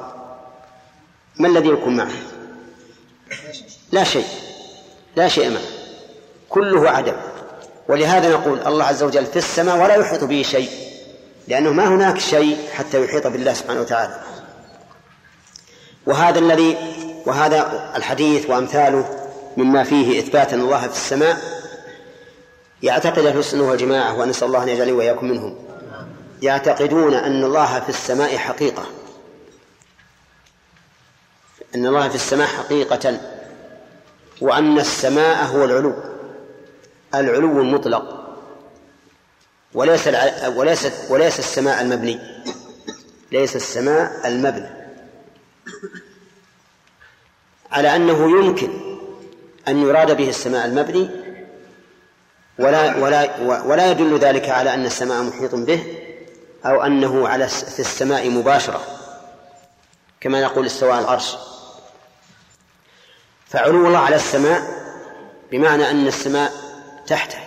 ما 1.36 1.48
الذي 1.48 1.68
يكون 1.68 1.96
معه؟ 1.96 2.12
لا 3.92 4.04
شيء. 4.04 4.26
لا 5.16 5.28
شيء 5.28 5.50
معه. 5.50 5.62
كله 6.48 6.90
عدم. 6.90 7.16
ولهذا 7.88 8.30
نقول 8.30 8.66
الله 8.66 8.84
عز 8.84 9.02
وجل 9.02 9.26
في 9.26 9.36
السماء 9.36 9.82
ولا 9.82 9.94
يحيط 9.94 10.24
به 10.24 10.42
شيء. 10.42 10.70
لأنه 11.48 11.72
ما 11.72 11.88
هناك 11.88 12.18
شيء 12.18 12.58
حتى 12.72 13.04
يحيط 13.04 13.26
بالله 13.26 13.52
سبحانه 13.52 13.80
وتعالى. 13.80 14.20
وهذا 16.06 16.38
الذي 16.38 16.76
وهذا 17.26 17.92
الحديث 17.96 18.50
وأمثاله 18.50 19.27
مما 19.58 19.84
فيه 19.84 20.18
إثبات 20.20 20.52
أن 20.52 20.60
الله 20.60 20.80
في 20.88 20.94
السماء 20.94 21.38
يعتقد 22.82 23.26
أهل 23.26 23.38
السنة 23.38 23.62
والجماعة 23.62 24.18
ونسأل 24.18 24.46
الله 24.46 24.62
أن 24.62 24.68
يجعلني 24.68 24.92
وإياكم 24.92 25.26
منهم. 25.26 25.58
يعتقدون 26.42 27.14
أن 27.14 27.44
الله 27.44 27.80
في 27.80 27.88
السماء 27.88 28.36
حقيقة. 28.36 28.86
أن 31.74 31.86
الله 31.86 32.08
في 32.08 32.14
السماء 32.14 32.46
حقيقة 32.46 33.20
وأن 34.40 34.78
السماء 34.78 35.44
هو 35.44 35.64
العلو. 35.64 35.94
العلو 37.14 37.60
المطلق. 37.60 38.34
وليس 39.74 40.08
وليس 40.56 40.88
وليس 41.10 41.38
السماء 41.38 41.80
المبني. 41.80 42.20
ليس 43.32 43.56
السماء 43.56 44.28
المبني. 44.28 44.70
على 47.70 47.96
أنه 47.96 48.30
يمكن 48.30 48.87
أن 49.68 49.82
يراد 49.82 50.16
به 50.16 50.28
السماء 50.28 50.66
المبني 50.66 51.10
ولا 52.58 52.96
ولا 52.96 53.40
ولا 53.62 53.90
يدل 53.90 54.18
ذلك 54.18 54.48
على 54.48 54.74
أن 54.74 54.86
السماء 54.86 55.22
محيط 55.22 55.54
به 55.54 55.84
أو 56.64 56.82
أنه 56.82 57.28
على 57.28 57.48
في 57.48 57.80
السماء 57.80 58.30
مباشرة 58.30 58.80
كما 60.20 60.40
يقول 60.40 60.66
استواء 60.66 60.98
العرش. 60.98 61.36
فعلو 63.46 63.86
الله 63.86 63.98
على 63.98 64.16
السماء 64.16 64.62
بمعنى 65.50 65.90
أن 65.90 66.06
السماء 66.06 66.52
تحته 67.06 67.38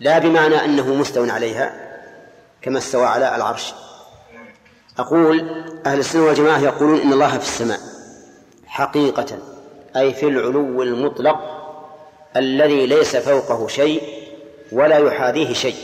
لا 0.00 0.18
بمعنى 0.18 0.64
أنه 0.64 0.94
مستو 0.94 1.30
عليها 1.30 1.72
كما 2.62 2.78
استوى 2.78 3.06
على 3.06 3.36
العرش. 3.36 3.74
أقول 4.98 5.40
أهل 5.86 5.98
السنة 5.98 6.22
والجماعة 6.22 6.58
يقولون 6.58 7.00
إن 7.00 7.12
الله 7.12 7.38
في 7.38 7.44
السماء 7.44 7.80
حقيقة. 8.66 9.38
أي 9.98 10.14
في 10.14 10.28
العلو 10.28 10.82
المطلق 10.82 11.58
الذي 12.36 12.86
ليس 12.86 13.16
فوقه 13.16 13.68
شيء 13.68 14.02
ولا 14.72 14.98
يحاذيه 14.98 15.52
شيء. 15.52 15.76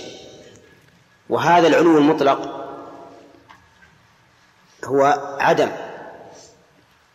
وهذا 1.29 1.69
العلو 1.69 1.99
المطلق 1.99 2.65
هو 4.85 5.37
عدم. 5.41 5.71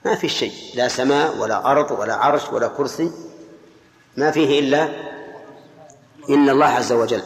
ما 0.06 0.16
في 0.16 0.30
شيء 0.30 0.54
لا 0.76 0.88
سماء 0.88 1.38
ولا 1.38 1.72
أرض 1.72 1.92
ولا 1.92 2.16
عرش 2.16 2.50
ولا 2.50 2.68
كرسي. 2.68 3.12
ما 4.18 4.32
فيه 4.32 4.60
إلا 4.60 4.90
إن 6.30 6.50
الله 6.50 6.66
عز 6.66 6.92
وجل 6.92 7.24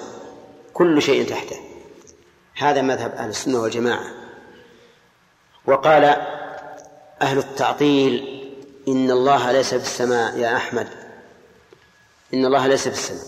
كل 0.73 1.01
شيء 1.01 1.29
تحته. 1.29 1.59
هذا 2.57 2.81
مذهب 2.81 3.11
أهل 3.11 3.29
السنة 3.29 3.59
والجماعة. 3.59 4.05
وقال 5.65 6.03
أهل 7.21 7.37
التعطيل 7.37 8.32
إن 8.87 9.11
الله 9.11 9.51
ليس 9.51 9.69
في 9.69 9.83
السماء 9.83 10.37
يا 10.37 10.55
أحمد. 10.55 10.87
إن 12.33 12.45
الله 12.45 12.67
ليس 12.67 12.87
في 12.87 12.93
السماء. 12.93 13.25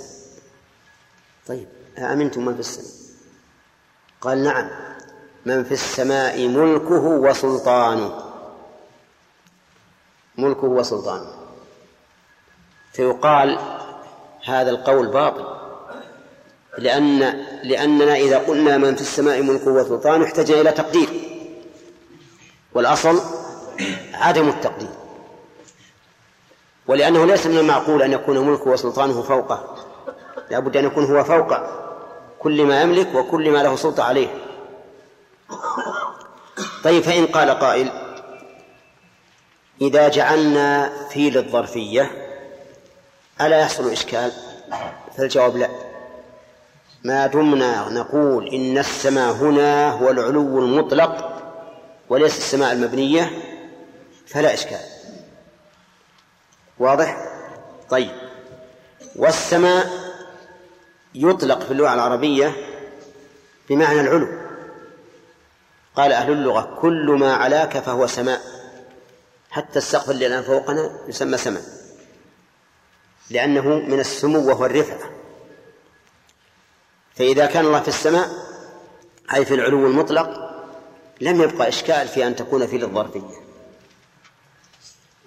طيب 1.48 1.68
أأمنتم 1.98 2.46
من 2.46 2.54
في 2.54 2.60
السماء؟ 2.60 2.92
قال 4.22 4.44
نعم. 4.44 4.70
من 5.46 5.64
في 5.64 5.72
السماء 5.72 6.48
ملكه 6.48 7.04
وسلطانه. 7.04 8.32
ملكه 10.38 10.64
وسلطانه. 10.64 11.34
فيقال 12.94 13.60
هذا 14.46 14.70
القول 14.70 15.08
باطل. 15.08 15.56
لأن 16.78 17.20
لأننا 17.64 18.16
إذا 18.16 18.38
قلنا 18.38 18.78
من 18.78 18.96
في 18.96 19.02
السماء 19.02 19.42
ملكه 19.42 19.72
وسلطانه 19.72 20.26
احتاج 20.26 20.52
إلى 20.52 20.72
تقدير. 20.72 21.10
والأصل 22.74 23.22
عدم 24.14 24.50
التقدير. 24.50 25.05
ولأنه 26.88 27.26
ليس 27.26 27.48
من 27.48 27.58
المعقول 27.58 28.02
أن 28.02 28.14
يكون 28.14 28.40
ملكه 28.40 28.68
وسلطانه 28.68 29.22
فوقه. 29.22 29.76
لا 30.52 30.60
بد 30.60 30.78
أن 30.78 30.86
يكون 30.86 31.06
هو 31.06 31.24
فوق 31.24 31.54
كل 32.40 32.66
ما 32.66 32.82
يملك 32.82 33.16
وكل 33.16 33.52
ما 33.52 33.64
له 33.64 33.76
سلطة 33.76 34.04
عليه. 34.04 34.28
طيب 36.84 37.04
فإن 37.04 37.26
قال 37.26 37.50
قائل 37.50 37.92
إذا 39.82 40.10
جعلنا 40.10 40.92
في 41.10 41.30
للظرفية 41.30 42.12
ألا 43.42 43.60
يحصل 43.60 43.92
إشكال؟ 43.92 44.32
فالجواب 45.18 45.58
لا. 45.58 45.70
ما 47.04 47.28
دمنا 47.28 47.90
نقول 47.90 48.48
إن 48.48 48.78
السماء 48.78 49.32
هنا 49.32 49.92
هو 49.92 50.10
العلو 50.10 50.60
المطلق 50.60 51.42
وليس 52.10 52.38
السماء 52.38 52.74
المبنية 52.74 53.32
فلا 54.28 54.54
إشكال. 54.54 54.80
واضح؟ 56.80 57.18
طيب. 57.90 58.12
والسماء 59.16 59.90
يطلق 61.16 61.60
في 61.60 61.72
اللغة 61.72 61.94
العربية 61.94 62.56
بمعنى 63.70 64.02
العلو. 64.02 64.28
قال 65.96 66.12
أهل 66.12 66.32
اللغة 66.32 66.78
كل 66.82 67.12
ما 67.20 67.34
علاك 67.34 67.80
فهو 67.80 68.08
سماء. 68.08 68.42
حتى 69.52 69.80
السقف 69.80 70.10
اللي 70.10 70.28
الآن 70.28 70.44
فوقنا 70.44 71.00
يسمى 71.08 71.38
سماء. 71.38 71.64
لأنه 73.30 73.68
من 73.68 74.00
السمو 74.00 74.48
وهو 74.50 74.66
الرفعة 74.66 75.10
فإذا 77.16 77.46
كان 77.46 77.66
الله 77.66 77.80
في 77.82 77.88
السماء 77.88 78.30
أي 79.34 79.46
في 79.46 79.54
العلو 79.54 79.88
المطلق 79.88 80.52
لم 81.22 81.42
يبقى 81.42 81.68
إشكال 81.68 82.08
في 82.08 82.28
أن 82.28 82.36
تكون 82.36 82.68
في 82.68 82.78
للظرفية 82.78 83.45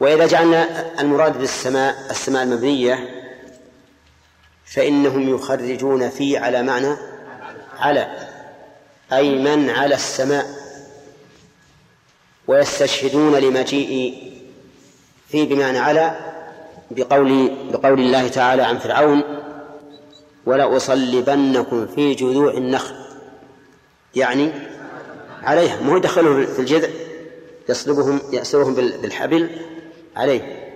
وإذا 0.01 0.27
جعلنا 0.27 0.85
المراد 1.01 1.39
بالسماء 1.39 2.11
السماء 2.11 2.43
المبنية 2.43 3.25
فإنهم 4.65 5.35
يخرجون 5.35 6.11
في 6.11 6.37
على 6.37 6.63
معنى 6.63 6.97
على 7.79 8.29
أي 9.13 9.39
من 9.39 9.71
على 9.71 9.95
السماء 9.95 10.47
ويستشهدون 12.47 13.37
لمجيء 13.37 14.23
في 15.29 15.47
بمعنى 15.47 15.79
على 15.79 16.19
بقول 16.91 17.51
بقول 17.73 18.01
الله 18.01 18.29
تعالى 18.29 18.63
عن 18.63 18.79
فرعون 18.79 19.23
ولأصلبنكم 20.47 21.87
في 21.87 22.15
جذوع 22.15 22.53
النخل 22.53 22.95
يعني 24.15 24.53
عليها 25.43 25.81
مو 25.81 25.97
يدخلهم 25.97 26.47
في 26.47 26.59
الجذع 26.59 26.89
يصلبهم 27.69 28.21
يأسرهم 28.33 28.75
بالحبل 28.75 29.51
عليه. 30.19 30.75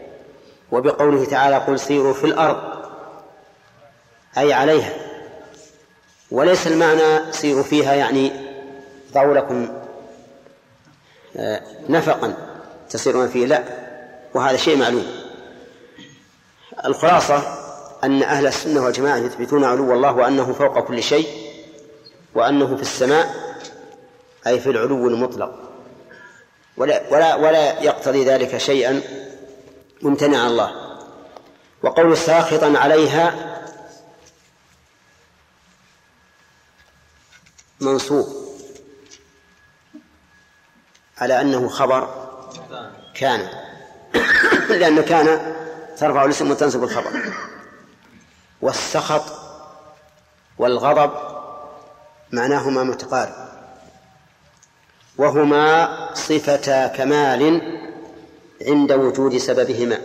وبقوله 0.72 1.24
تعالى 1.24 1.57
قل 1.57 1.81
سيروا 1.81 2.12
في 2.12 2.24
الأرض. 2.24 2.83
أي 4.38 4.52
عليها. 4.52 4.92
وليس 6.31 6.66
المعنى 6.66 7.33
سيروا 7.33 7.62
فيها 7.62 7.94
يعني 7.94 8.33
ضعوا 9.12 9.35
لكم 9.35 9.68
آه، 11.37 11.62
نفقا 11.88 12.35
تسيرون 12.90 13.28
فيه 13.28 13.46
لا. 13.46 13.64
وهذا 14.35 14.57
شيء 14.57 14.76
معلوم. 14.76 15.07
الخلاصة 16.85 17.42
أن 18.05 18.22
أهل 18.22 18.46
السنة 18.46 18.85
والجماعة 18.85 19.16
يثبتون 19.16 19.64
علو 19.64 19.92
الله 19.92 20.16
وأنه 20.16 20.52
فوق 20.52 20.78
كل 20.78 21.02
شيء 21.02 21.26
وأنه 22.35 22.76
في 22.76 22.83
السماء 22.83 23.35
أي 24.46 24.61
في 24.61 24.70
العلو 24.70 25.09
المطلق. 25.09 25.55
ولا 26.76 27.02
ولا 27.11 27.35
ولا 27.35 27.83
يقتضي 27.83 28.24
ذلك 28.24 28.57
شيئا 28.57 29.02
ممتنع 30.03 30.47
الله. 30.47 30.99
وقول 31.83 32.17
ساخطا 32.17 32.79
عليها 32.79 33.35
منصوب. 37.81 38.43
على 41.19 41.41
أنه 41.41 41.69
خبر 41.69 42.29
كان. 43.15 43.49
لأن 44.81 45.01
كان 45.01 45.55
ترفع 45.97 46.25
الاسم 46.25 46.51
وتنصب 46.51 46.85
الخبر. 46.85 47.33
والسخط 48.62 49.25
والغضب 50.59 51.12
معناهما 52.33 52.83
متقارب. 52.85 53.49
وهما 55.19 55.88
صفتا 56.15 56.87
كمال 56.87 57.82
عند 58.66 58.92
وجود 58.92 59.37
سببهما 59.37 59.98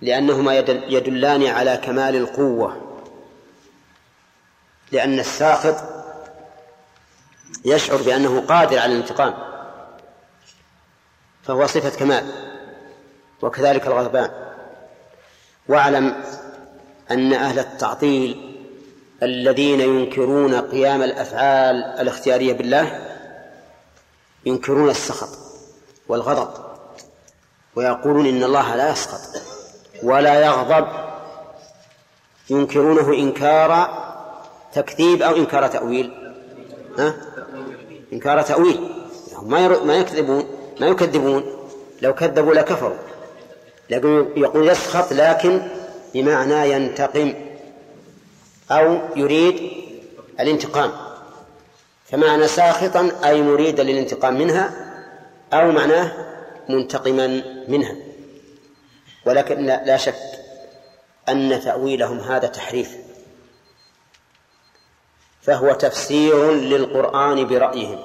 لأنهما 0.00 0.56
يدلان 0.88 1.46
على 1.46 1.76
كمال 1.76 2.16
القوة 2.16 3.00
لأن 4.92 5.18
الساخط 5.18 5.76
يشعر 7.64 7.96
بأنه 7.96 8.40
قادر 8.40 8.78
على 8.78 8.92
الانتقام 8.92 9.34
فهو 11.42 11.66
صفة 11.66 11.98
كمال 11.98 12.26
وكذلك 13.42 13.86
الغضبان. 13.86 14.30
واعلم 15.68 16.22
أن 17.10 17.32
أهل 17.32 17.58
التعطيل 17.58 18.56
الذين 19.22 19.80
ينكرون 19.80 20.54
قيام 20.54 21.02
الأفعال 21.02 21.76
الاختيارية 21.76 22.52
بالله 22.52 23.16
ينكرون 24.46 24.90
السخط 24.90 25.38
والغضب. 26.08 26.65
ويقولون 27.76 28.26
إن 28.26 28.44
الله 28.44 28.76
لا 28.76 28.92
يسخط 28.92 29.42
ولا 30.02 30.44
يغضب 30.44 30.86
ينكرونه 32.50 33.12
إنكار 33.12 33.88
تكذيب 34.74 35.22
أو 35.22 35.36
إنكار 35.36 35.66
تأويل. 35.66 36.12
ها؟ 36.98 37.14
إنكار 38.12 38.42
تأويل. 38.42 38.90
ما 39.42 39.68
ما 39.68 39.94
يكذبون 39.94 40.44
ما 40.80 40.86
يكذبون. 40.86 41.44
لو 42.02 42.14
كذبوا 42.14 42.54
لكفروا. 42.54 42.96
لكن 43.90 44.26
يقول 44.36 44.68
يسخط 44.68 45.12
لكن 45.12 45.62
بمعنى 46.14 46.70
ينتقم 46.70 47.34
أو 48.70 48.98
يريد 49.16 49.70
الانتقام. 50.40 50.92
فمعنى 52.04 52.48
ساخطا 52.48 53.10
أي 53.24 53.42
مريدا 53.42 53.82
للانتقام 53.82 54.38
منها 54.38 54.70
أو 55.52 55.72
معناه 55.72 56.12
منتقما 56.68 57.26
منها. 57.68 57.96
ولكن 59.26 59.66
لا 59.66 59.96
شك 59.96 60.16
أن 61.28 61.60
تأويلهم 61.64 62.18
هذا 62.20 62.46
تحريف. 62.46 62.96
فهو 65.42 65.72
تفسير 65.72 66.52
للقرآن 66.52 67.46
برأيهم 67.46 67.98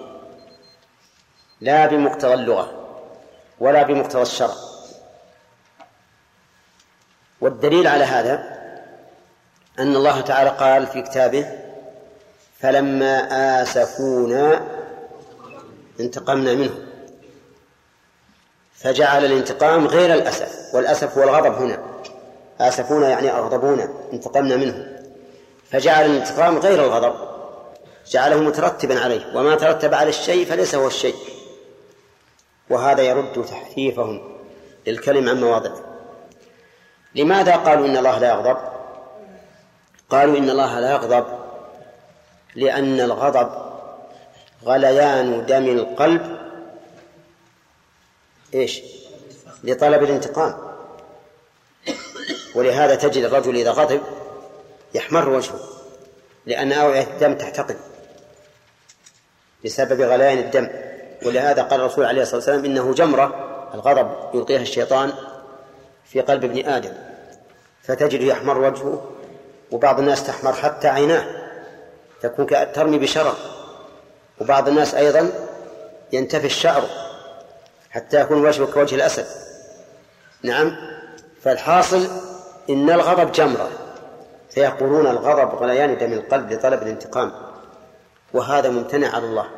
لا 1.62 1.86
بمقتضى 1.86 2.34
اللغة 2.34 2.98
ولا 3.60 3.84
بمقتضى 3.84 4.22
الشرع. 4.22 4.56
والدليل 7.42 7.88
على 7.88 8.04
هذا 8.04 8.62
أن 9.80 9.96
الله 9.96 10.22
تعالى 10.22 10.50
قال 10.50 10.88
في 10.88 11.02
كتابه 11.02 11.60
فلما 12.60 13.28
آسفونا 13.62 14.68
انتقمنا 16.00 16.54
منه 16.54 16.91
فجعل 18.84 19.26
الانتقام 19.26 19.88
غير 19.88 20.14
الأسف 20.14 20.76
والأسف 20.76 21.18
هو 21.18 21.24
الغضب 21.24 21.54
هنا. 21.54 21.80
آسفونا 22.60 23.10
يعني 23.10 23.32
أغضبونا 23.32 23.90
انتقمنا 24.14 24.56
منه 24.56 24.88
فجعل 25.72 26.06
الانتقام 26.06 26.58
غير 26.58 26.84
الغضب 26.86 27.14
جعله 28.08 28.38
مترتبا 28.42 29.00
عليه 29.00 29.38
وما 29.38 29.56
ترتب 29.56 29.94
على 29.94 30.10
الشيء 30.10 30.46
فليس 30.46 30.76
هو 30.76 30.88
الشيء. 30.88 31.16
وهذا 32.70 33.02
يرد 33.02 33.46
تحريفهم 33.46 34.22
للكلم 34.88 35.30
عن 35.30 35.42
مواضعه 35.42 35.78
لماذا 37.16 37.56
قالوا 37.56 37.86
إن 37.86 37.98
الله 37.98 38.20
لا 38.20 38.30
يغضب؟ 38.30 38.58
قالوا 40.10 40.38
إن 40.38 40.50
الله 40.50 40.80
لا 40.80 40.92
يغضب 40.92 41.26
لأن 42.56 43.00
الغضب 43.00 43.50
غليان 44.66 45.46
دم 45.46 45.66
القلب 45.66 46.41
إيش؟ 48.54 48.82
لطلب 49.64 50.04
الانتقام. 50.04 50.58
ولهذا 52.56 52.96
تجد 52.96 53.24
الرجل 53.24 53.56
إذا 53.56 53.72
غضب 53.72 54.02
يحمر 54.94 55.30
وجهه 55.30 55.60
لأن 56.46 56.72
أوعية 56.72 57.04
الدم 57.04 57.36
تحتقن 57.36 57.76
بسبب 59.66 60.02
غليان 60.02 60.38
الدم. 60.38 60.70
ولهذا 61.26 61.62
قال 61.62 61.80
الرسول 61.80 62.06
عليه 62.06 62.22
الصلاة 62.22 62.36
والسلام 62.36 62.66
إنه 62.66 62.94
جمرة 62.94 63.48
الغضب 63.74 64.36
يلقيها 64.36 64.62
الشيطان 64.62 65.14
في 66.06 66.22
قلب 66.22 66.44
ابن 66.44 66.70
آدم. 66.70 66.94
فتجد 67.84 68.22
يحمر 68.22 68.58
وجهه 68.58 69.12
وبعض 69.72 70.00
الناس 70.00 70.24
تحمر 70.24 70.54
حتى 70.54 70.88
عيناه 70.88 71.26
تكون 72.22 72.48
ترمي 72.74 73.00
بشرر. 73.00 73.36
وبعض 74.42 74.68
الناس 74.68 74.96
أيضا 74.96 75.32
ينتفي 76.12 76.46
الشعر. 76.46 77.11
حتى 77.92 78.22
يكون 78.22 78.46
وجهه 78.46 78.66
كوجه 78.66 78.96
الأسد. 78.96 79.26
نعم. 80.44 80.76
فالحاصل 81.42 82.08
إن 82.70 82.90
الغضب 82.90 83.32
جمرة. 83.32 83.70
فيقولون 84.50 85.08
الغضب 85.08 85.56
غليان 85.56 85.98
دم 85.98 86.14
القلب 86.14 86.52
لطلب 86.52 86.82
الانتقام. 86.82 87.32
وهذا 88.34 88.70
ممتنع 88.70 89.16
على 89.16 89.26
الله. 89.26 89.50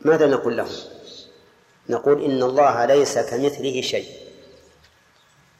ماذا 0.00 0.26
نقول 0.26 0.56
لهم؟ 0.56 0.76
نقول 1.88 2.24
إن 2.24 2.42
الله 2.42 2.84
ليس 2.84 3.18
كمثله 3.18 3.80
شيء. 3.80 4.06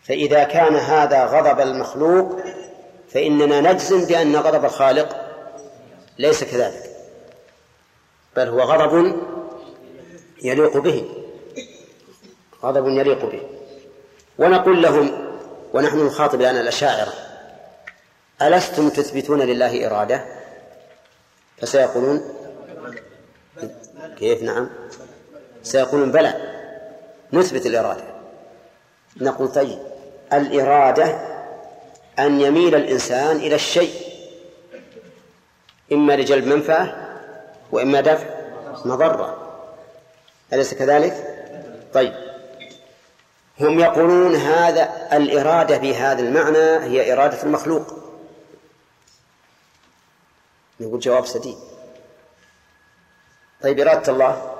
فإذا 0.03 0.45
كان 0.45 0.77
هذا 0.77 1.25
غضب 1.25 1.61
المخلوق 1.61 2.41
فإننا 3.13 3.73
نجزم 3.73 4.05
بأن 4.05 4.37
غضب 4.37 4.65
الخالق 4.65 5.17
ليس 6.19 6.45
كذلك. 6.45 6.97
بل 8.37 8.49
هو 8.49 8.61
غضب 8.61 9.17
يليق 10.43 10.77
به. 10.77 11.05
غضب 12.63 12.89
يليق 12.89 13.25
به. 13.25 13.41
ونقول 14.39 14.83
لهم 14.83 15.29
ونحن 15.75 16.07
نخاطب 16.07 16.41
الآن 16.41 16.57
الأشاعرة 16.57 17.13
ألستم 18.43 18.89
تثبتون 18.89 19.43
لله 19.43 19.87
إرادة؟ 19.87 20.25
فسيقولون 21.59 22.35
كيف؟ 24.19 24.43
نعم. 24.43 24.69
سيقولون 25.63 26.13
بلى 26.13 26.35
نثبت 27.33 27.67
الإرادة. 27.67 28.05
نقول 29.21 29.49
طيب 29.49 29.79
الإرادة 30.33 31.21
أن 32.19 32.41
يميل 32.41 32.75
الإنسان 32.75 33.37
إلى 33.37 33.55
الشيء 33.55 33.93
إما 35.93 36.17
لجلب 36.17 36.47
منفعة 36.47 37.09
وإما 37.73 38.01
دفع 38.01 38.27
مضرة. 38.85 39.38
أليس 40.53 40.75
كذلك؟ 40.75 41.15
طيب. 41.95 42.15
هم 43.61 43.81
يقولون 43.81 44.35
هذا 44.35 45.09
الإرادة 45.17 45.77
بهذا 45.77 46.21
المعنى 46.21 46.85
هي 46.85 47.13
إرادة 47.13 47.43
المخلوق. 47.43 47.95
نقول 50.81 51.01
جواب 51.01 51.27
سديد. 51.27 51.59
طيب 53.63 53.81
إرادة 53.81 54.13
الله. 54.13 54.55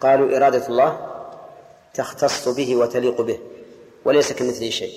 قالوا 0.00 0.36
إرادة 0.36 0.66
الله 0.66 1.06
تختص 1.94 2.48
به 2.48 2.76
وتليق 2.76 3.20
به 3.20 3.40
وليس 4.04 4.32
كمثله 4.32 4.70
شيء. 4.70 4.94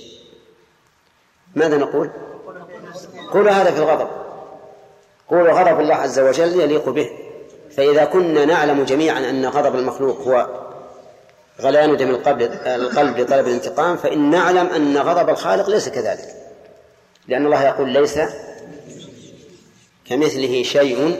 ماذا 1.56 1.78
نقول؟ 1.78 2.10
قولوا 3.32 3.52
هذا 3.52 3.72
في 3.72 3.78
الغضب. 3.78 4.10
قولوا 5.30 5.60
غضب 5.60 5.80
الله 5.80 5.96
عز 5.96 6.20
وجل 6.20 6.62
يليق 6.62 6.90
به. 6.90 7.23
فإذا 7.78 8.06
كنا 8.06 8.46
نعلم 8.46 8.84
جميعا 8.84 9.20
أن 9.20 9.46
غضب 9.46 9.76
المخلوق 9.76 10.22
هو 10.22 10.64
غليان 11.62 11.98
دم 11.98 12.10
القلب 12.10 12.42
القلب 12.66 13.18
لطلب 13.18 13.48
الانتقام 13.48 13.98
فإن 13.98 14.30
نعلم 14.30 14.68
أن 14.68 14.98
غضب 14.98 15.30
الخالق 15.30 15.70
ليس 15.70 15.90
كذلك. 15.90 16.36
لأن 17.28 17.46
الله 17.46 17.64
يقول 17.64 17.90
ليس 17.90 18.20
كمثله 20.10 20.64
شيء 20.64 21.20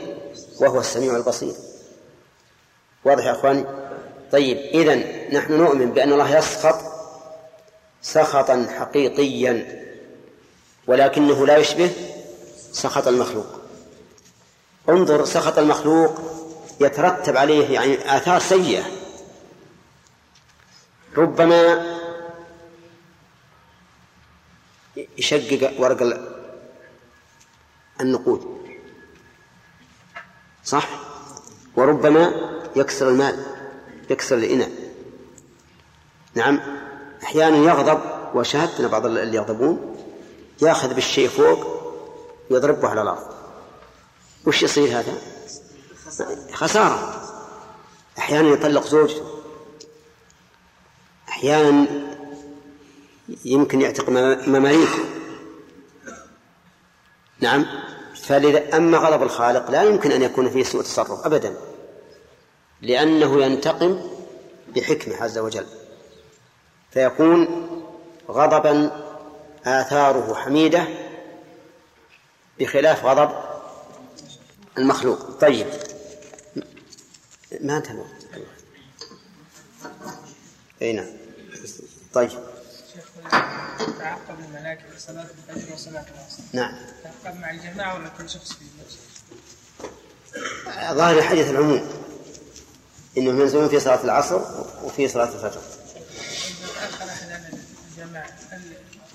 وهو 0.62 0.80
السميع 0.80 1.16
البصير. 1.16 1.54
واضح 3.06 3.26
يا 3.26 3.32
إخواني؟ 3.32 3.66
طيب 4.32 4.58
اذا 4.58 4.96
نحن 5.38 5.54
نؤمن 5.54 5.92
بأن 5.92 6.14
الله 6.14 6.38
يسخط 6.38 6.76
سخطا 8.02 8.68
حقيقيا 8.80 9.84
ولكنه 10.88 11.46
لا 11.46 11.58
يشبه 11.58 11.92
سخط 12.72 13.08
المخلوق. 13.08 13.46
انظر 14.90 15.26
سخط 15.26 15.60
المخلوق 15.60 16.33
يترتب 16.86 17.38
عليه 17.38 17.70
يعني 17.70 18.18
آثار 18.18 18.40
سيئة. 18.40 18.84
ربما 21.18 21.94
يشقق 25.18 25.74
ورق 25.80 26.20
النقود. 28.02 28.68
صح؟ 30.64 30.90
وربما 31.76 32.34
يكسر 32.76 33.10
المال 33.10 33.46
يكسر 34.10 34.36
الإناء. 34.36 34.72
نعم 36.36 36.60
أحيانا 37.24 37.58
يغضب 37.58 38.02
وشاهدنا 38.36 38.88
بعض 38.88 39.06
اللي 39.06 39.38
يغضبون 39.38 39.96
ياخذ 40.62 40.94
بالشيء 40.94 41.30
فوق 41.30 41.84
ويضربه 42.50 42.88
على 42.88 43.02
الأرض. 43.02 43.34
وش 44.46 44.64
يصير 44.64 45.00
هذا؟ 45.00 45.33
خسارة. 46.54 47.20
أحيانا 48.18 48.50
يطلق 48.50 48.88
زوجته 48.88 49.42
أحيانا 51.30 51.88
يمكن 53.46 53.82
يعتق 53.82 54.10
مماليك. 54.48 54.90
نعم. 57.40 57.66
فلذا 58.24 58.78
أما 58.78 58.98
غضب 58.98 59.24
الخالق 59.24 59.72
لا 59.72 59.84
يمكن 59.84 60.12
أن 60.12 60.22
يكون 60.22 60.50
فيه 60.50 60.64
سوء 60.64 60.82
تصرف 60.82 61.26
أبدا. 61.26 61.58
لأنه 62.82 63.46
ينتقم 63.46 64.02
بحكمة 64.76 65.24
عز 65.24 65.38
وجل. 65.38 65.66
فيكون 66.92 67.48
غضبا 68.30 68.92
آثاره 69.66 70.34
حميدة 70.36 70.88
بخلاف 72.60 73.06
غضب 73.06 73.32
المخلوق. 74.78 75.32
طيب. 75.40 75.68
ما 77.62 77.78
انتهى 77.78 78.04
أي 80.82 80.94
نعم. 80.94 81.08
طيب. 82.14 82.30
تعقب 84.00 84.40
الملائكة 84.40 84.84
صلاة 84.98 85.26
الفجر 85.50 85.74
وصلاة 85.74 86.06
العصر 86.16 86.44
نعم. 86.54 86.76
تعقب 87.04 87.40
مع 87.40 87.52
الجماعة 87.52 87.96
ولا 87.96 88.10
كل 88.18 88.30
شخص 88.30 88.54
في؟ 88.54 88.66
ظاهر 90.94 91.18
الحديث 91.18 91.50
العموم. 91.50 91.90
انهم 93.18 93.42
ينزلون 93.42 93.70
في 93.70 93.80
صلاة 93.80 94.04
العصر 94.04 94.42
وفي 94.84 95.08
صلاة 95.08 95.30
الفجر. 95.34 95.62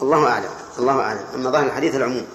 الله 0.02 0.28
أعلم. 0.28 0.50
الله 0.78 1.00
أعلم. 1.00 1.26
أما 1.34 1.50
ظاهر 1.50 1.66
الحديث 1.66 1.94
العموم. 1.94 2.26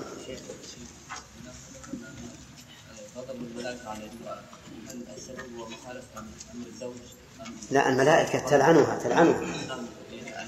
لا 7.72 7.90
الملائكة 7.90 8.40
تلعنها 8.40 9.00
تلعنها 9.04 9.42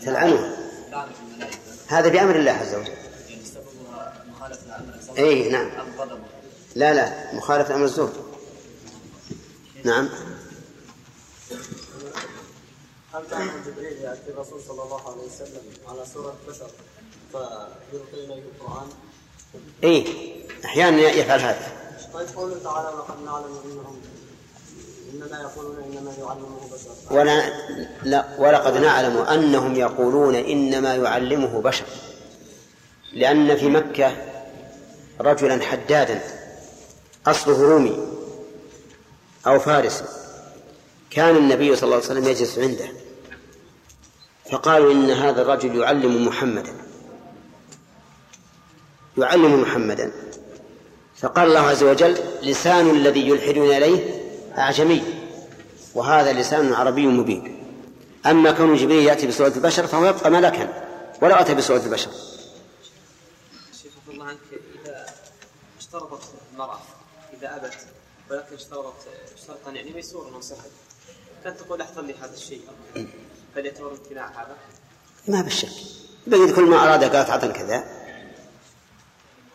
تلعنها. 0.05 0.57
الملائكة 0.93 1.55
هذا 1.87 2.09
بأمر 2.09 2.35
الله 2.35 2.51
عز 2.51 2.75
وجل. 2.75 2.91
مخالفة 4.29 4.77
أمر 4.77 4.93
اي 5.17 5.49
نعم. 5.49 5.71
لا 6.75 6.93
لا 6.93 7.35
مخالفة 7.35 7.75
أمر 7.75 7.85
الزوج 7.85 8.09
نعم. 9.83 10.09
هل 13.13 13.23
كان 13.31 13.49
جبريل 13.67 13.97
يأتي 13.97 14.29
الرسول 14.29 14.61
صلى 14.61 14.83
الله 14.83 15.11
عليه 15.11 15.21
وسلم 15.21 15.63
على 15.87 16.05
سورة 16.13 16.35
بشر 16.47 16.69
فيلقي 17.31 18.25
إليه 18.25 18.43
القرآن؟ 18.43 18.87
اي 19.83 20.05
أحيانا 20.65 20.97
يفعل 20.97 21.39
هذا. 21.39 21.71
طيب 22.13 22.27
قوله 22.35 22.63
تعالى؟ 22.63 22.87
لقد 22.97 23.23
نعلم 23.25 23.59
إنهم 23.65 24.01
إنما 25.15 25.41
يقولون 25.41 25.83
إنما 25.83 26.13
يعلمه 26.19 26.59
بشر. 26.73 27.15
ولا 27.15 27.49
لا 28.03 28.25
ولقد 28.37 28.77
نعلم 28.77 29.17
أنهم 29.17 29.75
يقولون 29.75 30.35
إنما 30.35 30.95
يعلمه 30.95 31.61
بشر. 31.61 31.85
لأن 33.13 33.55
في 33.55 33.69
مكة 33.69 34.15
رجلا 35.21 35.63
حدادا 35.63 36.21
اصله 37.27 37.61
رومي 37.61 38.07
أو 39.47 39.59
فارسي 39.59 40.05
كان 41.09 41.35
النبي 41.35 41.75
صلى 41.75 41.83
الله 41.83 41.95
عليه 41.95 42.05
وسلم 42.05 42.27
يجلس 42.27 42.59
عنده 42.59 42.87
فقالوا 44.51 44.91
إن 44.93 45.11
هذا 45.11 45.41
الرجل 45.41 45.75
يعلم 45.79 46.27
محمدا. 46.27 46.73
يعلم 49.17 49.61
محمدا. 49.61 50.11
فقال 51.17 51.47
الله 51.47 51.59
عز 51.59 51.83
وجل 51.83 52.17
لسان 52.43 52.89
الذي 52.89 53.29
يلحدون 53.29 53.71
إليه 53.71 54.24
أعجمي. 54.57 55.03
وهذا 55.95 56.33
لسان 56.33 56.73
عربي 56.73 57.07
مبين. 57.07 57.65
أما 58.25 58.51
كون 58.51 58.75
جبريل 58.75 59.05
يأتي 59.05 59.27
بصورة 59.27 59.53
البشر 59.55 59.87
فهو 59.87 60.05
يبقى 60.05 60.31
ملكا. 60.31 60.83
ولو 61.21 61.35
أتى 61.35 61.55
بصورة 61.55 61.81
البشر. 61.85 62.11
شيخ 63.81 63.91
الله 64.09 64.25
عنك 64.25 64.39
إذا 64.81 65.05
اشترطت 65.79 66.21
المرأة 66.53 66.79
إذا 67.37 67.55
أبت 67.55 67.73
ولكن 68.31 68.55
اشترطت 68.55 69.07
شرطا 69.47 69.71
يعني 69.71 69.91
ميسورا 69.91 70.37
وصحة 70.37 70.63
كانت 71.43 71.59
تقول 71.59 71.81
أحضر 71.81 72.01
لي 72.01 72.13
هذا 72.21 72.33
الشيء. 72.33 72.61
هل 73.55 73.65
يعتبر 73.65 73.91
امتناع 73.91 74.27
هذا؟ 74.27 74.55
ما 75.27 75.41
بالشك. 75.41 75.69
بقيت 76.27 76.55
كل 76.55 76.63
ما 76.63 76.83
أراد 76.83 77.03
قالت 77.03 77.29
عطا 77.29 77.47
كذا. 77.47 77.83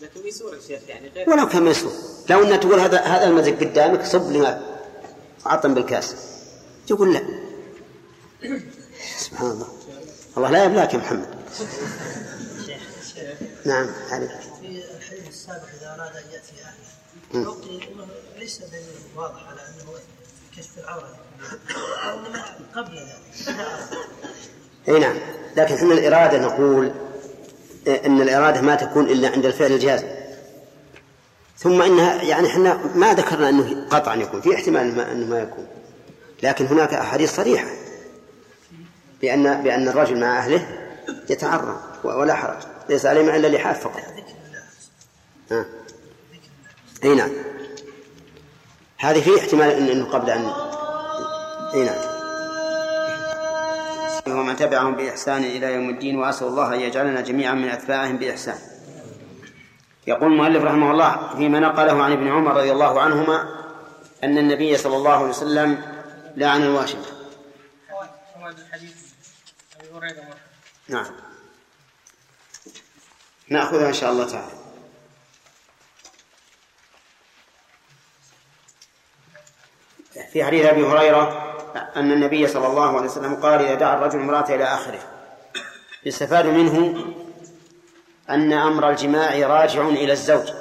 لكن 0.00 0.22
ميسور 0.22 0.54
يا 0.54 0.60
شيخ 0.60 0.80
يعني 0.88 1.08
غير 1.08 1.30
ولو 1.30 1.48
كان 1.48 1.62
ميسور 1.62 1.92
لو 2.30 2.42
أنها 2.42 2.56
تقول 2.56 2.80
هذا 2.80 3.00
هذا 3.00 3.24
المزق 3.24 3.52
قدامك 3.52 4.04
صب 4.04 4.30
لي 4.30 4.60
عطا 5.46 5.68
بالكاس. 5.68 6.14
تقول 6.86 7.14
لا. 7.14 7.22
سبحان 9.18 9.50
الله. 9.50 9.68
الله 10.36 10.50
لا 10.50 10.64
يبلاك 10.64 10.94
يا 10.94 10.98
محمد. 10.98 11.28
نعم 13.64 13.86
علي 14.10 14.28
في 14.28 14.82
الحديث 14.96 15.28
السابق 15.28 15.68
اذا 15.80 15.94
اراد 15.94 16.16
ان 16.16 16.22
ياتي 16.32 16.52
اهله 17.34 17.56
ليس 18.38 18.58
دليل 18.58 18.84
واضح 19.16 19.48
على 19.48 19.60
انه 19.60 19.92
كشف 20.56 20.78
العوره 20.78 21.16
قبل 22.76 22.96
ذلك. 22.96 23.56
أي 24.88 24.98
نعم. 24.98 25.18
لكن 25.56 25.74
إحنا 25.74 25.94
الإرادة 25.94 26.38
نقول 26.38 26.92
إن 27.88 28.20
الإرادة 28.20 28.60
ما 28.60 28.74
تكون 28.74 29.10
إلا 29.10 29.28
عند 29.28 29.46
الفعل 29.46 29.72
الجازم. 29.72 30.19
ثم 31.62 31.82
إنها 31.82 32.22
يعني 32.22 32.48
إحنا 32.48 32.80
ما 32.94 33.14
ذكرنا 33.14 33.48
أنه 33.48 33.86
قطعا 33.90 34.16
يكون 34.16 34.40
في 34.40 34.54
احتمال 34.54 34.96
ما 34.96 35.12
أنه 35.12 35.26
ما 35.26 35.40
يكون. 35.40 35.66
لكن 36.42 36.66
هناك 36.66 36.94
أحاديث 36.94 37.36
صريحة 37.36 37.68
بان 39.22 39.62
بأن 39.62 39.88
الرجل 39.88 40.20
مع 40.20 40.38
أهله 40.38 40.66
يتعرى 41.30 41.80
ولا 42.04 42.34
حرج. 42.34 42.62
ليس 42.88 43.06
عليه 43.06 43.36
إلا 43.36 43.48
لحاف 43.48 43.80
فقط. 43.80 44.02
ها. 45.50 45.64
أي 47.04 47.14
نعم. 47.14 47.30
هذه 48.98 49.20
في 49.20 49.38
احتمال 49.38 49.90
إنه 49.90 50.04
قبل 50.04 50.30
ان 50.30 50.50
أي 51.74 51.84
نعم. 51.84 52.10
ومن 54.38 54.56
تبعهم 54.56 54.94
بإحسان 54.96 55.44
إلى 55.44 55.74
يوم 55.74 55.90
الدين 55.90 56.16
وأسأل 56.18 56.46
الله 56.46 56.74
أن 56.74 56.80
يجعلنا 56.80 57.20
جميعا 57.20 57.54
من 57.54 57.68
أتباعهم 57.68 58.16
بإحسان. 58.16 58.58
يقول 60.06 60.32
المؤلف 60.32 60.64
رحمه 60.64 60.90
الله 60.90 61.36
فيما 61.36 61.60
نقله 61.60 62.02
عن 62.02 62.12
ابن 62.12 62.28
عمر 62.28 62.56
رضي 62.56 62.72
الله 62.72 63.00
عنهما 63.00 63.48
أن 64.24 64.38
النبي 64.38 64.76
صلى 64.76 64.96
الله 64.96 65.12
عليه 65.12 65.28
وسلم 65.28 65.82
لعن 66.36 66.62
الواشمة. 66.62 67.04
نعم 70.88 71.06
نأخذها 73.48 73.88
إن 73.88 73.92
شاء 73.92 74.12
الله 74.12 74.26
تعالى 74.26 74.60
في 80.32 80.44
حديث 80.44 80.66
أبي 80.66 80.86
هريرة 80.86 81.50
أن 81.96 82.12
النبي 82.12 82.46
صلى 82.46 82.66
الله 82.66 82.96
عليه 82.96 83.08
وسلم 83.08 83.34
قال 83.34 83.60
إذا 83.60 83.74
دعا 83.74 83.94
الرجل 83.94 84.20
امرأته 84.20 84.54
إلى 84.54 84.64
آخره 84.64 85.00
يستفاد 86.04 86.46
منه 86.46 87.04
أن 88.30 88.52
أمر 88.52 88.90
الجماع 88.90 89.46
راجع 89.46 89.88
إلى 89.88 90.12
الزوج 90.12 90.52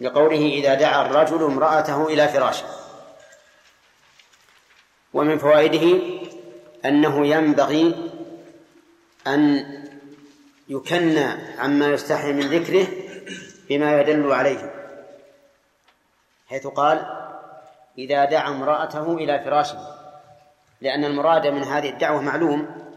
لقوله 0.00 0.38
إذا 0.38 0.74
دعا 0.74 1.06
الرجل 1.06 1.44
امرأته 1.44 2.06
إلى 2.06 2.28
فراشه. 2.28 2.66
ومن 5.14 5.38
فوائده 5.38 6.02
أنه 6.84 7.26
ينبغي 7.26 8.10
أن 9.26 9.66
يكنى 10.68 11.26
عما 11.58 11.88
يستحي 11.88 12.32
من 12.32 12.40
ذكره 12.40 12.86
بما 13.68 14.00
يدل 14.00 14.32
عليه 14.32 14.74
حيث 16.48 16.66
قال 16.66 17.06
إذا 17.98 18.24
دعا 18.24 18.48
امرأته 18.48 19.14
إلى 19.14 19.40
فراشه 19.44 19.78
لأن 20.80 21.04
المراد 21.04 21.46
من 21.46 21.62
هذه 21.62 21.88
الدعوة 21.88 22.20
معلوم 22.20 22.89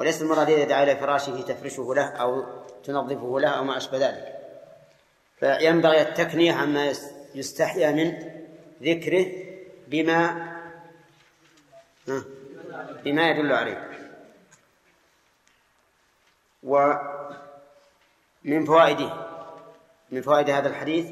وليس 0.00 0.22
المراد 0.22 0.50
إذا 0.50 0.64
دعا 0.64 0.82
إلى 0.82 0.96
فراشه 0.96 1.40
تفرشه 1.40 1.94
له 1.94 2.08
أو 2.08 2.44
تنظفه 2.84 3.40
له 3.40 3.48
أو 3.48 3.64
ما 3.64 3.76
أشبه 3.76 3.98
ذلك. 3.98 4.38
فينبغي 5.40 6.02
التكنية 6.02 6.52
عما 6.52 6.92
يستحيا 7.34 7.90
من 7.90 8.18
ذكره 8.82 9.26
بما 9.88 10.50
بما 13.04 13.30
يدل 13.30 13.52
عليه. 13.52 13.90
ومن 16.62 16.94
فوائده 18.66 19.26
من 20.10 20.22
فوائد 20.22 20.50
هذا 20.50 20.68
الحديث 20.68 21.06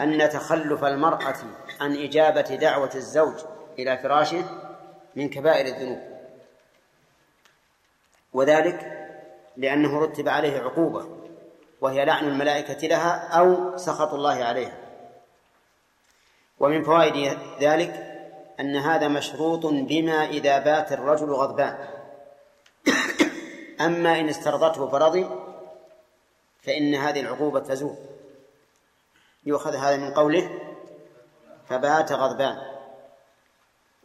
أن 0.00 0.28
تخلف 0.28 0.84
المرأة 0.84 1.36
عن 1.80 1.96
إجابة 1.96 2.40
دعوة 2.54 2.90
الزوج 2.94 3.36
إلى 3.78 3.98
فراشه 3.98 4.44
من 5.16 5.28
كبائر 5.28 5.66
الذنوب. 5.66 6.13
وذلك 8.34 8.94
لأنه 9.56 9.98
رتب 9.98 10.28
عليه 10.28 10.60
عقوبة 10.60 11.06
وهي 11.80 12.04
لعن 12.04 12.28
الملائكة 12.28 12.88
لها 12.88 13.28
أو 13.38 13.76
سخط 13.76 14.14
الله 14.14 14.44
عليها. 14.44 14.78
ومن 16.60 16.84
فوائد 16.84 17.38
ذلك 17.60 18.10
أن 18.60 18.76
هذا 18.76 19.08
مشروط 19.08 19.66
بما 19.66 20.24
إذا 20.24 20.58
بات 20.58 20.92
الرجل 20.92 21.32
غضبان. 21.32 21.88
أما 23.86 24.20
إن 24.20 24.28
استرضته 24.28 24.88
فرضي 24.88 25.26
فإن 26.62 26.94
هذه 26.94 27.20
العقوبة 27.20 27.60
تزول. 27.60 27.96
يؤخذ 29.46 29.76
هذا 29.76 29.96
من 29.96 30.14
قوله 30.14 30.50
فبات 31.68 32.12
غضبان. 32.12 32.56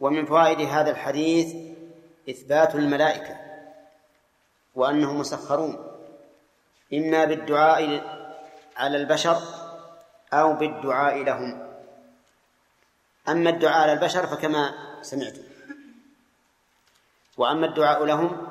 ومن 0.00 0.26
فوائد 0.26 0.60
هذا 0.60 0.90
الحديث 0.90 1.56
إثبات 2.30 2.74
الملائكة. 2.74 3.49
وأنهم 4.74 5.18
مسخرون. 5.18 5.86
إما 6.92 7.24
بالدعاء 7.24 8.02
على 8.76 8.96
البشر 8.96 9.36
أو 10.32 10.52
بالدعاء 10.52 11.22
لهم. 11.22 11.70
أما 13.28 13.50
الدعاء 13.50 13.82
على 13.82 13.92
البشر 13.92 14.26
فكما 14.26 14.74
سمعتم. 15.02 15.42
وأما 17.36 17.66
الدعاء 17.66 18.04
لهم 18.04 18.46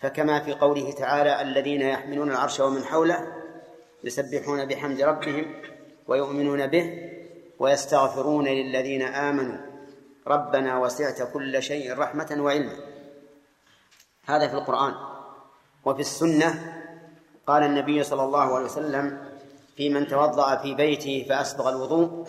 فكما 0.00 0.40
في 0.40 0.54
قوله 0.54 0.92
تعالى 0.92 1.42
الذين 1.42 1.80
يحملون 1.80 2.30
العرش 2.30 2.60
ومن 2.60 2.84
حوله 2.84 3.36
يسبحون 4.04 4.64
بحمد 4.64 5.00
ربهم 5.00 5.62
ويؤمنون 6.06 6.66
به 6.66 7.10
ويستغفرون 7.58 8.48
للذين 8.48 9.02
آمنوا. 9.02 9.58
ربنا 10.26 10.78
وسعت 10.78 11.32
كل 11.32 11.62
شيء 11.62 11.98
رحمة 11.98 12.36
وعلما. 12.38 12.89
هذا 14.26 14.48
في 14.48 14.54
القرآن. 14.54 14.94
وفي 15.84 16.00
السنة 16.00 16.76
قال 17.46 17.62
النبي 17.62 18.02
صلى 18.02 18.22
الله 18.22 18.54
عليه 18.54 18.64
وسلم 18.64 19.18
في 19.76 19.88
من 19.88 20.06
توضأ 20.06 20.56
في 20.56 20.74
بيته 20.74 21.26
فأسبغ 21.28 21.68
الوضوء 21.68 22.26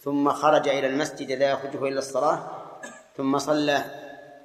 ثم 0.00 0.32
خرج 0.32 0.68
إلى 0.68 0.86
المسجد 0.86 1.32
لا 1.32 1.50
يخرجه 1.50 1.88
إلا 1.88 1.98
الصلاة 1.98 2.50
ثم 3.16 3.38
صلى 3.38 3.84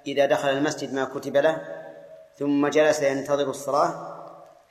إذا 0.08 0.26
دخل 0.26 0.50
المسجد 0.50 0.94
ما 0.94 1.06
كتب 1.06 1.38
له 1.38 1.62
ثم 2.38 2.68
جلس 2.68 3.02
ينتظر 3.02 3.50
الصلاة 3.50 4.14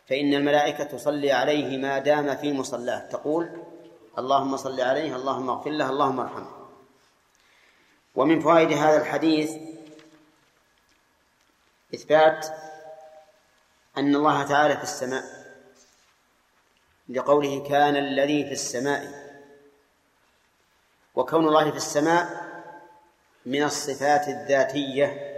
فإن 0.07 0.35
الملائكة 0.35 0.85
تصلي 0.85 1.33
عليه 1.33 1.79
ما 1.79 1.99
دام 1.99 2.37
في 2.37 2.53
مصلاه. 2.53 2.99
تقول 2.99 3.51
اللهم 4.19 4.57
صل 4.57 4.81
عليه 4.81 5.17
اللهم 5.17 5.51
اغفر 5.51 5.71
له 5.71 5.91
اللهم 5.91 6.21
ارحمه. 6.21 6.51
ومن 8.15 8.41
فوائد 8.41 8.73
هذا 8.73 9.01
الحديث 9.01 9.53
إثبات 11.95 12.47
أن 13.97 14.17
الله 14.17 14.43
تعالى 14.43 14.77
في 14.77 14.83
السماء 14.83 15.25
لقوله 17.09 17.69
كان 17.69 17.97
الذي 17.97 18.45
في 18.45 18.53
السماء 18.53 19.23
وكون 21.15 21.49
الله 21.49 21.71
في 21.71 21.77
السماء 21.77 22.53
من 23.47 23.63
الصفات 23.63 24.29
الذاتية 24.29 25.33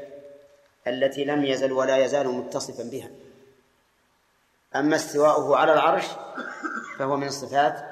التي 0.86 1.24
لم 1.24 1.44
يزل 1.44 1.72
ولا 1.72 1.96
يزال 1.96 2.28
متصفا 2.28 2.82
بها. 2.82 3.11
أما 4.76 4.96
استواؤه 4.96 5.57
على 5.57 5.72
العرش 5.72 6.05
فهو 6.98 7.16
من 7.16 7.26
الصفات 7.26 7.84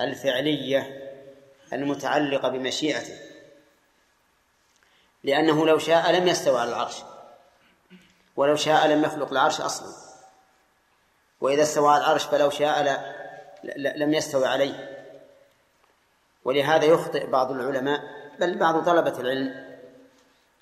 الفعلية 0.00 1.12
المتعلقة 1.72 2.48
بمشيئته 2.48 3.18
لأنه 5.24 5.66
لو 5.66 5.78
شاء 5.78 6.12
لم 6.12 6.28
يستوى 6.28 6.60
على 6.60 6.70
العرش. 6.70 6.96
ولو 8.36 8.56
شاء 8.56 8.86
لم 8.86 9.04
يخلق 9.04 9.30
العرش 9.30 9.60
أصلا. 9.60 9.88
وإذا 11.40 11.62
استوى 11.62 11.96
العرش 11.96 12.24
فلو 12.24 12.50
شاء 12.50 12.82
لم 13.76 14.14
يستوي 14.14 14.46
عليه. 14.46 14.96
ولهذا 16.44 16.84
يخطئ 16.84 17.26
بعض 17.26 17.50
العلماء 17.50 18.00
بل 18.40 18.58
بعض 18.58 18.84
طلبة 18.84 19.20
العلم 19.20 19.66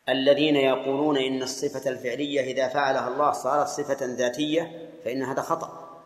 الذين 0.09 0.57
يقولون 0.57 1.19
إن 1.19 1.43
الصفة 1.43 1.91
الفعلية 1.91 2.41
إذا 2.41 2.69
فعلها 2.69 3.09
الله 3.09 3.33
صارت 3.33 3.69
صفة 3.69 3.97
ذاتية 4.01 4.91
فإن 5.05 5.23
هذا 5.23 5.43
خطأ. 5.43 6.01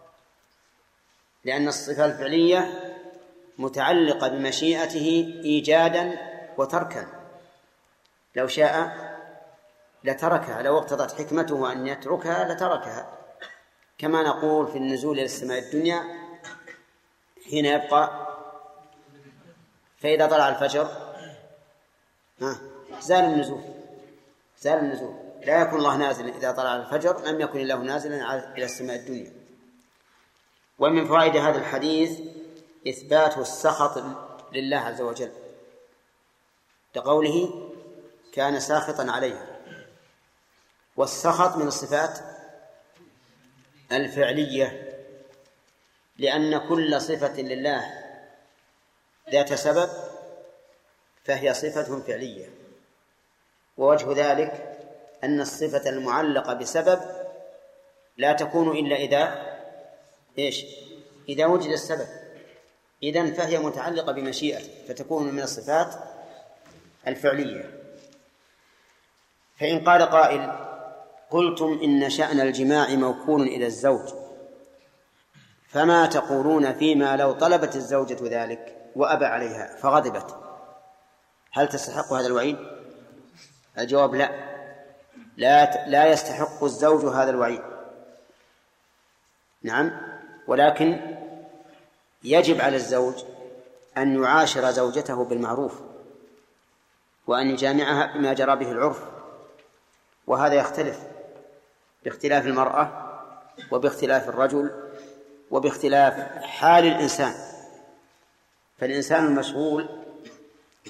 لأن 1.44 1.68
الصفة 1.68 2.04
الفعلية 2.04 2.80
متعلقة 3.58 4.28
بمشيئته 4.28 5.40
إيجادا 5.44 6.18
وتركا. 6.58 7.06
لو 8.36 8.46
شاء 8.46 9.07
لتركها 10.04 10.62
لو 10.62 10.78
اقتضت 10.78 11.12
حكمته 11.12 11.72
أن 11.72 11.86
يتركها 11.86 12.54
لتركها. 12.54 13.18
كما 13.98 14.22
نقول 14.22 14.66
في 14.66 14.78
النزول 14.78 15.16
إلى 15.16 15.24
السماء 15.24 15.58
الدنيا 15.58 16.02
حين 17.50 17.64
يبقى 17.64 18.28
فإذا 19.98 20.26
طلع 20.26 20.48
الفجر 20.48 20.88
زال 23.00 23.24
النزول 23.24 23.60
زال 24.60 24.78
النزول. 24.78 25.14
لا 25.44 25.62
يكون 25.62 25.78
الله 25.78 25.96
نازلا 25.96 26.28
إذا 26.28 26.52
طلع 26.52 26.76
الفجر 26.76 27.20
لم 27.24 27.40
يكن 27.40 27.60
الله 27.60 27.76
نازلا 27.76 28.54
إلى 28.56 28.64
السماء 28.64 28.96
الدنيا. 28.96 29.32
ومن 30.78 31.06
فوائد 31.06 31.36
هذا 31.36 31.58
الحديث 31.58 32.20
إثبات 32.88 33.38
السخط 33.38 34.02
لله 34.52 34.76
عز 34.76 35.00
وجل 35.00 35.30
لقوله 36.96 37.68
كان 38.32 38.60
ساخطا 38.60 39.12
عليها 39.12 39.46
والسخط 40.98 41.56
من 41.56 41.66
الصفات 41.68 42.18
الفعلية 43.92 44.94
لأن 46.16 46.68
كل 46.68 47.00
صفة 47.00 47.42
لله 47.42 48.04
ذات 49.30 49.54
سبب 49.54 49.90
فهي 51.24 51.54
صفة 51.54 52.00
فعلية. 52.00 52.50
ووجه 53.76 54.32
ذلك 54.32 54.78
أن 55.24 55.40
الصفة 55.40 55.90
المعلقة 55.90 56.54
بسبب 56.54 57.00
لا 58.16 58.32
تكون 58.32 58.76
إلا 58.76 58.96
إذا 58.96 59.46
إيش؟ 60.38 60.64
إذا 61.28 61.46
وجد 61.46 61.70
السبب. 61.70 62.08
إذن 63.02 63.34
فهي 63.34 63.58
متعلقة 63.58 64.12
بمشيئته 64.12 64.68
فتكون 64.88 65.34
من 65.34 65.42
الصفات 65.42 65.94
الفعلية. 67.06 67.70
فإن 69.60 69.84
قال 69.84 70.02
قائل 70.02 70.67
قلتم 71.30 71.80
إن 71.82 72.10
شأن 72.10 72.40
الجماع 72.40 72.88
موكول 72.94 73.42
إلى 73.42 73.66
الزوج. 73.66 74.08
فما 75.68 76.06
تقولون 76.06 76.72
فيما 76.72 77.16
لو 77.16 77.32
طلبت 77.32 77.76
الزوجة 77.76 78.18
ذلك 78.22 78.90
وأبى 78.96 79.24
عليها 79.24 79.76
فغضبت. 79.76 80.36
هل 81.52 81.68
تستحق 81.68 82.12
هذا 82.12 82.26
الوعيد؟ 82.26 82.56
الجواب 83.78 84.14
لا. 84.14 84.30
لا 85.36 85.86
لا 85.86 86.12
يستحق 86.12 86.64
الزوج 86.64 87.04
هذا 87.04 87.30
الوعيد. 87.30 87.62
نعم. 89.62 90.00
ولكن 90.46 91.16
يجب 92.24 92.60
على 92.60 92.76
الزوج 92.76 93.14
أن 93.96 94.22
يعاشر 94.22 94.70
زوجته 94.70 95.24
بالمعروف 95.24 95.80
وأن 97.26 97.50
يجامعها 97.50 98.16
بما 98.16 98.32
جرى 98.32 98.56
به 98.56 98.72
العرف. 98.72 99.02
وهذا 100.26 100.54
يختلف. 100.54 101.17
باختلاف 102.08 102.46
المرأة 102.46 102.90
وباختلاف 103.70 104.28
الرجل 104.28 104.70
وباختلاف 105.50 106.14
حال 106.42 106.84
الإنسان. 106.84 107.34
فالإنسان 108.78 109.24
المشغول 109.24 109.88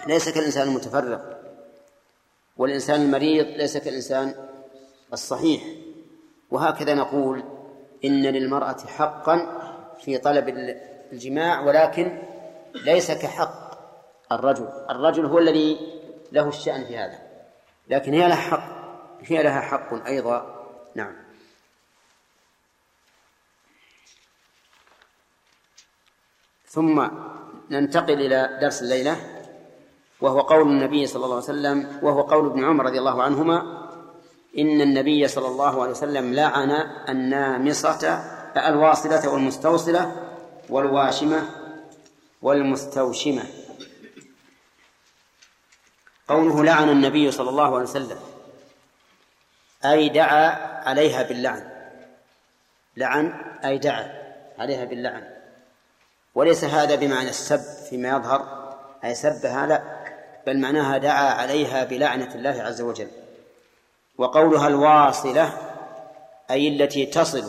ليس 0.07 0.29
كالإنسان 0.29 0.69
المتفرغ 0.69 1.21
والإنسان 2.57 3.03
المريض 3.03 3.47
ليس 3.47 3.77
كالإنسان 3.77 4.35
الصحيح. 5.13 5.63
وهكذا 6.51 6.95
نقول 6.95 7.45
إن 8.05 8.23
للمرأة 8.23 8.79
حقا 8.87 9.63
في 10.05 10.19
طلب 10.19 10.49
الجماع 11.13 11.61
ولكن 11.61 12.23
ليس 12.75 13.11
كحق 13.11 13.79
الرجل. 14.33 14.69
الرجل 14.91 15.27
هو 15.27 15.39
الذي 15.39 15.79
له 16.33 16.49
الشأن 16.49 16.85
في 16.85 16.99
هذا 16.99 17.19
لكن 17.89 18.15
هي 18.15 18.29
لها 18.29 18.37
حق 18.37 18.79
هي 19.23 19.43
لها 19.43 19.61
حق 19.61 20.07
أيضا 20.07 20.58
نعم. 20.99 21.15
ثم 26.67 27.09
ننتقل 27.71 28.13
إلى 28.13 28.59
درس 28.63 28.83
الليلة 28.83 29.17
وهو 30.21 30.41
قول 30.41 30.69
النبي 30.69 31.07
صلى 31.07 31.25
الله 31.25 31.37
عليه 31.37 31.45
وسلم 31.45 31.99
وهو 32.03 32.23
قول 32.23 32.47
ابن 32.47 32.65
عمر 32.65 32.85
رضي 32.85 32.99
الله 32.99 33.23
عنهما 33.23 33.57
إن 34.59 34.81
النبي 34.81 35.29
صلى 35.29 35.47
الله 35.47 35.83
عليه 35.83 35.91
وسلم 35.91 36.35
لعن 36.35 36.71
النامصة 37.09 38.03
الواصلة 38.57 39.29
والمستوصلة 39.29 40.13
والواشمة 40.69 41.51
والمستوشمة. 42.43 43.45
قوله 46.29 46.65
لعن 46.65 46.89
النبي 46.91 47.31
صلى 47.31 47.51
الله 47.51 47.75
عليه 47.75 47.85
وسلم. 47.85 48.19
أي 49.85 50.09
دعا 50.09 50.49
عليها 50.89 51.23
باللعن. 51.23 51.71
لعن 52.97 53.33
أي 53.65 53.79
دعا 53.79 54.35
عليها 54.59 54.85
باللعن. 54.85 55.31
وليس 56.35 56.65
هذا 56.65 56.95
بمعنى 56.95 57.29
السب 57.29 57.61
فيما 57.91 58.09
يظهر 58.09 58.75
أي 59.05 59.15
سبها 59.15 59.67
لا 59.67 59.83
بل 60.47 60.59
معناها 60.59 60.99
دعا 60.99 61.31
عليها 61.31 61.85
بلعنة 61.85 62.35
الله 62.35 62.63
عز 62.63 62.81
وجل. 62.81 63.09
وقولها 64.19 64.69
الواصلة 64.69 65.53
أي 66.51 66.69
التي 66.69 67.07
تصل 67.07 67.45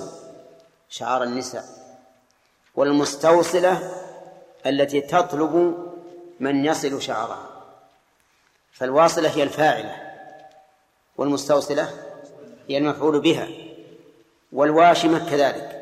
شعار 0.90 1.24
النساء. 1.24 1.66
والمستوصلة 2.76 3.92
التي 4.66 5.02
تطلب 5.02 5.86
من 6.40 6.66
يصل 6.66 7.02
شعرها 7.02 7.50
فالواصلة 8.74 9.30
هي 9.30 9.44
الفاعلة 9.44 9.96
والمستوصلة 11.18 11.90
هي 12.70 12.78
المفعول 12.78 13.20
بها. 13.20 13.48
والواشمة 14.52 15.30
كذلك. 15.30 15.76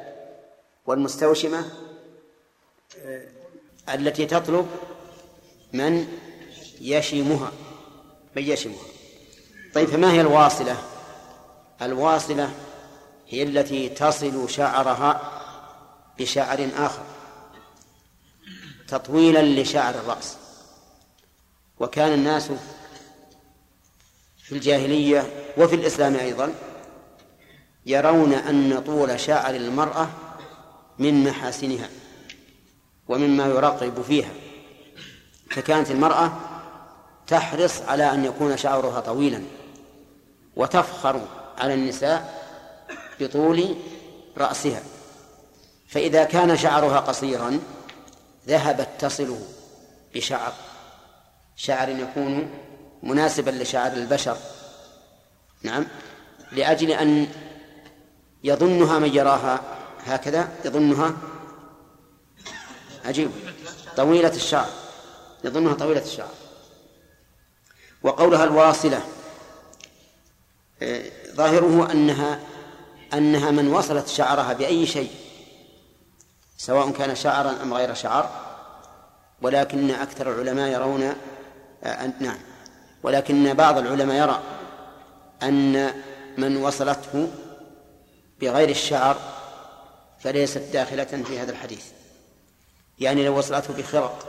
والمستوشمة 0.86 1.66
التي 3.94 4.26
تطلب 4.26 4.68
من 5.74 6.08
يشمها 6.82 7.52
من 8.36 8.44
يشمها. 8.44 8.86
طيب 9.74 9.88
فما 9.88 10.12
هي 10.12 10.22
الواصلة؟ 10.22 10.78
الواصلة 11.82 12.52
هي 13.28 13.44
التي 13.44 13.90
تصل 13.90 14.50
شعرها 14.50 15.32
بشعر 16.20 16.70
آخر. 16.78 17.04
تطويلا 18.88 19.62
لشعر 19.62 19.96
الرأس. 19.96 20.38
وكان 21.80 22.14
الناس 22.14 22.52
في 24.44 24.52
الجاهلية 24.52 25.54
وفي 25.58 25.76
الإسلام 25.76 26.16
أيضا 26.16 26.54
يرون 27.88 28.34
أن 28.34 28.84
طول 28.86 29.20
شعر 29.20 29.56
المرأة 29.56 30.10
من 31.00 31.24
محاسنها 31.24 31.90
ومما 33.08 33.46
يرغب 33.46 34.02
فيها. 34.02 34.30
فكانت 35.52 35.92
المرأة 35.92 36.32
تحرص 37.28 37.82
على 37.82 38.12
أن 38.12 38.26
يكون 38.26 38.58
شعرها 38.58 39.00
طويلا 39.00 39.44
وتفخر 40.56 41.22
على 41.58 41.74
النساء 41.74 42.44
بطول 43.20 43.76
رأسها. 44.38 44.82
فإذا 45.88 46.24
كان 46.24 46.58
شعرها 46.58 47.00
قصيرا 47.00 47.60
ذهبت 48.48 48.90
تصله 49.00 49.42
بشعر 50.16 50.54
شعر 51.56 51.90
يكون 51.90 52.50
مناسبا 53.04 53.52
لشعر 53.52 53.92
البشر. 53.92 54.38
نعم 55.64 55.86
لأجل 56.52 56.92
أن 56.92 57.28
يظنها 58.48 59.00
من 59.00 59.16
يراها. 59.16 59.62
هكذا 60.06 60.50
يظنها. 60.66 61.14
عجيب. 63.06 63.32
طويلة 63.98 64.36
الشعر. 64.36 64.70
يظنها 65.44 65.74
طويلة 65.74 66.02
الشعر. 66.02 66.30
وقولها 68.04 68.44
الواصلة. 68.44 69.02
آه، 70.82 71.04
ظاهره 71.36 71.92
أنها 71.92 72.40
أنها 73.14 73.52
من 73.52 73.68
وصلت 73.68 74.08
شعرها 74.08 74.54
بأي 74.54 74.86
شيء. 74.86 75.12
سواء 76.58 76.92
كان 76.92 77.16
شعرا 77.16 77.62
أم 77.62 77.74
غير 77.74 77.94
شعر. 77.94 78.30
ولكن 79.42 79.92
أكثر 79.92 80.32
العلماء 80.32 80.72
يرون 80.72 81.14
آه، 81.84 82.12
نعم. 82.20 82.38
ولكن 83.04 83.54
بعض 83.54 83.78
العلماء 83.78 84.18
يرى 84.18 84.42
أن 85.44 85.94
من 86.38 86.58
وصلته 86.58 87.30
بغير 88.42 88.70
الشعر 88.70 89.18
فليست 90.20 90.58
داخلة 90.74 91.04
في 91.04 91.40
هذا 91.40 91.52
الحديث. 91.52 91.84
يعني 93.00 93.26
لو 93.26 93.38
وصلته 93.38 93.74
بخرق 93.74 94.28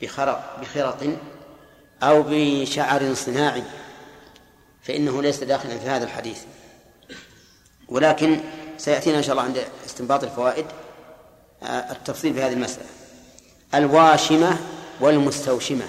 بخرق 0.00 0.60
بخرق 0.60 1.16
أو 2.02 2.24
بشعر 2.28 3.14
صناعي 3.14 3.62
فإنه 4.82 5.22
ليس 5.22 5.44
داخلا 5.44 5.78
في 5.78 5.86
هذا 5.86 6.04
الحديث. 6.04 6.42
ولكن 7.88 8.40
سيأتينا 8.78 9.18
إن 9.18 9.22
شاء 9.22 9.32
الله 9.32 9.42
عند 9.42 9.64
استنباط 9.86 10.24
الفوائد 10.24 10.66
آه، 11.62 11.66
التفصيل 11.66 12.34
في 12.34 12.42
هذه 12.42 12.52
المسألة. 12.52 12.86
الواشمة 13.74 14.58
والمستوشمة. 15.00 15.88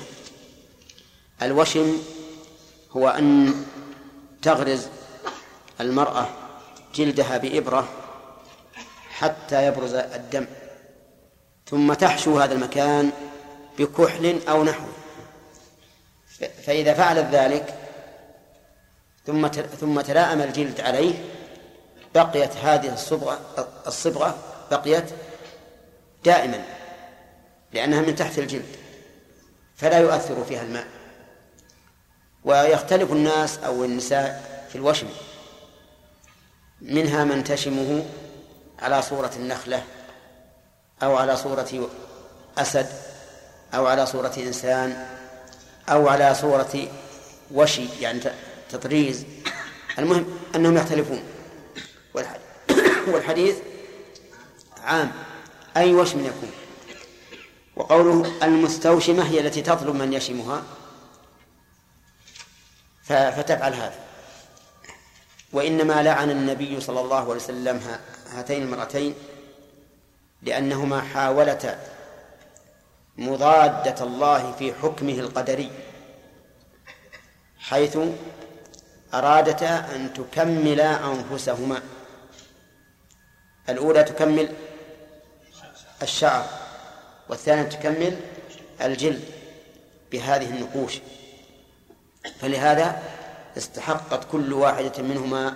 الوشم 1.42 1.98
هو 2.92 3.10
أن 3.10 3.54
تغرز 4.42 4.88
المرأة 5.82 6.28
جلدها 6.96 7.38
بإبرة 7.38 7.88
حتى 9.10 9.68
يبرز 9.68 9.94
الدم 9.94 10.48
ثم 11.66 11.94
تحشو 11.94 12.40
هذا 12.40 12.54
المكان 12.54 13.12
بكحل 13.80 14.40
أو 14.50 14.64
نحوه 14.64 14.92
فإذا 16.64 16.94
فعلت 16.94 17.28
ذلك 17.32 17.76
ثم 19.26 19.48
ثم 19.80 20.02
تلائم 20.02 20.42
الجلد 20.42 20.82
عليه 20.82 21.14
بقيت 22.16 22.58
هذه 22.58 22.94
الصبغة 22.94 23.40
الصبغة 23.88 24.38
بقيت 24.72 25.06
دائما 26.26 26.66
لأنها 27.74 28.02
من 28.02 28.16
تحت 28.16 28.40
الجلد 28.40 28.76
فلا 29.76 29.98
يؤثر 29.98 30.44
فيها 30.44 30.62
الماء. 30.62 30.88
ويختلف 32.44 33.12
الناس 33.12 33.58
أو 33.58 33.84
النساء 33.84 34.44
في 34.70 34.76
الوشم. 34.76 35.08
منها 36.86 37.24
من 37.24 37.44
تشمه 37.44 38.06
على 38.80 39.02
صورة 39.02 39.32
النخلة 39.36 39.84
أو 41.04 41.16
على 41.16 41.38
صورة 41.38 41.90
أسد 42.58 42.88
أو 43.74 43.88
على 43.88 44.06
صورة 44.06 44.34
إنسان 44.38 45.08
أو 45.90 46.08
على 46.08 46.36
صورة 46.36 46.88
وشي 47.52 47.86
يعني 48.00 48.20
تطريز. 48.70 49.26
المهم 50.00 50.38
أنهم 50.56 50.78
يختلفون. 50.78 51.24
والحديث 53.08 53.56
عام. 54.84 55.12
أي 55.78 55.94
وشم 55.94 56.26
يكون؟ 56.26 56.52
وقوله 57.76 58.32
المستوشمة 58.44 59.24
هي 59.24 59.40
التي 59.40 59.62
تطلب 59.62 59.96
من 59.96 60.14
يشمها. 60.14 60.64
فتفعل 63.04 63.74
هذا. 63.74 64.05
وإنما 65.56 66.04
لعن 66.04 66.32
النبي 66.32 66.82
صلى 66.82 67.02
الله 67.02 67.20
عليه 67.20 67.36
وسلم 67.36 67.82
هاتين 68.32 68.64
المرأتين 68.64 69.14
لأنهما 70.42 71.02
حاولتا 71.02 71.80
مضادة 73.18 74.04
الله 74.04 74.52
في 74.52 74.74
حكمه 74.74 75.14
القدري 75.14 75.72
حيث 77.60 77.98
أرادتا 79.14 79.96
أن 79.96 80.14
تكملا 80.14 81.14
أنفسهما. 81.14 81.82
الأولى 83.70 84.04
تكمل 84.04 84.50
الشعر 86.02 86.46
والثانية 87.30 87.64
تكمل 87.64 88.20
الجلد 88.82 89.24
بهذه 90.12 90.50
النقوش. 90.50 91.00
فلهذا 92.40 93.15
استحقت 93.58 94.32
كل 94.32 94.54
واحدة 94.54 95.04
منهما 95.04 95.56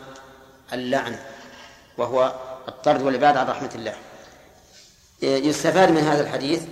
اللعنة 0.73 1.25
وهو 1.97 2.33
الطرد 2.67 3.01
والعباد 3.01 3.37
عن 3.37 3.47
رحمة 3.47 3.71
الله. 3.75 3.95
يستفاد 5.21 5.91
من 5.91 6.01
هذا 6.01 6.21
الحديث 6.21 6.63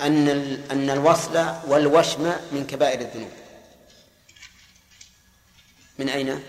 أن 0.00 0.28
أن 0.70 0.90
الوصل 0.90 1.46
والوشم 1.66 2.32
من 2.52 2.66
كبائر 2.66 3.00
الذنوب. 3.00 3.30
من 5.98 6.08
أين؟ 6.08 6.42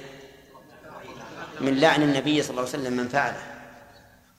من 1.61 1.79
لعن 1.79 2.03
النبي 2.03 2.41
صلى 2.41 2.49
الله 2.49 2.61
عليه 2.61 2.71
وسلم 2.71 2.93
من 2.93 3.07
فعله. 3.07 3.43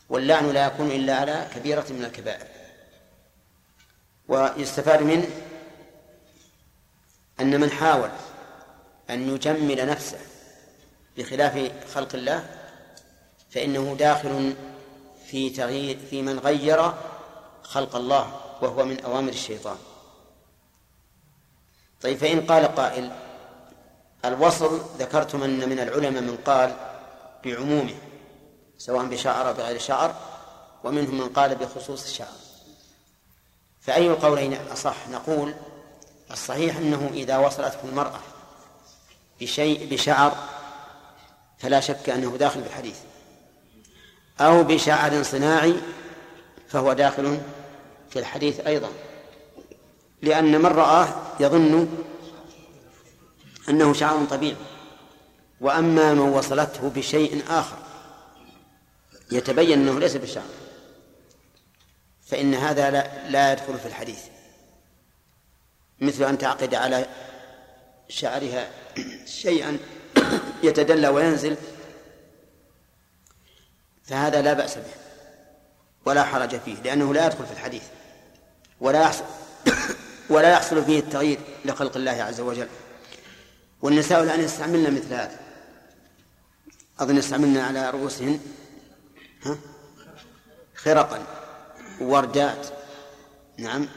واللعن 0.09 0.51
لا 0.51 0.67
يكون 0.67 0.91
إلا 0.91 1.17
على 1.17 1.49
كبيرة 1.55 1.87
من 1.91 2.05
الكبائر. 2.05 2.47
ويستفاد 4.29 5.03
منه 5.03 5.27
أن 7.41 7.61
من 7.61 7.70
حاول 7.70 8.11
أن 9.11 9.34
يجمل 9.34 9.86
نفسه 9.86 10.18
بخلاف 11.16 11.72
خلق 11.95 12.14
الله 12.14 12.45
فإنه 13.51 13.97
داخل 13.99 14.55
في 15.26 15.51
تغيير 15.51 15.99
في 16.11 16.22
من 16.22 16.38
غير 16.38 16.93
خلق 17.62 17.97
الله 17.97 18.41
وهو 18.62 18.84
من 18.84 19.01
أوامر 19.01 19.28
الشيطان. 19.28 19.76
طيب 22.03 22.18
فإن 22.18 22.47
قال 22.47 22.74
قائل 22.74 23.12
الوصل 24.24 24.80
ذكرتم 24.99 25.43
أن 25.43 25.68
من 25.68 25.78
العلماء 25.80 26.22
من 26.22 26.38
قال 26.47 26.76
بعمومه 27.45 27.95
سواء 28.78 29.05
بشعر 29.05 29.49
أو 29.49 29.55
بغير 29.55 29.78
شعر 29.78 30.14
ومنهم 30.84 31.18
من 31.18 31.28
قال 31.28 31.55
بخصوص 31.55 32.05
الشعر. 32.05 32.36
فأي 33.80 34.07
القولين 34.07 34.55
أصح 34.72 35.09
نقول 35.09 35.55
الصحيح 36.33 36.76
أنه 36.76 37.11
إذا 37.14 37.39
وصلته 37.39 37.78
المرأة 37.85 38.20
بشيء 39.41 39.89
بشعر 39.91 40.37
فلا 41.59 41.81
شك 41.81 42.09
أنه 42.11 42.37
داخل 42.37 42.61
بالحديث 42.61 42.97
أو 44.41 44.62
بشعر 44.64 45.22
صناعي 45.22 45.74
فهو 46.68 46.93
داخل 46.93 47.41
في 48.11 48.18
الحديث 48.18 48.61
أيضا. 48.61 48.89
لأن 50.22 50.59
من 50.59 50.66
رآه 50.66 51.09
يظن 51.41 51.89
أنه 53.68 53.93
شعر 53.93 54.24
طبيعي. 54.24 54.57
وأما 55.61 56.14
من 56.14 56.20
وصلته 56.20 56.89
بشيء 56.89 57.43
آخر 57.49 57.76
يتبين 59.33 59.81
أنه 59.81 60.01
ليس 60.01 60.16
بالشعر 60.16 60.45
فإن 62.26 62.55
هذا 62.55 62.91
لا, 62.91 63.28
لا 63.28 63.53
يدخل 63.53 63.78
في 63.78 63.87
الحديث. 63.87 64.30
مثل 66.01 66.24
أن 66.24 66.38
تعقد 66.38 66.74
على 66.74 67.07
شعرها 68.09 68.70
شيئا 69.26 69.78
يتدلى 70.62 71.09
وينزل 71.09 71.57
فهذا 74.05 74.42
لا 74.42 74.53
بأس 74.53 74.74
به 74.74 75.01
ولا 76.05 76.24
حرج 76.24 76.61
فيه 76.61 76.74
لأنه 76.74 77.14
لا 77.14 77.26
يدخل 77.26 77.46
في 77.46 77.53
الحديث 77.53 77.82
ولا 78.80 79.03
يحصل 79.03 79.24
ولا 80.30 80.53
يحصل 80.53 80.84
فيه 80.84 80.98
التغيير 80.98 81.38
لخلق 81.64 81.96
الله 81.96 82.11
عز 82.22 82.40
وجل. 82.40 82.68
والنساء 83.82 84.22
الآن 84.22 84.40
يستعملن 84.40 84.94
مثل 84.94 85.14
هذا. 85.14 85.40
أظن 86.98 87.16
يستعملن 87.16 87.57
على 87.57 87.90
رؤوسهن 87.90 88.40
ها؟ 89.42 89.59
خرقا 90.74 91.26
ووردات 92.01 92.66
نعم 93.59 93.88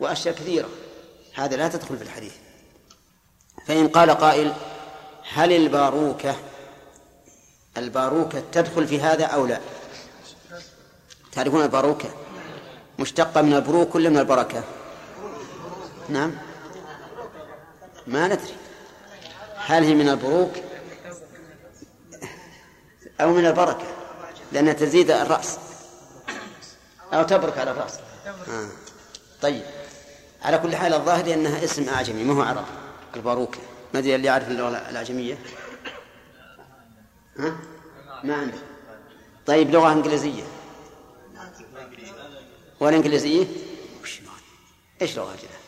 وأشياء 0.00 0.34
كثيرة. 0.34 0.68
هذا 1.34 1.56
لا 1.56 1.68
تدخل 1.68 1.96
في 1.96 2.02
الحديث. 2.02 2.32
فإن 3.66 3.88
قال 3.88 4.10
قائل 4.10 4.52
هل 5.32 5.52
الباروكة 5.52 6.36
الباروكة 7.76 8.42
تدخل 8.52 8.88
في 8.88 9.00
هذا 9.00 9.24
أو 9.24 9.46
لا؟ 9.46 9.60
تعرفون 11.32 11.62
الباروكة؟ 11.62 12.08
مشتقة 12.98 13.42
من 13.42 13.54
البروك 13.54 13.94
ولا 13.94 14.10
من 14.10 14.18
البركة؟ 14.18 14.64
نعم. 16.08 16.32
ما 18.06 18.26
ندري. 18.26 18.54
هل 19.56 19.84
هي 19.84 19.94
من 19.94 20.08
البروك 20.08 20.52
أو 23.20 23.32
من 23.32 23.46
البركة؟ 23.46 23.86
لأنها 24.52 24.72
تزيد 24.72 25.10
الرأس. 25.10 25.58
أو 27.12 27.22
تبرك 27.22 27.58
على 27.58 27.70
الرأس. 27.70 27.98
آه. 28.48 28.68
طيب. 29.42 29.62
على 30.42 30.58
كل 30.58 30.76
حال 30.76 30.94
الظاهر 30.94 31.34
أنها 31.34 31.64
اسم 31.64 31.88
أعجمي 31.88 32.24
ما 32.24 32.34
هو 32.34 32.42
عربي 32.42 32.66
الباروكة. 33.16 33.58
ما 33.94 33.98
أدري 33.98 34.14
اللي 34.14 34.26
يعرف 34.26 34.48
اللغة 34.48 34.68
الأعجمية؟ 34.68 35.38
ها؟ 37.38 37.56
ما 38.24 38.34
عنده 38.34 38.58
طيب 39.46 39.70
لغة 39.70 39.92
إنجليزية. 39.92 40.42
والإنجليزية 42.80 43.46
وش 44.02 44.20
إيش 45.02 45.16
لغة 45.16 45.36
كذا 45.36 45.62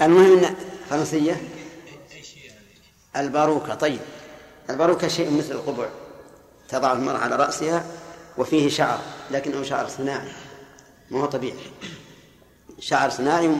المهم 0.00 0.44
إن 0.44 0.56
فرنسية. 0.90 1.40
الباروكة. 3.16 3.74
طيب 3.74 4.00
الباروكة 4.70 5.08
شيء 5.08 5.38
مثل 5.38 5.52
القبع 5.52 5.88
تضع 6.68 6.92
المرأة 6.92 7.18
على 7.18 7.36
رأسها 7.36 7.86
وفيه 8.38 8.68
شعر 8.68 9.00
لكنه 9.30 9.62
شعر 9.62 9.88
صناعي. 9.88 10.32
ما 11.10 11.20
هو 11.20 11.26
طبيعي. 11.26 11.58
شعر 12.78 13.10
صناعي 13.10 13.56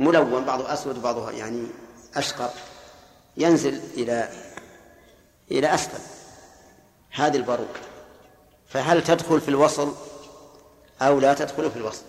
ملون 0.00 0.44
بعضه 0.44 0.72
أسود 0.72 0.98
وبعضه 0.98 1.30
يعني 1.30 1.66
أشقر 2.16 2.50
ينزل 3.36 3.80
إلى 3.96 4.28
إلى 5.50 5.74
أسفل 5.74 5.98
هذه 7.10 7.36
الباروكة 7.36 7.80
فهل 8.68 9.04
تدخل 9.04 9.40
في 9.40 9.48
الوصل 9.48 9.94
أو 11.02 11.20
لا 11.20 11.34
تدخل 11.34 11.70
في 11.70 11.76
الوصل؟ 11.76 12.02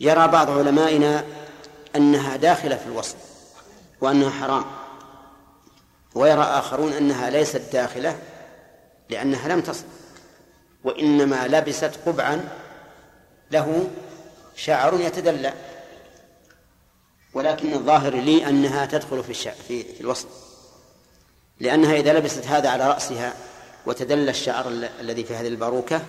يرى 0.00 0.28
بعض 0.28 0.50
علمائنا 0.50 1.24
أنها 1.96 2.36
داخلة 2.36 2.76
في 2.76 2.86
الوصل 2.86 3.16
وأنها 4.00 4.30
حرام 4.30 4.64
ويرى 6.14 6.42
آخرون 6.42 6.92
أنها 6.92 7.30
ليست 7.30 7.62
داخلة 7.72 8.18
لأنها 9.10 9.48
لم 9.48 9.60
تصل 9.60 9.84
وإنما 10.84 11.48
لبست 11.48 11.92
قبعا 12.06 12.48
له 13.54 13.90
شعر 14.56 15.00
يتدلى. 15.00 15.52
ولكن 17.34 17.72
الظاهر 17.72 18.14
لي 18.14 18.48
أنها 18.48 18.86
تدخل 18.86 19.24
في 19.24 19.30
الشعر 19.30 19.54
في, 19.68 19.82
في 19.82 20.00
الوصل. 20.00 20.28
لأنها 21.60 21.96
إذا 21.96 22.12
لبست 22.12 22.46
هذا 22.46 22.68
على 22.68 22.88
رأسها 22.88 23.34
وتدلى 23.86 24.30
الشعر 24.30 24.68
الذي 25.00 25.24
في 25.24 25.34
هذه 25.34 25.48
الباروكة 25.48 26.02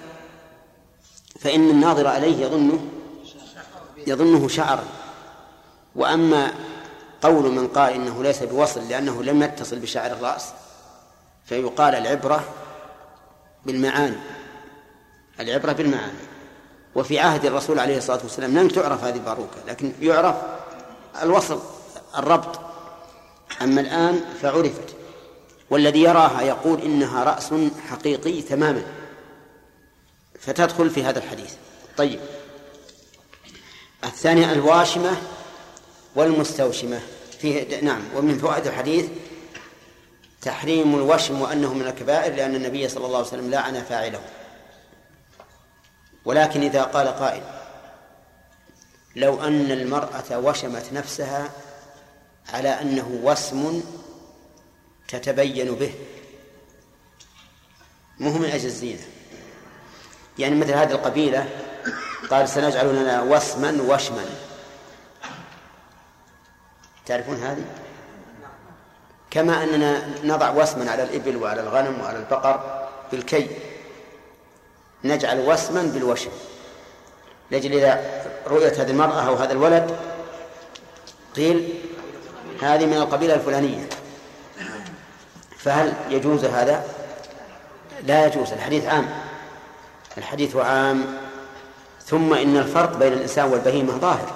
فإن 1.39 1.69
الناظر 1.69 2.07
عليه 2.07 2.45
يظنه 2.45 2.87
يظنه 4.07 4.47
شعرا 4.47 4.83
وأما 5.95 6.51
قول 7.21 7.51
من 7.51 7.67
قال 7.67 7.93
إنه 7.93 8.23
ليس 8.23 8.43
بوصل 8.43 8.89
لأنه 8.89 9.23
لم 9.23 9.43
يتصل 9.43 9.79
بشعر 9.79 10.11
الرأس 10.11 10.49
فيقال 11.45 11.95
العبرة 11.95 12.53
بالمعاني. 13.65 14.15
العبرة 15.39 15.71
بالمعاني. 15.71 16.34
وفي 16.95 17.19
عهد 17.19 17.45
الرسول 17.45 17.79
عليه 17.79 17.97
الصلاة 17.97 18.19
والسلام 18.23 18.57
لم 18.57 18.67
تعرف 18.67 19.03
هذه 19.03 19.15
الباروكة 19.15 19.57
لكن 19.67 19.91
يعرف 20.01 20.35
الوصل 21.23 21.59
الربط. 22.17 22.59
أما 23.61 23.81
الآن 23.81 24.21
فعرفت 24.41 24.95
والذي 25.69 26.01
يراها 26.01 26.41
يقول 26.41 26.81
إنها 26.81 27.23
رأس 27.23 27.53
حقيقي 27.89 28.41
تماما. 28.41 28.83
فتدخل 30.39 30.89
في 30.89 31.03
هذا 31.03 31.19
الحديث. 31.19 31.53
طيب. 31.97 32.19
الثانية 34.03 34.51
الواشمة 34.51 35.17
والمستوشمة. 36.15 36.99
فيه 37.39 37.81
نعم. 37.81 38.01
ومن 38.15 38.37
فوائد 38.37 38.67
الحديث 38.67 39.05
تحريم 40.41 40.95
الوشم 40.95 41.41
وأنه 41.41 41.73
من 41.73 41.87
الكبائر 41.87 42.35
لأن 42.35 42.55
النبي 42.55 42.89
صلى 42.89 43.05
الله 43.05 43.17
عليه 43.17 43.27
وسلم 43.27 43.51
لعن 43.51 43.83
فاعله. 43.83 44.19
ولكن 46.25 46.61
إذا 46.61 46.83
قال 46.83 47.07
قائل 47.07 47.43
لو 49.15 49.43
أن 49.43 49.71
المرأة 49.71 50.37
وشمت 50.37 50.93
نفسها 50.93 51.49
على 52.53 52.69
أنه 52.69 53.19
وسم 53.23 53.83
تتبين 55.07 55.75
به. 55.75 55.93
مو 58.19 58.31
من 58.31 58.45
أجل 58.45 58.65
الزينة. 58.65 59.01
يعني 60.39 60.55
مثل 60.55 60.71
هذه 60.71 60.91
القبيلة 60.91 61.49
قال 62.29 62.49
سنجعل 62.49 62.95
لنا 62.95 63.21
وسما 63.21 63.81
وشما. 63.81 64.25
تعرفون 67.05 67.35
هذه؟ 67.35 67.65
كما 69.31 69.63
أننا 69.63 70.07
نضع 70.23 70.49
وسما 70.49 70.91
على 70.91 71.03
الإبل 71.03 71.37
وعلى 71.37 71.61
الغنم 71.61 72.01
وعلى 72.01 72.17
البقر 72.17 72.87
بالكي. 73.11 73.74
نجعل 75.05 75.39
وسما 75.39 75.81
بالوشم. 75.81 76.29
لأجل 77.51 77.73
إذا 77.73 78.23
رؤيت 78.47 78.79
هذه 78.79 78.91
المرأة 78.91 79.27
أو 79.27 79.35
هذا 79.35 79.51
الولد 79.53 79.95
قيل 81.35 81.73
هذه 82.61 82.85
من 82.85 82.97
القبيلة 82.97 83.33
الفلانية. 83.33 83.89
فهل 85.57 85.93
يجوز 86.09 86.45
هذا؟ 86.45 86.85
لا 88.03 88.25
يجوز 88.25 88.53
الحديث 88.53 88.85
عام. 88.85 89.09
الحديث 90.17 90.55
عام. 90.55 91.05
ثم 92.05 92.33
إن 92.33 92.57
الفرق 92.57 92.97
بين 92.97 93.13
الإنسان 93.13 93.45
والبهيمة 93.45 93.97
ظاهر. 93.97 94.33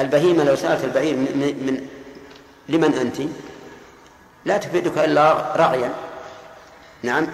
البهيمة 0.00 0.44
لو 0.44 0.56
سألت 0.56 0.84
البعير 0.84 1.16
من, 1.16 1.26
من 1.66 1.86
لمن 2.68 2.94
أنت؟ 2.94 3.16
لا 4.44 4.56
تفيدك 4.58 4.98
إلا 4.98 5.56
رعيا. 5.56 5.94
نعم. 7.02 7.26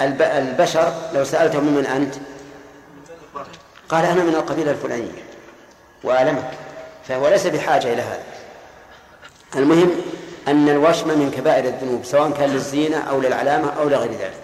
البشر 0.00 0.92
لو 1.14 1.24
سألته 1.24 1.60
ممن 1.60 1.86
أنت؟ 1.86 2.14
قال 3.88 4.04
أنا 4.04 4.24
من 4.24 4.34
القبيلة 4.34 4.70
الفلانية 4.70 5.24
وأعلمك 6.04 6.50
فهو 7.08 7.28
ليس 7.28 7.46
بحاجة 7.46 7.92
إلى 7.92 8.02
هذا. 8.02 8.22
المهم 9.56 9.90
أن 10.48 10.68
الوشم 10.68 11.08
من 11.08 11.30
كبائر 11.30 11.64
الذنوب 11.64 12.04
سواء 12.04 12.30
كان 12.30 12.50
للزينة 12.50 12.98
أو 12.98 13.20
للعلامة 13.20 13.72
أو 13.78 13.88
لغير 13.88 14.12
ذلك. 14.12 14.40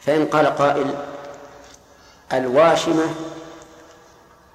فإن 0.00 0.26
قال 0.26 0.46
قائل 0.46 0.94
الواشمة 2.32 3.14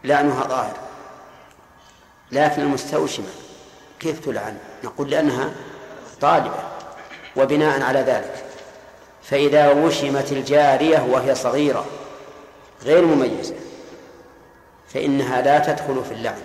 لعنها 0.03 0.43
ظاهر 0.43 0.77
لكن 2.31 2.61
المستوشمة 2.61 3.29
كيف 3.99 4.25
تلعن؟ 4.25 4.57
نقول 4.83 5.09
لأنها 5.09 5.51
طالبة 6.21 6.59
وبناء 7.35 7.81
على 7.81 7.99
ذلك. 7.99 8.52
فإذا 9.23 9.71
وشمت 9.71 10.31
الجارية 10.31 11.07
وهي 11.09 11.35
صغيرة 11.35 11.85
غير 12.83 13.05
مميزة 13.05 13.55
فإنها 14.93 15.41
لا 15.41 15.59
تدخل 15.59 16.03
في 16.05 16.13
اللعن. 16.13 16.41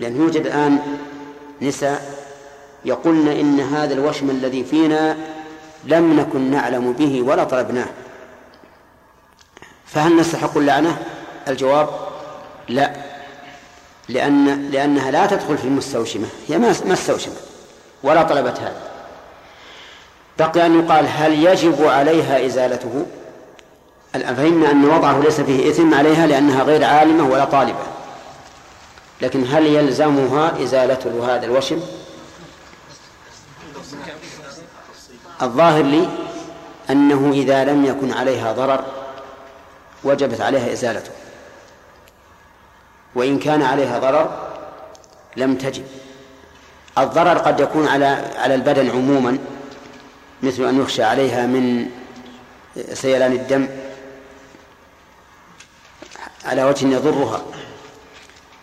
لأن 0.00 0.16
يوجد 0.16 0.46
الآن 0.46 0.98
نساء 1.62 2.26
يقولن 2.84 3.28
إن 3.28 3.60
هذا 3.60 3.94
الوشم 3.94 4.30
الذي 4.30 4.64
فينا 4.64 5.16
لم 5.84 6.20
نكن 6.20 6.50
نعلم 6.50 6.92
به 6.92 7.22
ولا 7.22 7.44
طلبناه. 7.44 7.88
فهل 9.86 10.16
نستحق 10.16 10.56
اللعنة؟ 10.56 10.98
الجواب 11.48 11.88
لا 12.68 12.92
لأن 14.08 14.70
لأنها 14.70 15.10
لا 15.10 15.26
تدخل 15.26 15.58
في 15.58 15.64
المستوشمة 15.64 16.26
هي 16.48 16.58
ما 16.58 16.92
استوشمت 16.92 17.40
ولا 18.02 18.22
طلبت 18.22 18.60
هذا. 18.60 18.95
بقي 20.38 20.66
أن 20.66 20.84
يقال 20.84 21.06
هل 21.08 21.44
يجب 21.44 21.84
عليها 21.86 22.46
إزالته؟ 22.46 23.06
فهمنا 24.12 24.70
أن 24.70 24.84
وضعه 24.84 25.20
ليس 25.20 25.40
فيه 25.40 25.70
إثم 25.70 25.94
عليها 25.94 26.26
لأنها 26.26 26.62
غير 26.62 26.84
عالمة 26.84 27.28
ولا 27.28 27.44
طالبة 27.44 27.86
لكن 29.20 29.44
هل 29.46 29.66
يلزمها 29.66 30.62
إزالة 30.62 31.24
هذا 31.28 31.46
الوشم؟ 31.46 31.80
الظاهر 35.42 35.82
لي 35.82 36.08
أنه 36.90 37.30
إذا 37.34 37.64
لم 37.64 37.84
يكن 37.84 38.12
عليها 38.12 38.52
ضرر 38.52 38.84
وجبت 40.04 40.40
عليها 40.40 40.72
إزالته 40.72 41.10
وإن 43.14 43.38
كان 43.38 43.62
عليها 43.62 43.98
ضرر 43.98 44.48
لم 45.36 45.54
تجب 45.54 45.84
الضرر 46.98 47.38
قد 47.38 47.60
يكون 47.60 47.88
على 47.88 48.06
على 48.38 48.54
البدن 48.54 48.90
عموما 48.90 49.38
مثل 50.46 50.64
أن 50.64 50.80
يخشى 50.80 51.02
عليها 51.02 51.46
من 51.46 51.90
سيلان 52.92 53.32
الدم 53.32 53.68
على 56.44 56.64
وجه 56.64 56.86
يضرها 56.86 57.42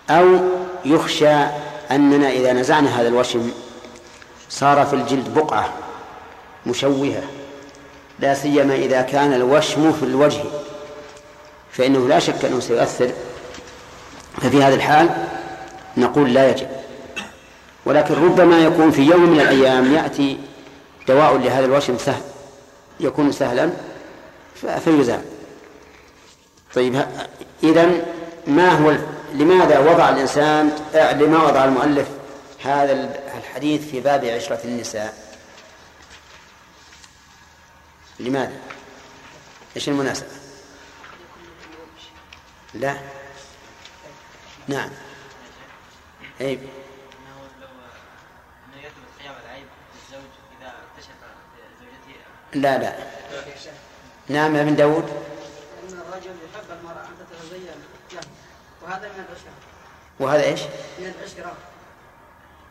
أو 0.09 0.39
يخشى 0.85 1.35
أننا 1.91 2.29
إذا 2.29 2.53
نزعنا 2.53 3.01
هذا 3.01 3.07
الوشم 3.07 3.51
صار 4.49 4.85
في 4.85 4.93
الجلد 4.93 5.33
بقعة 5.33 5.73
مشوهة 6.65 7.23
لا 8.19 8.33
سيما 8.33 8.75
إذا 8.75 9.01
كان 9.01 9.33
الوشم 9.33 9.93
في 9.93 10.03
الوجه 10.03 10.43
فإنه 11.71 12.07
لا 12.07 12.19
شك 12.19 12.45
أنه 12.45 12.59
سيؤثر 12.59 13.11
ففي 14.41 14.63
هذا 14.63 14.75
الحال 14.75 15.09
نقول 15.97 16.33
لا 16.33 16.49
يجب. 16.49 16.67
ولكن 17.85 18.13
ربما 18.13 18.59
يكون 18.59 18.91
في 18.91 19.01
يوم 19.01 19.29
من 19.29 19.39
الأيام 19.39 19.93
يأتي 19.93 20.37
دواء 21.07 21.37
لهذا 21.37 21.65
الوشم 21.65 21.97
سهل 21.97 22.21
يكون 22.99 23.31
سهلا 23.31 23.69
فيزال 24.55 25.21
طيب 26.75 27.05
إذا 27.63 27.89
ما 28.47 28.69
هو 28.71 28.95
لماذا 29.33 29.79
وضع 29.79 30.09
الإنسان 30.09 30.71
لما 30.93 31.43
وضع 31.43 31.65
المؤلف 31.65 32.07
هذا 32.63 32.93
الحديث 33.37 33.89
في 33.89 33.99
باب 33.99 34.25
عشرة 34.25 34.59
النساء؟ 34.63 35.13
لماذا؟ 38.19 38.53
إيش 39.75 39.89
المناسبة؟ 39.89 40.27
لا؟ 42.73 42.97
نعم. 44.67 44.89
أي 46.41 46.59
لا 52.53 52.77
لا. 52.77 52.93
نعم 54.29 54.55
يا 54.55 54.61
أبن 54.61 54.75
داود. 54.75 55.03
أن 55.03 55.99
الرجل 56.07 56.31
يحب 56.53 56.79
المرأة 56.79 57.03
أن 57.03 57.15
تتزين. 57.19 57.65
له 58.13 58.21
وهذا 58.83 59.07
من 59.07 59.25
العشرة. 59.29 59.53
وهذا 60.19 60.43
إيش؟ 60.43 60.61
من 60.99 61.13
العشرة. 61.19 61.53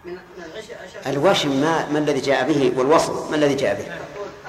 من 0.05 0.19
العشرة 0.39 1.11
الوشم 1.11 1.61
ما 1.61 1.89
ما 1.89 1.99
الذي 1.99 2.21
جاء 2.21 2.49
به 2.49 2.73
والوصل 2.77 3.31
ما 3.31 3.37
الذي 3.37 3.55
جاء 3.55 3.75
به؟ 3.75 3.87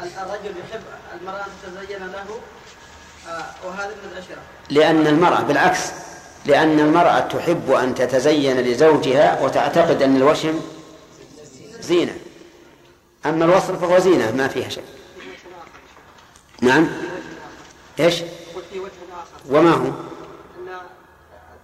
الرجل 0.03 0.53
يحب 0.69 0.81
المرأة 1.21 1.43
أن 1.43 1.51
تتزين 1.63 2.07
له 2.07 2.39
آه، 3.27 3.45
وهذا 3.67 3.87
من 3.87 4.11
العشرة. 4.11 4.41
لأن 4.69 5.07
المرأة 5.07 5.41
بالعكس 5.41 5.91
لأن 6.45 6.79
المرأة 6.79 7.19
تحب 7.19 7.71
أن 7.71 7.95
تتزين 7.95 8.59
لزوجها 8.59 9.41
وتعتقد 9.41 10.01
أن 10.01 10.15
الوشم 10.15 10.61
زينة. 11.79 12.15
أما 13.25 13.45
الوصل 13.45 13.77
فهو 13.77 13.99
زينة 13.99 14.31
ما 14.31 14.47
فيها 14.47 14.69
شيء 14.69 14.83
نعم. 16.61 16.87
آخر 19.13 19.41
وما 19.49 19.71
هو؟ 19.71 19.85
أن 19.85 20.79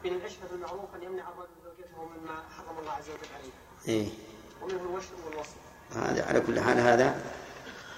من 0.04 0.12
العشرة 0.12 0.50
المعروف 0.56 0.96
أن 0.96 1.04
يمنع 1.04 1.24
الرجل 1.24 1.50
زوجته 1.64 1.98
مما 1.98 2.44
حرم 2.58 2.80
الله 2.80 2.92
عز 2.92 3.04
وجل 3.04 3.34
عليه 3.40 3.52
إيه؟ 3.88 4.10
ومنه 4.62 4.82
الوشم 4.82 5.16
والوصل 5.26 5.56
هذا 5.96 6.26
على 6.26 6.40
كل 6.40 6.60
حال 6.60 6.80
هذا 6.80 7.22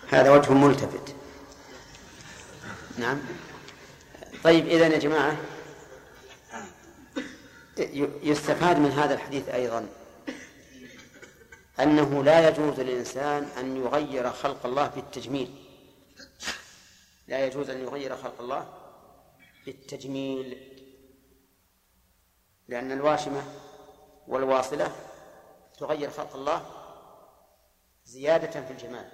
هذا 0.09 0.32
وجه 0.32 0.51
ملتفت. 0.51 1.16
نعم. 2.97 3.18
طيب 4.43 4.68
إذا 4.68 4.88
يا 4.88 4.99
جماعة 4.99 5.38
يستفاد 8.24 8.80
من 8.80 8.91
هذا 8.91 9.14
الحديث 9.14 9.49
أيضا. 9.49 9.88
أنه 11.80 12.24
لا 12.24 12.49
يجوز 12.49 12.80
للإنسان 12.80 13.43
أن 13.43 13.78
يغير 13.78 14.32
خلق 14.32 14.65
الله 14.65 14.88
بالتجميل. 14.88 15.65
لا 17.28 17.45
يجوز 17.45 17.69
أن 17.69 17.82
يغير 17.82 18.17
خلق 18.17 18.41
الله 18.41 18.74
بالتجميل. 19.65 20.78
لأن 22.67 22.91
الواشمة 22.91 23.43
والواصلة 24.28 24.95
تغير 25.78 26.09
خلق 26.09 26.36
الله 26.36 26.65
زيادة 28.05 28.61
في 28.61 28.72
الجمال. 28.72 29.11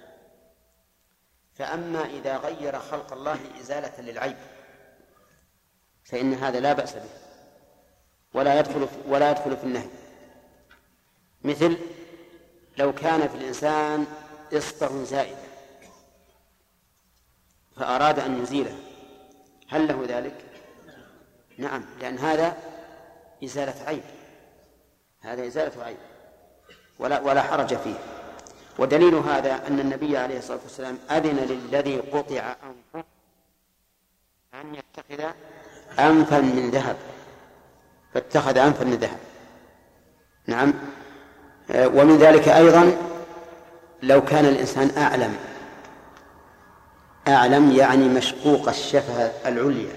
فأما 1.54 2.04
إذا 2.04 2.36
غير 2.36 2.78
خلق 2.78 3.12
الله 3.12 3.60
إزالة 3.60 4.00
للعيب 4.00 4.36
فإن 6.04 6.34
هذا 6.34 6.60
لا 6.60 6.72
بأس 6.72 6.94
به. 6.94 7.10
ولا 8.34 8.58
يدخل 8.58 8.88
ولا 9.06 9.30
يدخل 9.30 9.56
في 9.56 9.64
النهي. 9.64 9.88
مثل 11.44 11.78
لو 12.78 12.92
كان 12.92 13.28
في 13.28 13.34
الإنسان 13.34 14.06
إصبع 14.52 14.88
زائدة 15.04 15.48
فأراد 17.76 18.18
أن 18.18 18.42
يزيله. 18.42 18.78
هل 19.68 19.88
له 19.88 20.04
ذلك؟ 20.08 20.34
نعم 21.58 21.84
لأن 22.00 22.18
هذا 22.18 22.56
إزالة 23.44 23.84
عيب. 23.86 24.02
هذا 25.20 25.46
إزالة 25.46 25.84
عيب. 25.84 25.96
ولا 26.98 27.20
ولا 27.20 27.42
حرج 27.42 27.74
فيه. 27.74 27.98
ودليل 28.78 29.14
هذا 29.14 29.66
أن 29.66 29.80
النبي 29.80 30.16
عليه 30.16 30.38
الصلاة 30.38 30.60
والسلام 30.62 30.98
أذن 31.10 31.36
للذي 31.36 31.98
قطع 31.98 32.56
أنفه 32.62 33.04
أن 34.54 34.74
يتخذ 34.74 35.32
أنفا 35.98 36.40
من 36.40 36.70
ذهب. 36.70 36.96
فاتخذ 38.14 38.58
أنفا 38.58 38.84
من 38.84 38.94
ذهب. 38.94 39.18
نعم. 40.46 40.74
ومن 41.70 42.18
ذلك 42.18 42.48
أيضا 42.48 42.96
لو 44.02 44.24
كان 44.24 44.44
الإنسان 44.44 44.90
أعلم. 44.96 45.36
أعلم 47.28 47.70
يعني 47.70 48.08
مشقوق 48.08 48.68
الشفة 48.68 49.32
العليا. 49.46 49.96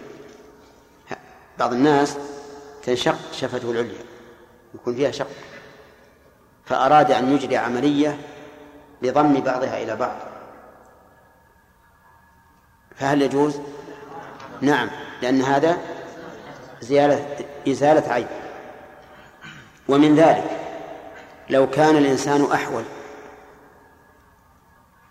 بعض 1.59 1.73
الناس 1.73 2.17
تنشق 2.83 3.15
شفته 3.31 3.71
العليا 3.71 4.03
يكون 4.75 4.95
فيها 4.95 5.11
شق. 5.11 5.27
فأراد 6.65 7.11
أن 7.11 7.35
يجري 7.35 7.57
عملية 7.57 8.17
بضم 9.01 9.33
بعضها 9.33 9.83
إلى 9.83 9.95
بعض. 9.95 10.17
فهل 12.95 13.21
يجوز؟ 13.21 13.59
نعم 14.61 14.89
لأن 15.21 15.41
هذا 15.41 15.77
زيادة 16.81 17.19
إزالة 17.67 18.13
عيب 18.13 18.27
ومن 19.89 20.15
ذلك 20.15 20.60
لو 21.49 21.69
كان 21.69 21.97
الإنسان 21.97 22.51
أحول 22.51 22.83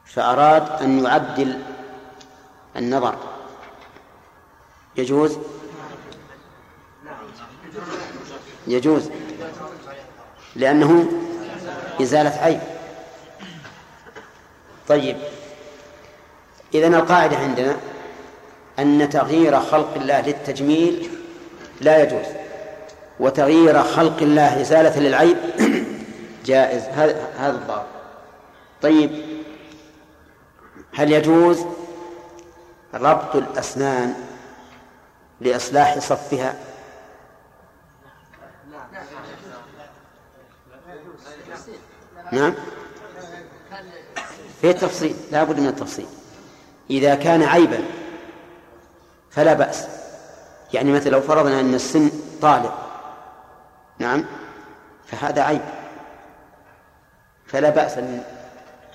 فأراد 0.04 0.82
أن 0.82 1.04
يعدل 1.04 1.58
النظر. 2.76 3.16
يجوز؟ 4.96 5.38
يجوز 8.66 9.10
لأنه 10.56 11.12
إزالة 12.02 12.30
عيب 12.30 12.60
طيب 14.88 15.16
إذا 16.74 16.86
القاعدة 16.86 17.36
عندنا 17.36 17.76
أن 18.78 19.08
تغيير 19.10 19.60
خلق 19.60 19.94
الله 19.96 20.20
للتجميل 20.20 21.10
لا 21.80 22.02
يجوز 22.02 22.26
وتغيير 23.20 23.82
خلق 23.82 24.16
الله 24.22 24.60
إزالة 24.60 25.00
للعيب 25.00 25.36
جائز. 26.50 26.82
هذا 26.82 27.32
هذا 27.38 27.58
الضابط 27.58 27.86
طيب 28.82 29.10
هل 30.94 31.12
يجوز 31.12 31.64
ربط 32.94 33.36
الأسنان 33.36 34.14
لإصلاح 35.40 35.98
صفها؟ 35.98 36.54
نعم. 42.32 42.54
في 44.60 44.70
التفصيل 44.70 45.16
لا 45.30 45.44
بد 45.44 45.60
من 45.60 45.66
التفصيل. 45.66 46.06
إذا 46.90 47.14
كان 47.14 47.42
عيبا 47.42 47.84
فلا 49.30 49.54
بأس. 49.54 49.86
يعني 50.74 50.92
مثلا 50.92 51.10
لو 51.10 51.20
فرضنا 51.20 51.60
أن 51.60 51.74
السن 51.74 52.10
طالب 52.42 52.70
نعم 53.98 54.24
فهذا 55.06 55.42
عيب. 55.42 55.79
فلا 57.52 57.70
بأس 57.70 57.98
أن 57.98 58.22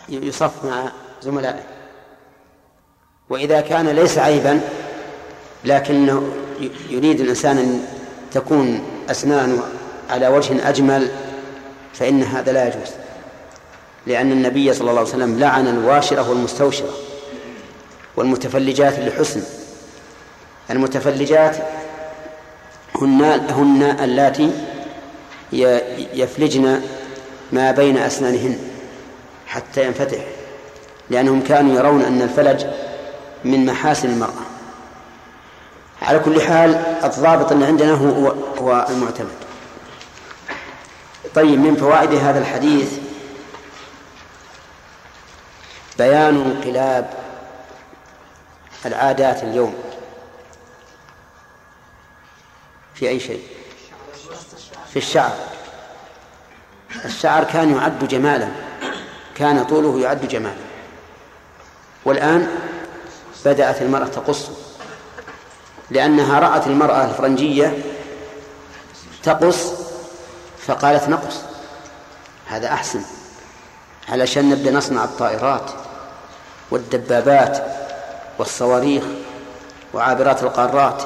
يصف 0.10 0.66
مع 0.66 0.91
زملائه. 1.22 1.64
وإذا 3.30 3.62
كان 3.62 3.88
ليس 3.88 4.18
عيبا 4.18 4.62
لكنه 5.66 6.32
يريد 6.89 7.20
الإنسان 7.20 7.58
أن 7.58 7.86
تكون 8.32 8.84
أسنانه 9.10 9.64
على 10.10 10.28
وجه 10.28 10.70
أجمل 10.70 11.10
فإن 11.93 12.24
هذا 12.24 12.51
لا 12.51 12.68
يجوز. 12.68 12.91
لأن 14.08 14.32
النبي 14.32 14.74
صلى 14.74 14.89
الله 14.89 15.01
عليه 15.01 15.10
وسلم 15.10 15.39
لعن 15.39 15.68
الواشرة 15.68 16.30
والمستوشرة 16.30 16.93
والمتفلجات 18.16 18.99
لحسن. 18.99 19.43
المتفلجات 20.70 21.58
هن 23.01 23.22
هن 23.49 23.84
اللاتي 24.03 24.51
يفلجن 26.14 26.82
ما 27.52 27.72
بين 27.72 27.98
أسنانهن 27.98 28.60
حتى 29.48 29.86
ينفتح 29.86 30.26
لأنهم 31.10 31.43
كانوا 31.43 31.76
يرون 31.76 32.02
أن 32.02 32.22
الفلج 32.22 32.66
من 33.43 33.66
محاسن 33.66 34.10
المرأة. 34.10 34.46
على 36.02 36.20
كل 36.20 36.41
حال 36.41 36.76
الضابط 37.04 37.52
اللي 37.52 37.66
عندنا 37.66 37.91
هو 37.91 38.28
هو 38.58 38.88
المعتمد. 38.89 39.36
طيب 41.36 41.60
من 41.60 41.76
فوائد 41.76 42.14
هذا 42.14 42.39
الحديث 42.39 42.93
بيان 45.98 46.41
انقلاب 46.41 47.14
العادات 48.86 49.43
اليوم 49.43 49.76
في 52.93 53.10
أي 53.10 53.20
شيء؟ 53.20 53.43
في 54.89 54.98
الشعر. 54.98 55.55
الشعر 57.06 57.43
كان 57.43 57.76
يعد 57.76 58.08
جمالا 58.08 58.48
كان 59.36 59.64
طوله 59.66 60.00
يعد 60.00 60.28
جمالا. 60.28 60.66
والآن 62.06 62.48
بدأت 63.46 63.82
المرأة 63.82 64.06
تقص 64.06 64.50
لأنها 65.91 66.39
رأت 66.39 66.68
المرأة 66.68 67.06
الفرنجية 67.06 67.78
تقص 69.24 69.74
فقالت 70.68 71.10
نقص. 71.10 71.41
هذا 72.48 72.68
أحسن 72.68 73.02
علشان 74.10 74.50
نبدأ 74.50 74.72
نصنع 74.72 75.04
الطائرات 75.04 75.72
والدبابات 76.72 77.66
والصواريخ 78.39 79.04
وعابرات 79.93 80.43
القارات 80.43 81.04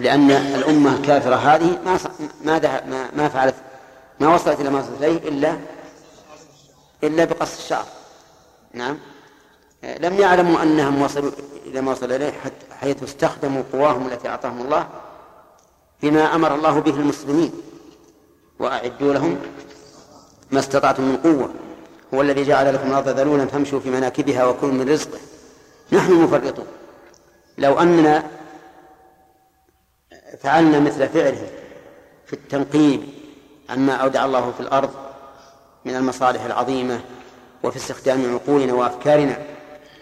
لأن 0.00 0.30
الأمة 0.30 0.94
الكافرة 0.94 1.34
هذه 1.36 1.78
ما 1.84 1.98
ما 2.44 3.10
ما, 3.16 3.28
فعلت 3.28 3.54
ما 4.20 4.34
وصلت 4.34 4.60
إلى 4.60 4.70
ما 4.70 4.78
وصلت 4.78 5.02
إليه 5.02 5.28
إلا 5.28 5.58
إلا 7.04 7.24
بقص 7.24 7.58
الشعر. 7.58 7.86
نعم. 8.74 8.98
لم 9.82 10.14
يعلموا 10.14 10.62
أنهم 10.62 11.02
وصلوا 11.02 11.30
إلى 11.66 11.80
ما 11.80 11.92
وصل 11.92 12.12
إليه 12.12 12.32
حيث 12.70 13.02
استخدموا 13.02 13.62
قواهم 13.72 14.06
التي 14.06 14.28
أعطاهم 14.28 14.60
الله 14.60 14.88
بما 16.02 16.34
أمر 16.34 16.54
الله 16.54 16.80
به 16.80 16.94
المسلمين 16.94 17.52
وأعدوا 18.58 19.12
لهم 19.12 19.38
ما 20.50 20.60
استطعتم 20.60 21.02
من 21.02 21.16
قوة. 21.16 21.50
هو 22.14 22.22
الذي 22.22 22.44
جعل 22.44 22.74
لكم 22.74 22.88
الأرض 22.88 23.08
ذلولا 23.08 23.46
فامشوا 23.46 23.80
في 23.80 23.90
مناكبها 23.90 24.44
وكلوا 24.44 24.72
من 24.72 24.88
رزقه. 24.88 25.18
نحن 25.92 26.12
المفرطون 26.12 26.66
لو 27.58 27.78
أننا 27.78 28.26
فعلنا 30.42 30.80
مثل 30.80 31.08
فعلهم 31.08 31.48
في 32.26 32.32
التنقيب 32.32 33.19
عما 33.70 33.92
أودع 33.94 34.24
الله 34.24 34.52
في 34.52 34.60
الأرض 34.60 34.90
من 35.84 35.96
المصالح 35.96 36.44
العظيمة 36.44 37.00
وفي 37.62 37.76
استخدام 37.76 38.34
عقولنا 38.34 38.72
وأفكارنا 38.72 39.38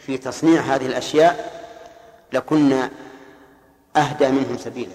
في 0.00 0.18
تصنيع 0.18 0.60
هذه 0.60 0.86
الأشياء 0.86 1.62
لكنا 2.32 2.90
أهدى 3.96 4.28
منهم 4.28 4.58
سبيلا. 4.58 4.92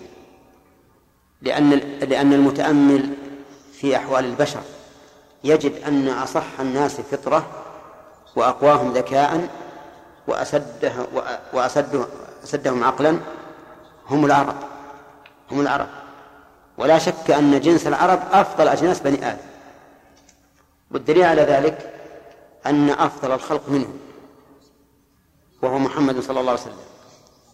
لأن 1.42 1.70
لأن 2.00 2.34
المتأمل 2.34 3.14
في 3.74 3.98
أحوال 3.98 4.26
البشر. 4.26 4.62
يجد 5.44 5.84
أن 5.88 6.08
أصح 6.08 6.60
الناس 6.60 7.02
فطرة 7.02 7.48
وأقواهم 8.36 8.94
ذكاء 8.94 9.50
وأسده 10.28 10.94
وأسده 11.54 12.86
عقلا. 12.86 13.20
هم 14.10 14.26
العرب. 14.26 14.56
هم 15.52 15.62
العرب. 15.62 15.88
ولا 16.78 17.00
شك 17.00 17.32
أن 17.32 17.60
جنس 17.60 17.88
العرب 17.88 18.20
أفضل 18.32 18.68
أجناس 18.68 19.00
بني 19.00 19.30
آدم. 19.30 19.42
والدليل 20.92 21.24
على 21.24 21.42
ذلك 21.42 21.94
أن 22.66 22.90
أفضل 22.90 23.32
الخلق 23.32 23.70
منهم 23.70 24.00
وهو 25.62 25.80
محمد 25.80 26.20
صلى 26.20 26.40
الله 26.40 26.52
عليه 26.52 26.62
وسلم. 26.62 26.78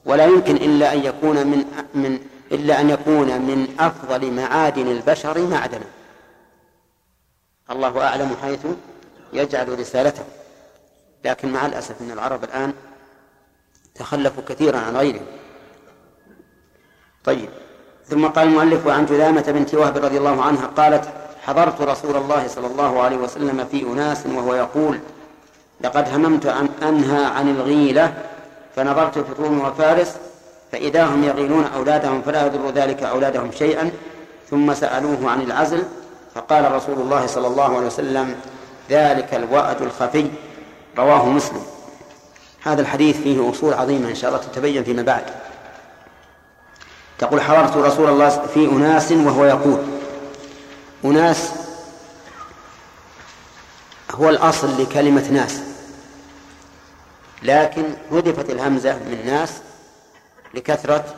ولا 0.06 0.26
يمكن 0.26 0.56
إلا 0.56 0.94
أن 0.94 1.00
يكون 1.06 1.48
من 1.48 1.66
من 1.94 2.20
إلا 2.52 2.82
أن 2.82 2.90
يكون 2.90 3.42
من 3.42 3.76
أفضل 3.80 4.32
معادن 4.32 4.88
البشر 4.88 5.48
معدنا 5.48 5.86
الله 7.72 8.02
أعلم 8.08 8.36
حيث 8.42 8.66
يجعل 9.34 9.80
رسالته. 9.80 10.24
لكن 11.26 11.52
مع 11.52 11.66
الأسف 11.66 12.02
أن 12.02 12.12
العرب 12.12 12.44
الآن 12.44 12.74
تخلفوا 13.96 14.44
كثيرا 14.48 14.78
عن 14.78 14.98
غيرهم. 14.98 15.26
طيب. 17.24 17.50
ثم 18.10 18.28
قال 18.28 18.48
المؤلف 18.48 18.88
وعن 18.88 19.06
جذامة 19.06 19.42
بنت 19.42 19.76
وهب 19.76 19.98
رضي 19.98 20.18
الله 20.18 20.42
عنها 20.42 20.66
قالت 20.78 21.10
حضرت 21.46 21.82
رسول 21.82 22.16
الله 22.16 22.48
صلى 22.48 22.68
الله 22.68 23.02
عليه 23.02 23.18
وسلم 23.18 23.66
في 23.72 23.84
أناس 23.84 24.26
وهو 24.26 24.56
يقول 24.56 25.00
لقد 25.82 26.14
هممت 26.14 26.46
أن 26.46 26.70
أنهى 26.84 27.26
عن 27.26 27.50
الغيلة 27.50 28.14
فنظرت 28.76 29.20
في 29.20 29.44
روم 29.44 29.62
وفارس 29.62 30.16
فإذا 30.72 31.06
هم 31.06 31.24
يغيلون 31.24 31.66
أولادهم 31.76 32.22
فلا 32.22 32.46
يضر 32.46 32.70
ذلك 32.70 33.04
أولادهم 33.04 33.52
شيئا 33.52 33.92
ثم 34.50 34.74
سألوه 34.74 35.30
عن 35.30 35.42
العزل 35.42 35.84
فقال 36.36 36.72
رسول 36.72 36.98
الله 36.98 37.28
صلى 37.28 37.48
الله 37.48 37.76
عليه 37.78 37.88
وسلم 37.88 38.36
ذلك 38.90 39.34
الوأد 39.34 39.82
الخفي 39.82 40.26
رواه 40.98 41.30
مسلم. 41.30 41.62
هذا 42.64 42.82
الحديث 42.82 43.22
فيه 43.22 43.50
أصول 43.50 43.74
عظيمة 43.74 44.10
إن 44.10 44.16
شاء 44.16 44.30
الله 44.30 44.42
تتبين 44.44 44.84
فيما 44.84 45.02
بعد. 45.02 45.24
تقول 47.20 47.42
حضرت 47.42 47.78
رسول 47.78 48.10
الله 48.10 48.30
في 48.30 48.66
أناس 48.66 49.12
وهو 49.12 49.46
يقول. 49.46 49.80
أناس 51.06 51.52
هو 54.12 54.30
الأصل 54.30 54.82
لكلمة 54.82 55.32
ناس. 55.32 55.60
لكن 57.44 57.84
هدفت 58.12 58.50
الهمزة 58.50 58.94
من 58.94 59.26
ناس 59.26 59.54
لكثرة 60.54 61.16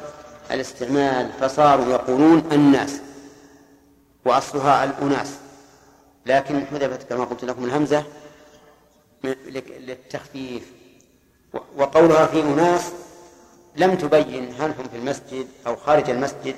الاستعمال. 0.52 1.32
فصاروا 1.40 1.86
يقولون 1.86 2.50
الناس 2.52 2.92
وأصلها 4.26 4.84
الأناس. 4.84 5.30
لكن 6.26 6.66
حذفت 6.66 7.10
كما 7.10 7.24
قلت 7.24 7.44
لكم 7.46 7.66
الهمزة 7.66 8.04
للتخفيف. 9.24 10.64
وقولها 11.78 12.26
في 12.26 12.42
أناس 12.42 12.82
لم 13.76 13.96
تبين 13.96 14.54
هل 14.60 14.72
هم 14.72 14.88
في 14.92 14.98
المسجد 14.98 15.48
أو 15.68 15.76
خارج 15.76 16.10
المسجد 16.10 16.56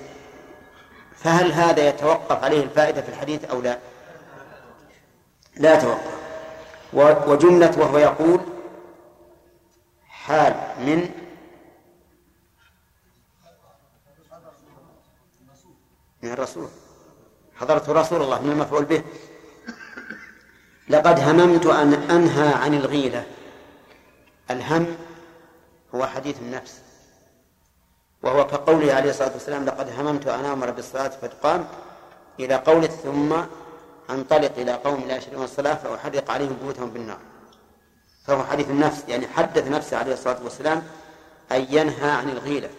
فهل 1.15 1.51
هذا 1.51 1.87
يتوقف 1.87 2.43
عليه 2.43 2.63
الفائدة 2.63 3.01
في 3.01 3.09
الحديث 3.09 3.45
أو 3.45 3.61
لا؟ 3.61 3.79
لا 5.55 5.75
توقف 5.75 6.13
وجملة 7.27 7.79
وهو 7.79 7.97
يقول 7.97 8.39
حال 10.07 10.53
من 10.79 11.09
من 16.23 16.31
الرسول. 16.31 16.67
حضرت 17.55 17.89
رسول 17.89 18.21
الله 18.21 18.41
من 18.41 18.51
المفعول 18.51 18.85
به. 18.85 19.03
لقد 20.89 21.19
هممت 21.19 21.65
أن 21.65 21.93
أنهى 21.93 22.53
عن 22.53 22.73
الغيلة. 22.73 23.25
الهم 24.51 24.97
هو 25.95 26.05
حديث 26.05 26.41
النفس. 26.41 26.82
وهو 28.23 28.47
كقوله 28.47 28.93
عليه 28.93 29.09
الصلاة 29.09 29.33
والسلام 29.33 29.65
لقد 29.65 29.89
هممت 29.99 30.27
أن 30.27 30.45
آمر 30.45 30.71
بالصلاة 30.71 31.07
فتقام 31.07 31.67
إلى 32.39 32.55
قوله 32.55 32.87
ثم 32.87 33.33
أنطلق 34.09 34.51
إلى 34.57 34.71
قوم 34.71 35.03
لا 35.07 35.17
يشركون 35.17 35.43
الصلاة 35.43 35.73
فأحرق 35.73 36.31
عليهم 36.31 36.57
بيوتهم 36.61 36.89
بالنار. 36.89 37.17
فهو 38.25 38.43
حديث 38.43 38.69
النفس 38.69 39.03
يعني 39.07 39.27
حدث 39.27 39.67
نفسه 39.67 39.97
عليه 39.97 40.13
الصلاة 40.13 40.43
والسلام 40.43 40.83
أن 41.51 41.67
ينهى 41.69 42.11
عن 42.11 42.29
الغيلة 42.29 42.69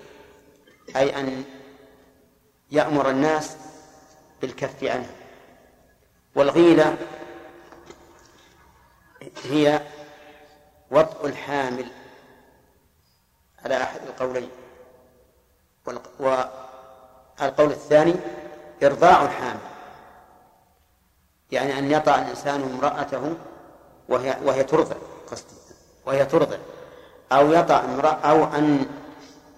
أي 0.97 1.21
أن 1.21 1.45
يأمر 2.71 3.11
الناس 3.11 3.57
بالكف 4.43 4.85
عنها 4.85 5.15
والغيلة 6.35 6.97
هي 9.45 9.81
وطء 10.91 11.27
الحامل 11.27 11.87
على 13.65 13.83
أحد 13.83 14.01
القولين. 14.07 14.51
والقول 15.87 17.71
الثاني 17.71 18.15
إرضاع 18.83 19.23
الحامل 19.23 19.61
يعني 21.53 21.79
أن 21.79 21.91
يطع 21.91 22.15
الإنسان 22.15 22.63
امرأته 22.63 23.35
وهي 24.09 24.37
وهي 24.45 24.65
ترضع 24.65 24.97
قصدي 25.31 25.55
وهي 26.07 26.25
ترضع. 26.25 26.57
أو 27.33 27.53
يطع 27.53 27.85
امرأة 27.85 28.13
أو 28.13 28.45
أن 28.45 28.87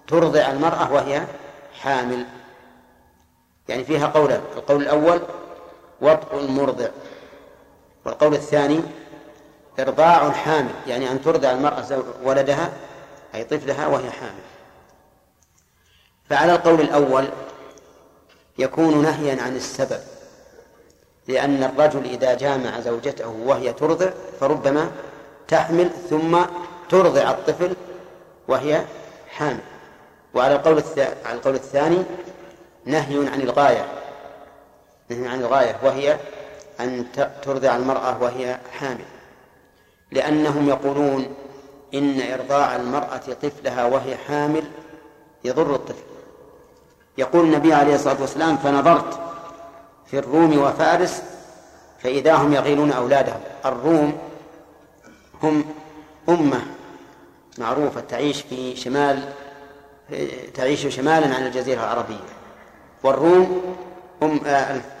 ترضع 0.07 0.51
المرأة 0.51 0.93
وهي 0.93 1.25
حامل. 1.81 2.25
يعني 3.69 3.83
فيها 3.83 4.07
قولان 4.07 4.41
القول 4.55 4.81
الأول 4.81 5.21
وطء 6.01 6.39
المرضع 6.39 6.87
والقول 8.05 8.33
الثاني 8.33 8.81
إرضاع 9.79 10.27
الحامل 10.27 10.73
يعني 10.87 11.11
أن 11.11 11.21
ترضع 11.21 11.51
المرأة 11.51 12.03
ولدها 12.23 12.71
أي 13.35 13.43
طفلها 13.43 13.87
وهي 13.87 14.11
حامل. 14.11 14.56
فعلى 16.29 16.55
القول 16.55 16.81
الأول 16.81 17.27
يكون 18.57 19.01
نهيا 19.01 19.41
عن 19.41 19.55
السبب 19.55 19.99
لأن 21.27 21.63
الرجل 21.63 22.05
إذا 22.05 22.33
جامع 22.33 22.79
زوجته 22.79 23.27
وهي 23.27 23.73
ترضع 23.73 24.09
فربما 24.39 24.91
تحمل 25.47 25.89
ثم 26.09 26.37
ترضع 26.89 27.31
الطفل 27.31 27.75
وهي 28.47 28.85
حامل. 29.29 29.59
وعلى 30.33 30.55
القول 30.55 30.83
على 31.25 31.37
القول 31.37 31.55
الثاني 31.55 32.03
نهي 32.85 33.27
عن 33.29 33.41
الغاية 33.41 33.85
نهي 35.09 35.27
عن 35.27 35.39
الغاية 35.39 35.75
وهي 35.83 36.17
أن 36.79 37.05
ترضع 37.43 37.75
المرأة 37.75 38.23
وهي 38.23 38.57
حامل. 38.71 39.05
لأنهم 40.11 40.69
يقولون 40.69 41.35
إن 41.93 42.21
إرضاع 42.33 42.75
المرأة 42.75 43.17
طفلها 43.17 43.85
وهي 43.85 44.17
حامل 44.17 44.63
يضر 45.43 45.75
الطفل. 45.75 46.16
يقول 47.17 47.45
النبي 47.45 47.73
عليه 47.73 47.95
الصلاة 47.95 48.21
والسلام 48.21 48.57
فنظرت 48.57 49.19
في 50.11 50.19
الروم 50.19 50.57
وفارس 50.57 51.21
فإذا 51.99 52.35
هم 52.35 52.53
يغيلون 52.53 52.91
أولادهم. 52.91 53.39
الروم 53.65 54.17
هم 55.43 55.65
أمة 56.29 56.61
معروفة 57.57 58.01
تعيش 58.01 58.41
في 58.41 58.75
شمال 58.75 59.33
تعيش 60.53 60.87
شمالا 60.87 61.35
عن 61.35 61.45
الجزيرة 61.45 61.79
العربية. 61.79 62.25
والروم 63.03 63.75
أم 64.23 64.39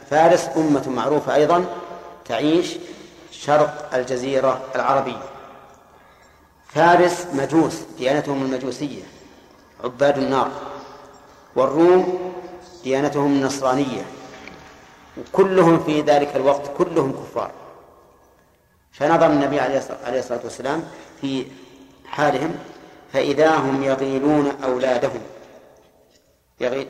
فارس 0.09 0.49
أمة 0.57 0.89
معروفة 0.89 1.35
أيضا 1.35 1.65
تعيش 2.25 2.75
شرق 3.31 3.95
الجزيرة 3.95 4.61
العربية. 4.75 5.23
فارس 6.67 7.27
مجوس 7.33 7.75
ديانتهم 7.97 8.41
المجوسية 8.41 9.03
عباد 9.83 10.17
النار. 10.17 10.51
والروم 11.57 12.33
ديانتهم 12.83 13.25
النصرانية 13.25 14.05
وكلهم 15.17 15.83
في 15.83 16.01
ذلك 16.01 16.35
الوقت 16.35 16.71
كلهم 16.77 17.11
كفار. 17.11 17.51
فنظر 18.91 19.25
النبي 19.25 19.59
عليه 19.59 20.19
الصلاة 20.19 20.39
والسلام 20.43 20.83
في 21.21 21.45
حالهم 22.05 22.55
فإذا 23.13 23.55
هم 23.55 23.83
يغيلون 23.83 24.51
أولادهم 24.63 25.21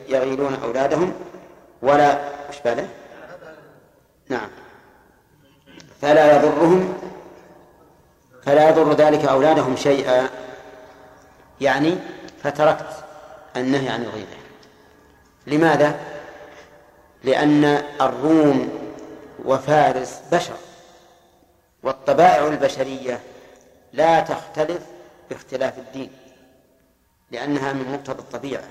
يغيلون 0.08 0.54
أولادهم 0.62 1.12
ولا 1.82 2.18
وش 2.48 2.56
بعده؟ 2.64 2.86
نعم. 4.28 4.48
فلا 6.02 6.36
يضرهم 6.36 6.94
فلا 8.42 8.68
يضر 8.68 8.92
ذلك 8.92 9.24
أولادهم 9.24 9.76
شيئا. 9.76 10.28
يعني 11.60 11.96
فتركت 12.42 13.04
النهي 13.56 13.88
عن 13.88 14.02
الغيبة 14.02 14.37
لماذا؟ 15.48 16.00
لأن 17.24 17.64
الروم 18.00 18.68
وفارس 19.44 20.20
بشر 20.32 20.56
والطبائع 21.82 22.46
البشرية 22.46 23.20
لا 23.92 24.20
تختلف 24.20 24.82
باختلاف 25.30 25.78
الدين 25.78 26.10
لأنها 27.30 27.72
من 27.72 27.92
مقتضى 27.92 28.18
الطبيعة. 28.18 28.64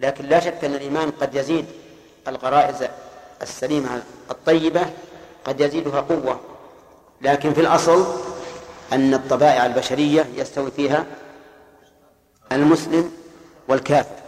لكن 0.00 0.24
لا 0.24 0.40
شك 0.40 0.64
أن 0.64 0.74
الإيمان 0.74 1.10
قد 1.10 1.34
يزيد 1.34 1.66
الغرائز 2.28 2.88
السليمة 3.42 4.02
الطيبة 4.30 4.82
قد 5.44 5.60
يزيدها 5.60 6.00
قوة. 6.00 6.40
لكن 7.20 7.52
في 7.52 7.60
الأصل 7.60 8.20
أن 8.92 9.14
الطبائع 9.14 9.66
البشرية 9.66 10.26
يستوي 10.34 10.70
فيها 10.70 11.06
المسلم 12.52 13.12
والكافر. 13.68 14.21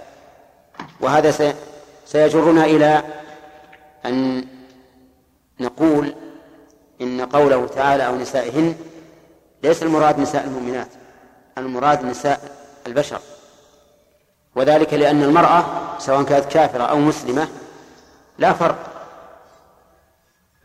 وهذا 1.01 1.55
سيجرنا 2.07 2.65
إلى 2.65 3.03
أن 4.07 4.47
نقول 5.61 6.15
إن 7.01 7.21
قوله 7.21 7.67
تعالى 7.67 8.07
أو 8.07 8.17
نسائهن 8.17 8.75
ليس 9.63 9.83
المراد 9.83 10.19
نساء 10.19 10.45
المؤمنات 10.45 10.89
المراد 11.59 12.05
نساء 12.05 12.41
البشر. 12.87 13.21
وذلك 14.57 14.95
لأن 14.95 15.23
المرأة 15.23 15.65
سواء 15.99 16.23
كانت 16.23 16.45
كافرة 16.45 16.83
أو 16.83 16.99
مسلمة 16.99 17.49
لا 18.39 18.53
فرق 18.53 18.79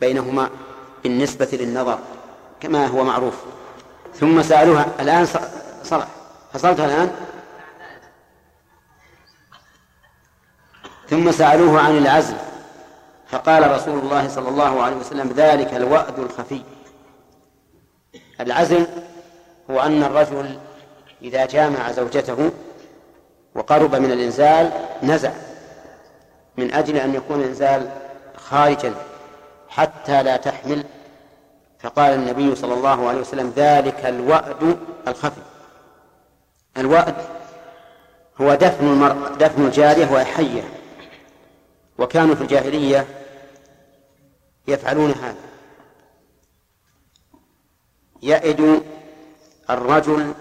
بينهما 0.01 0.49
بالنسبة 1.03 1.47
للنظر 1.53 1.99
كما 2.59 2.87
هو 2.87 3.03
معروف. 3.03 3.35
ثم 4.15 4.41
سألوها 4.41 4.85
الآن 4.99 5.27
صلح 5.83 6.07
حصلتها 6.53 6.85
الآن؟ 6.85 7.11
ثم 11.09 11.31
سألوه 11.31 11.81
عن 11.81 11.97
العزل 11.97 12.35
فقال 13.27 13.71
رسول 13.71 13.99
الله 13.99 14.27
صلى 14.27 14.49
الله 14.49 14.83
عليه 14.83 14.95
وسلم 14.95 15.33
ذلك 15.35 15.73
الوأد 15.73 16.19
الخفي. 16.19 16.61
العزل 18.41 18.87
هو 19.71 19.79
أن 19.79 20.03
الرجل 20.03 20.59
إذا 21.21 21.45
جامع 21.45 21.91
زوجته 21.91 22.51
وقرب 23.55 23.95
من 23.95 24.11
الإنزال 24.11 24.71
نزع 25.03 25.31
من 26.57 26.73
أجل 26.73 26.97
أن 26.97 27.15
يكون 27.15 27.41
الإنزال 27.41 27.89
خارجا 28.37 28.93
حتى 29.69 30.23
لا 30.23 30.37
تحمل. 30.37 30.83
فقال 31.79 32.13
النبي 32.13 32.55
صلى 32.55 32.73
الله 32.73 33.09
عليه 33.09 33.21
وسلم 33.21 33.53
ذلك 33.55 34.05
الوأد 34.05 34.77
الخفي. 35.07 35.41
الوأد 36.77 37.15
هو 38.41 38.55
دفن 38.55 38.87
المرأة 38.87 39.29
دفن 39.29 39.65
الجارية 39.65 40.11
وهي 40.11 40.25
حية. 40.25 40.78
وكانوا 41.99 42.35
في 42.35 42.41
الجاهلية 42.41 43.07
يفعلون 44.67 45.11
هذا. 45.11 45.49
يئد 48.21 48.83
الرجل 49.69 50.33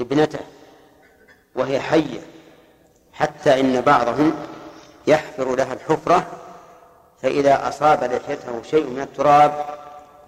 ابنته 0.00 0.38
وهي 1.54 1.80
حية 1.80 2.20
حتى 3.12 3.60
إن 3.60 3.80
بعضهم 3.80 4.34
يحفر 5.06 5.56
لها 5.56 5.72
الحفرة 5.72 6.26
فإذا 7.22 7.68
أصاب 7.68 8.04
لحيته 8.04 8.62
شيء 8.62 8.86
من 8.86 9.00
التراب 9.00 9.64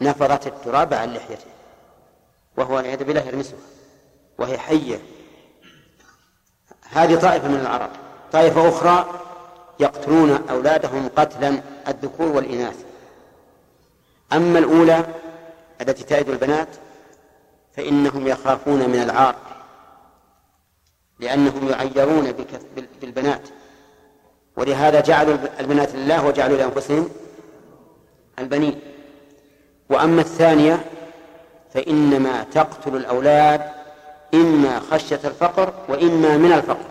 نفضت 0.00 0.46
التراب 0.46 0.94
عن 0.94 1.14
لحيته 1.14 1.50
وهو 2.56 2.76
والعياذ 2.76 3.04
بالله 3.04 3.20
يرمسها 3.20 3.58
وهي 4.38 4.58
حية. 4.58 5.00
هذه 6.90 7.20
طائفة 7.20 7.48
من 7.48 7.60
العرب. 7.60 7.90
طائفة 8.32 8.68
أخرى 8.68 9.25
يقتلون 9.80 10.48
أولادهم 10.50 11.08
قتلا 11.16 11.60
الذكور 11.88 12.28
والإناث. 12.28 12.84
أما 14.32 14.58
الأولى 14.58 15.04
التي 15.80 16.04
تلد 16.04 16.28
البنات 16.28 16.68
فإنهم 17.76 18.26
يخافون 18.26 18.88
من 18.88 19.02
العار 19.02 19.34
لأنهم 21.18 21.68
يعيرون 21.68 22.34
بالبنات. 23.00 23.48
ولهذا 24.56 25.00
جعلوا 25.00 25.36
البنات 25.60 25.94
لله 25.94 26.26
وجعلوا 26.26 26.56
لأنفسهم 26.56 27.08
البنين. 28.38 28.80
وأما 29.90 30.20
الثانية 30.20 30.84
فإنما 31.74 32.42
تقتل 32.42 32.96
الأولاد 32.96 33.70
إما 34.34 34.80
خشية 34.80 35.20
الفقر 35.24 35.72
وإما 35.88 36.36
من 36.36 36.52
الفقر 36.52 36.86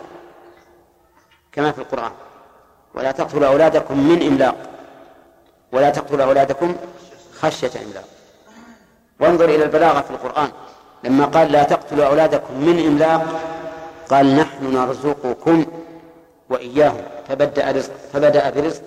كما 1.52 1.72
في 1.72 1.80
القرآن. 1.80 2.12
ولا 2.96 3.12
تقتلوا 3.12 3.48
أولادكم 3.48 4.00
من 4.00 4.22
إملاق. 4.28 4.56
ولا 5.72 5.90
تقتلوا 5.90 6.26
أولادكم 6.26 6.76
خشية 7.40 7.72
إملاق. 7.86 8.04
وانظر 9.20 9.46
إلى 9.46 9.64
البلاغة 9.64 10.02
في 10.02 10.12
القرآن. 10.12 10.50
لما 11.04 11.26
قال 11.26 11.52
لا 11.52 11.64
تقتلوا 11.64 12.06
أولادكم 12.06 12.54
من 12.54 12.86
إملاق 12.88 13.42
قال 14.10 14.36
نحن 14.36 14.74
نرزقكم 14.74 15.66
وإياهم. 16.50 17.02
فبدأ 17.30 17.72
رزق 17.72 17.92
فبدأ 18.14 18.50
برزق 18.50 18.82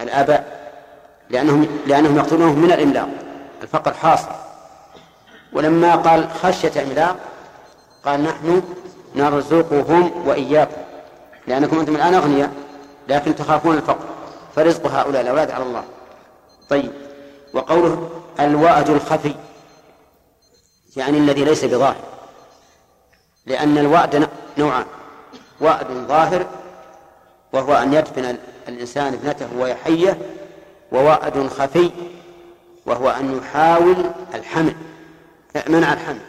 الآباء 0.00 0.70
لأنهم 1.30 1.66
لأنهم 1.86 2.16
يقتلونهم 2.16 2.58
من 2.58 2.72
الإملاق 2.72 3.08
الفقر 3.62 3.94
حاصل 3.94 4.28
ولما 5.52 5.94
قال 5.94 6.30
خشية 6.30 6.82
إملاق 6.82 7.16
قال 8.04 8.22
نحن 8.22 8.62
نرزقهم 9.16 10.28
وإياكم. 10.28 10.80
لأنكم 11.46 11.78
أنتم 11.78 11.96
الآن 11.96 12.14
أغنياء. 12.14 12.50
لكن 13.08 13.34
تخافون 13.34 13.76
الفقر 13.76 14.04
فرزق 14.56 14.86
هؤلاء 14.86 15.22
الأولاد 15.22 15.50
على 15.50 15.64
الله. 15.64 15.84
طيب 16.68 16.92
وقوله 17.54 18.10
الوأد 18.40 18.90
الخفي 18.90 19.34
يعني 20.96 21.18
الذي 21.18 21.44
ليس 21.44 21.64
بظاهر 21.64 21.96
لأن 23.46 23.78
الوعد 23.78 24.28
نوعان 24.58 24.84
وعد 25.60 25.86
ظاهر 25.86 26.46
وهو 27.52 27.74
أن 27.74 27.92
يدفن 27.92 28.36
الإنسان 28.68 29.12
ابنته 29.12 29.48
وهي 29.56 29.74
حية 29.74 30.18
ووعد 30.92 31.46
خفي 31.46 31.90
وهو 32.86 33.08
أن 33.10 33.38
يحاول 33.38 33.96
الحمل 34.34 34.74
منع 35.68 35.92
الحمل 35.92 36.20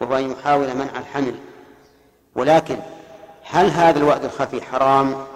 وهو 0.00 0.16
أن 0.16 0.30
يحاول 0.30 0.74
منع 0.74 0.98
الحمل. 0.98 1.34
ولكن 2.34 2.76
هل 3.44 3.70
هذا 3.70 3.98
الوعد 3.98 4.24
الخفي 4.24 4.62
حرام؟ 4.62 5.26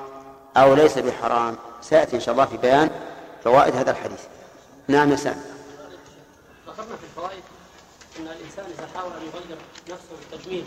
أو 0.57 0.75
ليس 0.75 0.99
بحرام. 0.99 1.57
سيأتي 1.83 2.17
إن 2.17 2.21
شاء 2.21 2.33
الله 2.33 2.45
في 2.45 2.57
بيان 2.57 2.91
فوائد 3.45 3.77
هذا 3.77 3.91
الحديث. 3.91 4.21
نعم 4.89 5.11
يا 5.11 5.17
سامي. 5.17 5.43
ذكرنا 6.69 6.97
في 6.97 7.05
الفوائد 7.05 7.43
أن 8.19 8.27
الإنسان 8.27 8.65
إذا 8.79 8.89
حاول 8.95 9.13
أن 9.13 9.23
يغير 9.27 9.59
نفسه 9.89 10.31
بالتجميل 10.31 10.65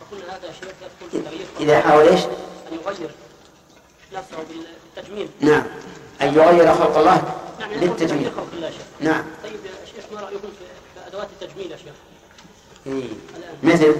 فقلنا 0.00 0.36
هذا 0.36 0.52
شيء 0.60 0.74
يدخل 1.12 1.46
في 1.58 1.64
إذا 1.64 1.80
حاول 1.80 2.08
إيش؟ 2.08 2.20
أن 2.24 2.78
يغير 2.84 3.10
نفسه 4.12 4.36
بالتجميل 4.94 5.28
نعم. 5.40 5.62
أن 6.22 6.34
يغير 6.34 6.74
خلق 6.74 6.98
الله 6.98 7.34
نعم 7.60 7.70
في 7.70 7.76
للتجميل 7.76 8.08
تغيير 8.08 8.30
خلق 8.36 8.46
الله 8.52 8.66
يا 8.66 8.72
شيخ 8.72 8.82
نعم. 9.00 9.24
طيب 9.42 9.52
يا 9.52 9.86
شيخ 9.86 10.04
ما 10.12 10.20
رأيكم 10.20 10.48
في 10.48 11.06
أدوات 11.06 11.28
التجميل 11.40 11.72
يا 11.72 11.76
شيخ؟ 11.76 11.94
إيه. 12.86 13.08
مثل؟ 13.62 13.96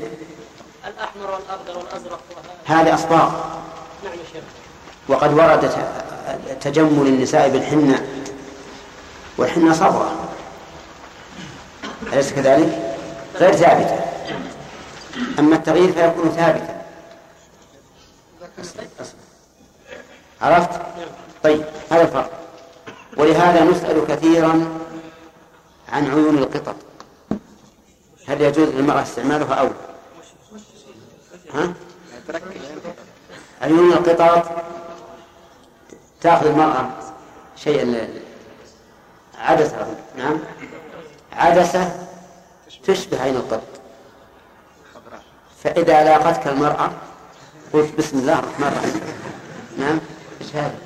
الأحمر 0.87 1.31
والأخضر 1.31 1.79
والأزرق 1.79 2.21
وهذا. 2.31 2.83
هذه 2.83 2.95
أصباغ. 2.95 3.31
نعم 4.05 4.13
يا 4.13 4.25
شيخ. 4.33 4.45
وقد 5.09 5.33
ورد 5.35 5.71
تجمل 6.61 7.07
النساء 7.07 7.49
بالحنة 7.49 8.07
والحنة 9.39 9.73
صبغة 9.73 10.29
أليس 12.13 12.33
كذلك؟ 12.33 12.97
غير 13.37 13.53
ثابتة 13.53 14.01
أما 15.39 15.57
التغيير 15.57 15.93
فيكون 15.93 16.31
ثابتا 16.31 16.83
عرفت؟ 20.41 20.81
طيب 21.43 21.65
هذا 21.91 22.03
الفرق 22.03 22.31
ولهذا 23.17 23.65
نسأل 23.65 24.07
كثيرا 24.09 24.79
عن 25.89 26.11
عيون 26.11 26.39
القطط 26.39 26.77
هل 28.29 28.41
يجوز 28.41 28.69
للمرأة 28.69 29.03
استعمالها 29.03 29.55
أو؟ 29.55 29.69
ها؟ 31.55 31.73
عيون 33.63 33.93
القطط 33.93 34.47
تأخذ 36.27 36.47
المرأة 36.47 36.89
شيئا 37.57 38.09
عدسة 39.39 39.97
نعم. 40.19 40.39
عدسة 41.33 42.09
تشبه 42.85 43.23
عين 43.23 43.37
القط. 43.37 43.63
فإذا 45.63 46.05
لاقتك 46.05 46.47
المرأة 46.47 46.91
قلت 47.73 47.99
بسم 47.99 48.19
الله 48.19 48.39
الرحمن 48.39 48.67
الرحيم. 48.67 49.01
نعم. 49.79 50.01
إيش 50.41 50.57
هذا؟ 50.57 50.79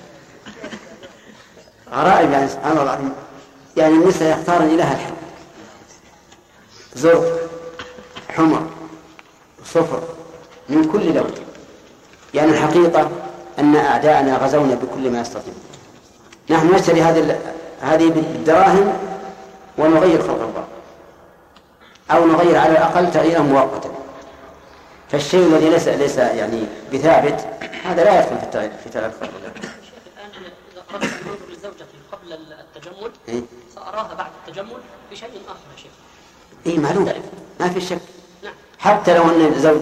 غرائب 1.90 2.30
يعني 2.30 2.48
سبحان 2.48 2.72
الله 2.72 2.82
العظيم. 2.82 3.12
يعني 3.76 3.94
النساء 3.94 4.38
يختارن 4.38 4.66
إله 4.66 4.92
الحق 4.92 5.14
زرق 6.94 7.50
حمر 8.28 8.66
صفر 9.64 10.02
من 10.68 10.84
كل 10.92 11.14
لون. 11.14 11.30
يعني 12.34 12.50
الحقيقة 12.50 13.10
أن 13.60 13.76
أعداءنا 13.76 14.36
غزونا 14.36 14.74
بكل 14.74 15.10
ما 15.10 15.20
يستطيعون 15.20 15.60
نحن 16.50 16.74
نشتري 16.74 17.02
هذه 17.02 17.38
هذه 17.80 18.08
بالدراهم 18.10 18.92
ونغير 19.78 20.22
خلق 20.22 20.42
الله 20.42 20.64
أو 22.10 22.26
نغير 22.26 22.58
على 22.58 22.72
الأقل 22.72 23.10
تغييرا 23.10 23.40
مؤقتا. 23.40 23.90
فالشيء 25.10 25.46
الذي 25.46 25.68
ليس 25.70 25.88
ليس 25.88 26.16
يعني 26.18 26.62
بثابت 26.92 27.46
هذا 27.84 28.04
لا 28.04 28.20
يدخل 28.20 28.38
في 28.38 28.44
التغيير 28.44 28.70
في 28.84 28.90
تغيير 28.90 29.10
خلق 29.20 29.30
الله 29.36 29.48
الآن 29.48 30.42
أن 30.94 30.94
أنظر 30.94 31.52
لزوجتي 31.52 31.84
قبل 32.12 32.32
التجمل 32.32 33.10
إيه؟ 33.28 33.42
سأراها 33.74 34.14
بعد 34.14 34.30
التجمل 34.46 34.78
بشيء 35.10 35.28
آخر 35.28 35.58
يا 35.76 35.82
شيخ. 35.82 35.92
اي 36.66 36.78
معلوم. 36.78 37.12
ما 37.60 37.68
في 37.68 37.80
شك. 37.80 37.98
نعم. 38.44 38.52
حتى 38.78 39.14
لو 39.14 39.22
أن 39.22 39.52
الزوج 39.56 39.80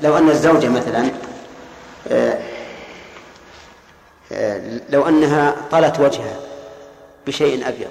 لو 0.00 0.18
أن 0.18 0.28
الزوجة 0.28 0.68
مثلا 0.68 1.10
آه، 2.08 2.38
لو 4.90 5.08
أنها 5.08 5.56
طلت 5.70 6.00
وجهها 6.00 6.40
بشيء 7.26 7.68
أبيض. 7.68 7.90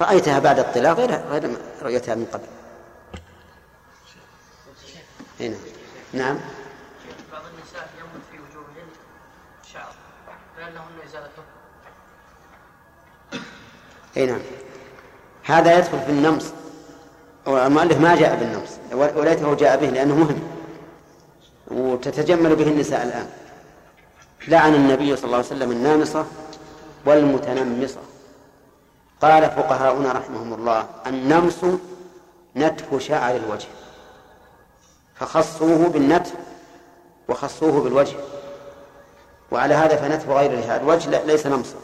رأيتها 0.00 0.38
بعد 0.38 0.58
الطلاق 0.58 0.96
غير 0.96 1.10
غير 1.10 1.56
رؤيتها 1.82 2.14
من 2.14 2.26
قبل. 2.32 2.46
هنا 5.40 5.56
نعم. 6.12 6.38
بعض 7.32 7.42
النساء 7.42 7.88
ينبت 7.98 8.24
في 8.30 8.36
وجوههن 8.38 8.88
شعر 9.72 9.92
فهل 10.56 10.74
لهن 10.74 11.08
إزالته؟ 11.08 11.42
اي 14.16 14.26
نعم. 14.26 14.40
هذا 15.44 15.78
يدخل 15.78 16.00
في 16.00 16.10
النمص. 16.10 16.44
والمؤلف 17.46 18.00
ما 18.00 18.16
جاء 18.16 18.36
بالنمص. 18.36 18.70
وليته 18.92 19.54
جاء 19.54 19.76
به 19.76 19.86
لأنه 19.86 20.14
مهم. 20.14 20.42
وتتجمل 21.70 22.56
به 22.56 22.66
النساء 22.66 23.02
الآن. 23.02 23.30
لعن 24.48 24.74
النبي 24.74 25.16
صلى 25.16 25.24
الله 25.24 25.36
عليه 25.36 25.46
وسلم 25.46 25.70
النامصة 25.70 26.26
والمتنمصة. 27.06 28.00
قال 29.22 29.50
فقهاؤنا 29.50 30.12
رحمهم 30.12 30.54
الله 30.54 30.86
النمص 31.06 31.58
نتف 32.56 33.02
شعر 33.02 33.36
الوجه 33.36 33.68
فخصوه 35.14 35.88
بالنتف 35.88 36.32
وخصوه 37.28 37.82
بالوجه 37.82 38.16
وعلى 39.50 39.74
هذا 39.74 39.96
فنتف 39.96 40.28
غير 40.28 40.76
الوجه 40.76 41.24
ليس 41.24 41.46
نمصا 41.46 41.76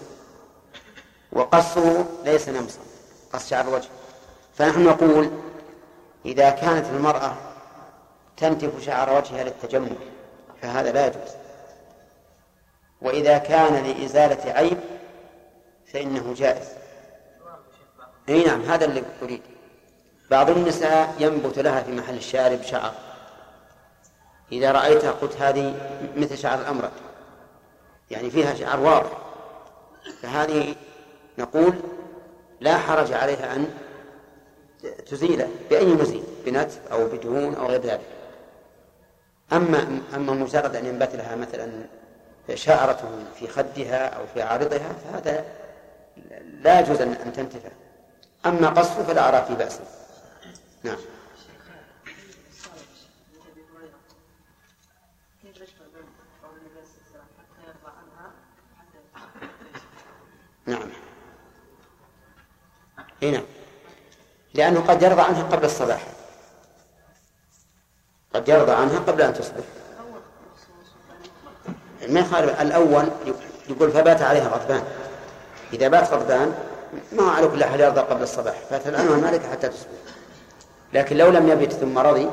وقصه 1.32 2.04
ليس 2.24 2.48
نمصا 2.48 2.78
قص 3.32 3.48
شعر 3.50 3.68
الوجه. 3.68 3.88
فنحن 4.54 4.84
نقول 4.84 5.30
إذا 6.26 6.50
كانت 6.50 6.86
المرأة 6.86 7.34
تنتف 8.36 8.84
شعر 8.84 9.16
وجهها 9.16 9.44
للتجمل 9.44 9.96
فهذا 10.62 10.92
لا 10.92 11.06
يجوز. 11.06 11.30
وإذا 13.02 13.38
كان 13.38 13.84
لإزالة 13.86 14.52
عيب 14.52 14.78
فإنه 15.92 16.34
جائز. 16.34 16.68
أي 18.28 18.44
نعم 18.44 18.62
هذا 18.62 18.84
اللي 18.84 19.02
أريد. 19.22 19.42
بعض 20.30 20.50
النساء 20.50 21.14
ينبت 21.18 21.58
لها 21.58 21.82
في 21.82 21.92
محل 21.92 22.14
الشارب 22.14 22.62
شعر. 22.62 22.92
إذا 24.52 24.72
رأيتها 24.72 25.10
قلت 25.10 25.36
هذه 25.36 25.74
مثل 26.16 26.38
شعر 26.38 26.60
الأمرد 26.60 26.90
يعني 28.10 28.30
فيها 28.30 28.54
شعر 28.54 28.80
واضح. 28.80 29.10
فهذه 30.22 30.74
نقول 31.38 31.74
لا 32.60 32.78
حرج 32.78 33.12
عليها 33.12 33.56
أن 33.56 33.74
تزيله 35.06 35.48
بأي 35.70 35.86
مزيل 35.86 36.24
بنتف 36.46 36.80
أو 36.92 37.06
بدهون 37.06 37.54
أو 37.54 37.66
غير 37.66 37.80
ذلك. 37.80 38.06
أما 39.52 40.00
أما 40.14 40.32
مجرد 40.32 40.76
أن 40.76 40.86
ينبت 40.86 41.14
لها 41.14 41.36
مثلا 41.36 41.86
شعرة 42.54 43.24
في 43.38 43.48
خدها 43.48 44.06
أو 44.06 44.26
في 44.34 44.42
عارضها 44.42 44.92
فهذا 44.92 45.44
لا 46.62 46.80
يجوز 46.80 47.00
أن 47.00 47.32
تنتفع. 47.32 47.68
أما 48.46 48.68
قصه 48.68 49.04
فلا 49.04 49.28
أرى 49.28 49.44
فيه 49.46 49.54
بأسا 49.54 49.84
نعم. 50.82 50.96
نعم. 60.66 60.90
إي 63.22 63.30
نعم. 63.30 63.44
لأنه 64.54 64.80
قد 64.80 65.02
يرضى 65.02 65.22
عنها 65.22 65.42
قبل 65.42 65.64
الصباح. 65.64 66.06
قد 68.34 68.48
يرضى 68.48 68.72
عنها 68.72 68.98
قبل 68.98 69.22
أن 69.22 69.34
تصبح. 69.34 69.64
ما 72.08 72.20
يخالف 72.20 72.60
الأول 72.60 73.08
يقول 73.68 73.90
فبات 73.90 74.22
عليها 74.22 74.48
غضبان. 74.48 74.82
إذا 75.72 75.88
بات 75.88 76.12
غضبان 76.12 76.54
ما 77.12 77.30
على 77.30 77.48
كل 77.48 77.64
حال 77.64 77.80
يرضى 77.80 78.00
قبل 78.00 78.22
الصباح. 78.22 78.54
فتلعنها 78.70 79.16
مالك 79.16 79.46
حتى 79.46 79.68
تصبح 79.68 79.90
لكن 80.92 81.16
لو 81.16 81.30
لم 81.30 81.48
يبت 81.48 81.72
ثم 81.72 81.98
رضي 81.98 82.30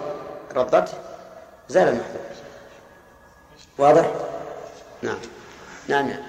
ردته 0.56 0.94
زال 1.70 1.88
المحذور. 1.88 2.22
واضح؟ 3.78 4.12
نعم. 5.02 5.18
نعم. 5.88 6.08
نعم. 6.08 6.24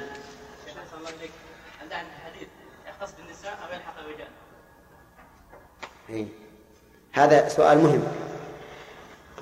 هذا 7.13 7.49
سؤال 7.49 7.79
مهم. 7.79 8.03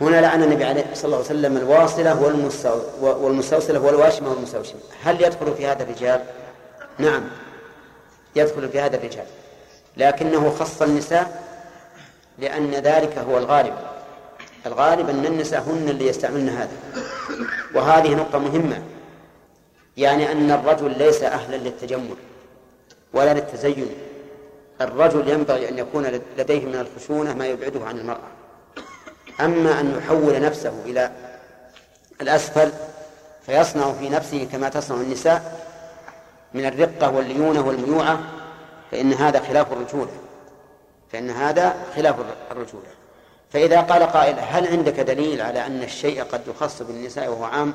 هنا 0.02 0.20
لعن 0.20 0.42
النبي 0.42 0.64
عليه 0.64 0.84
صلى 0.94 1.04
الله 1.04 1.16
عليه 1.16 1.26
وسلم 1.26 1.56
الواصلة 1.56 2.22
والمستوصلة 3.00 3.80
والواشمة 3.80 4.30
والمستوشمة. 4.30 4.80
هل 5.02 5.22
يدخل 5.22 5.54
في 5.54 5.66
هذا 5.66 5.82
الرجال؟ 5.82 6.24
نعم. 6.98 7.22
يدخل 8.36 8.68
في 8.68 8.80
هذا 8.80 8.96
الرجال. 8.96 9.24
لكنه 9.96 10.50
خص 10.50 10.82
النساء 10.82 11.42
لأن 12.38 12.70
ذلك 12.70 13.18
هو 13.18 13.38
الغالب. 13.38 13.74
الغالب 14.66 15.08
أن 15.08 15.26
النساء 15.26 15.60
هن 15.60 15.88
اللي 15.88 16.06
يستعملن 16.06 16.48
هذا. 16.48 16.76
وهذه 17.74 18.14
نقطة 18.14 18.38
مهمة. 18.38 18.82
يعني 19.96 20.32
أن 20.32 20.50
الرجل 20.50 20.98
ليس 20.98 21.22
أهلا 21.22 21.56
للتجمل 21.56 22.16
ولا 23.14 23.34
للتزين. 23.34 23.88
الرجل 24.80 25.28
ينبغي 25.28 25.68
أن 25.68 25.78
يكون 25.78 26.06
لديه 26.38 26.66
من 26.66 26.74
الخشونة 26.74 27.34
ما 27.34 27.46
يبعده 27.46 27.84
عن 27.84 27.98
المرأة. 27.98 28.31
أما 29.40 29.80
أن 29.80 29.98
يحول 29.98 30.40
نفسه 30.40 30.72
إلى 30.84 31.10
الأسفل 32.20 32.72
فيصنع 33.46 33.92
في 33.92 34.08
نفسه 34.08 34.48
كما 34.52 34.68
تصنع 34.68 34.96
النساء 34.96 35.66
من 36.54 36.66
الرقة 36.66 37.10
والليونة 37.10 37.66
والميوعة 37.66 38.20
فإن 38.90 39.12
هذا 39.12 39.40
خلاف 39.40 39.72
الرجولة. 39.72 40.12
فإن 41.12 41.30
هذا 41.30 41.74
خلاف 41.96 42.16
الرجولة. 42.50 42.86
فإذا 43.50 43.80
قال 43.80 44.02
قائل 44.02 44.38
هل 44.38 44.66
عندك 44.66 45.00
دليل 45.00 45.40
على 45.40 45.66
أن 45.66 45.82
الشيء 45.82 46.22
قد 46.22 46.40
يخص 46.48 46.82
بالنساء 46.82 47.28
وهو 47.28 47.44
عام؟ 47.44 47.74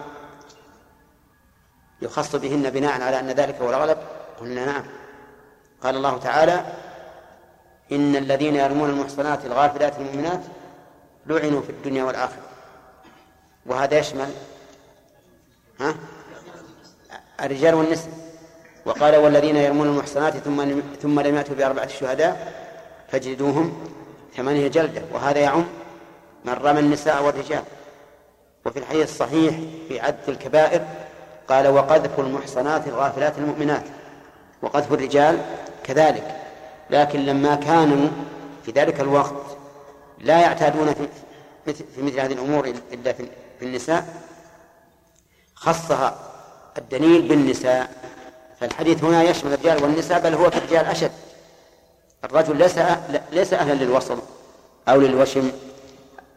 يخص 2.01 2.35
بهن 2.35 2.69
بناء 2.69 3.01
على 3.01 3.19
أن 3.19 3.27
ذلك 3.27 3.55
هو 3.61 3.69
الأغلب 3.69 3.97
قلنا 4.39 4.65
نعم. 4.65 4.83
قال 5.83 5.95
الله 5.95 6.17
تعالى 6.17 6.65
إن 7.91 8.15
الذين 8.15 8.55
يرمون 8.55 8.89
المحصنات 8.89 9.45
الغافلات 9.45 9.97
المؤمنات 9.99 10.39
لعنوا 11.27 11.61
في 11.61 11.69
الدنيا 11.69 12.03
والآخرة. 12.03 12.41
وهذا 13.65 13.99
يشمل 13.99 14.29
ها؟ 15.79 15.95
الرجال 17.41 17.73
والنساء. 17.75 18.11
وقال 18.85 19.15
والذين 19.15 19.55
يرمون 19.55 19.87
المحصنات 19.87 20.37
ثم 20.37 20.81
ثم 21.01 21.19
لم 21.19 21.35
يأتوا 21.35 21.55
بأربعة 21.55 21.87
شهداء 21.87 22.53
فاجلدوهم 23.11 23.87
ثمانية 24.35 24.67
جلدة. 24.67 25.01
وهذا 25.13 25.39
يعم 25.39 25.65
من 26.45 26.53
رمى 26.53 26.79
النساء 26.79 27.23
والرجال. 27.23 27.63
وفي 28.65 28.79
الحديث 28.79 29.09
الصحيح 29.09 29.55
في 29.87 29.99
عد 29.99 30.15
الكبائر 30.27 30.85
قال 31.47 31.67
وقذف 31.67 32.19
المحصنات 32.19 32.87
الغافلات 32.87 33.37
المؤمنات. 33.37 33.83
وقذف 34.61 34.93
الرجال 34.93 35.41
كذلك. 35.83 36.35
لكن 36.89 37.19
لما 37.19 37.55
كانوا 37.55 38.07
في 38.65 38.71
ذلك 38.71 38.99
الوقت 38.99 39.46
لا 40.19 40.41
يعتادون 40.41 40.93
في 40.93 41.07
في 41.73 42.01
مثل 42.01 42.19
هذه 42.19 42.33
الأمور 42.33 42.73
إلا 42.93 43.13
في 43.13 43.29
النساء 43.61 44.23
خصها 45.55 46.19
الدليل 46.77 47.27
بالنساء. 47.27 48.13
فالحديث 48.59 49.03
هنا 49.03 49.23
يشمل 49.23 49.53
الرجال 49.53 49.83
والنساء 49.83 50.19
بل 50.19 50.33
هو 50.33 50.49
في 50.49 50.57
الرجال 50.57 50.85
أشد. 50.85 51.11
الرجل 52.23 52.57
ليس 52.57 52.79
ليس 53.31 53.53
أهلا 53.53 53.73
للوصل 53.73 54.21
أو 54.87 55.01
للوشم. 55.01 55.51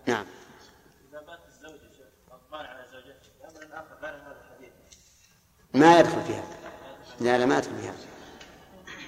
نعم. 0.06 0.24
ما 5.74 5.98
يدخل 5.98 6.22
فيها. 6.26 6.44
لا 7.20 7.38
لا 7.38 7.46
ما 7.46 7.58
يدخل 7.58 7.70
فيها. 7.80 7.94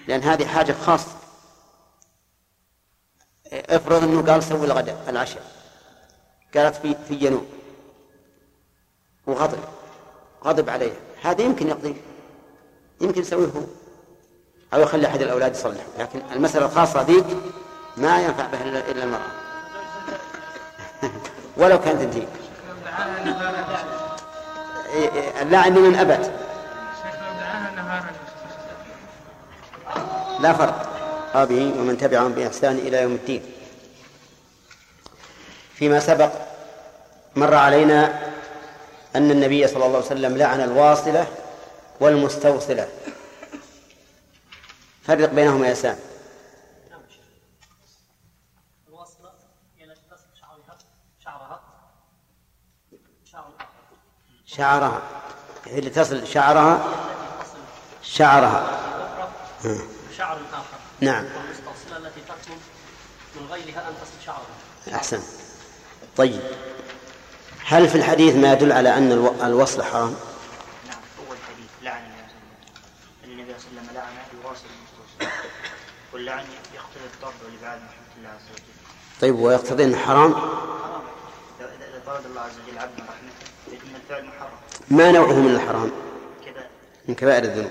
لأن 0.09 0.23
هذه 0.23 0.47
حاجة 0.47 0.73
خاصة. 0.73 1.22
افرض 3.53 4.03
انه 4.03 4.33
قال 4.33 4.43
سوي 4.43 4.67
الغداء 4.67 5.05
العشاء. 5.09 5.43
قالت 6.57 6.77
في 6.77 6.97
في 7.09 7.15
جنوب. 7.15 7.47
وغضب. 9.27 9.59
غضب 10.45 10.71
عليها. 10.71 10.97
هذا 11.23 11.43
يمكن 11.43 11.69
يقضي. 11.69 11.97
يمكن 13.01 13.21
يسويه 13.21 13.47
هو. 13.47 13.63
أو 14.75 14.81
يخلي 14.81 15.07
أحد 15.07 15.23
الأولاد 15.23 15.55
يصلح. 15.55 15.85
لكن 15.99 16.23
المسألة 16.33 16.67
الخاصة 16.67 17.03
ذيك 17.03 17.27
ما 17.97 18.21
ينفع 18.21 18.47
بها 18.47 18.91
إلا 18.91 19.05
المرأة. 19.05 19.31
ولو 21.57 21.81
كانت 21.81 22.15
ذيك 22.15 22.29
اللعن 25.43 25.75
لمن 25.75 25.95
أبت 25.95 26.33
لا 30.41 30.53
فرق. 30.53 30.92
أصحابه 31.33 31.73
ومن 31.81 31.99
تبعهم 31.99 32.33
بإحسان 32.33 32.77
إلى 32.79 33.03
يوم 33.03 33.13
الدين. 33.13 33.43
فيما 35.75 36.01
سبق 36.01 36.33
مر 37.37 37.55
علينا 37.55 38.31
أن 39.17 39.31
النبي 39.31 39.67
صلى 39.67 39.87
الله 39.87 39.97
عليه 39.97 40.07
وسلم 40.07 40.37
لعن 40.37 40.61
الواصلة 40.61 41.27
والمستوصلة. 42.01 42.89
فرق 45.03 45.29
بينهما 45.29 45.69
يا 45.69 45.75
سام. 45.75 45.97
شعرها. 50.39 50.81
شعرها 51.25 51.61
شعر 53.25 53.53
شعرها 54.45 55.03
هي 55.65 55.79
اللي 55.79 55.91
تصل 55.91 56.27
شعرها. 56.27 56.85
شعرها. 58.03 58.79
شعر. 60.17 60.39
نعم 61.03 61.25
التي 61.97 62.21
تطلب 62.21 62.59
من 63.37 63.47
غيرها 63.51 63.89
أن 63.89 63.95
تصل 64.03 64.27
شعرها 64.27 64.97
أحسن 64.97 65.23
طيب 66.17 66.41
هل 67.67 67.89
في 67.89 67.95
الحديث 67.95 68.35
ما 68.37 68.53
يدل 68.53 68.73
على 68.73 68.97
أن 68.97 69.13
الو- 69.13 69.35
الوصل 69.47 69.83
حرام؟ 69.83 70.17
نعم 70.89 70.99
لعن 71.83 72.03
النبي 73.25 73.53
صلى 73.59 73.69
الله 73.71 73.81
عليه 73.81 73.91
وسلم 73.91 73.95
لعن 73.95 74.13
واللعن 76.13 76.45
يقتضي 76.75 77.05
الطرد 77.15 77.33
والابعاد 77.45 77.81
من 77.81 77.87
الله 78.19 78.29
عز 78.29 78.51
وجل 78.53 78.63
طيب 79.21 79.39
ويقتضي 79.39 79.85
أنه 79.85 79.97
حرام؟ 79.99 80.35
حرام 80.35 81.03
إذا 81.61 82.03
طرد 82.07 82.27
الله 82.27 82.41
عز 82.41 82.51
وجل 82.69 82.79
فان 82.79 83.95
الفعل 83.97 84.25
محرم 84.25 84.51
ما 84.91 85.13
نوعه 85.13 85.33
من 85.33 85.55
الحرام؟ 85.55 85.91
كذا 86.45 86.67
من 87.09 87.15
كبائر 87.15 87.45
الذنوب 87.45 87.71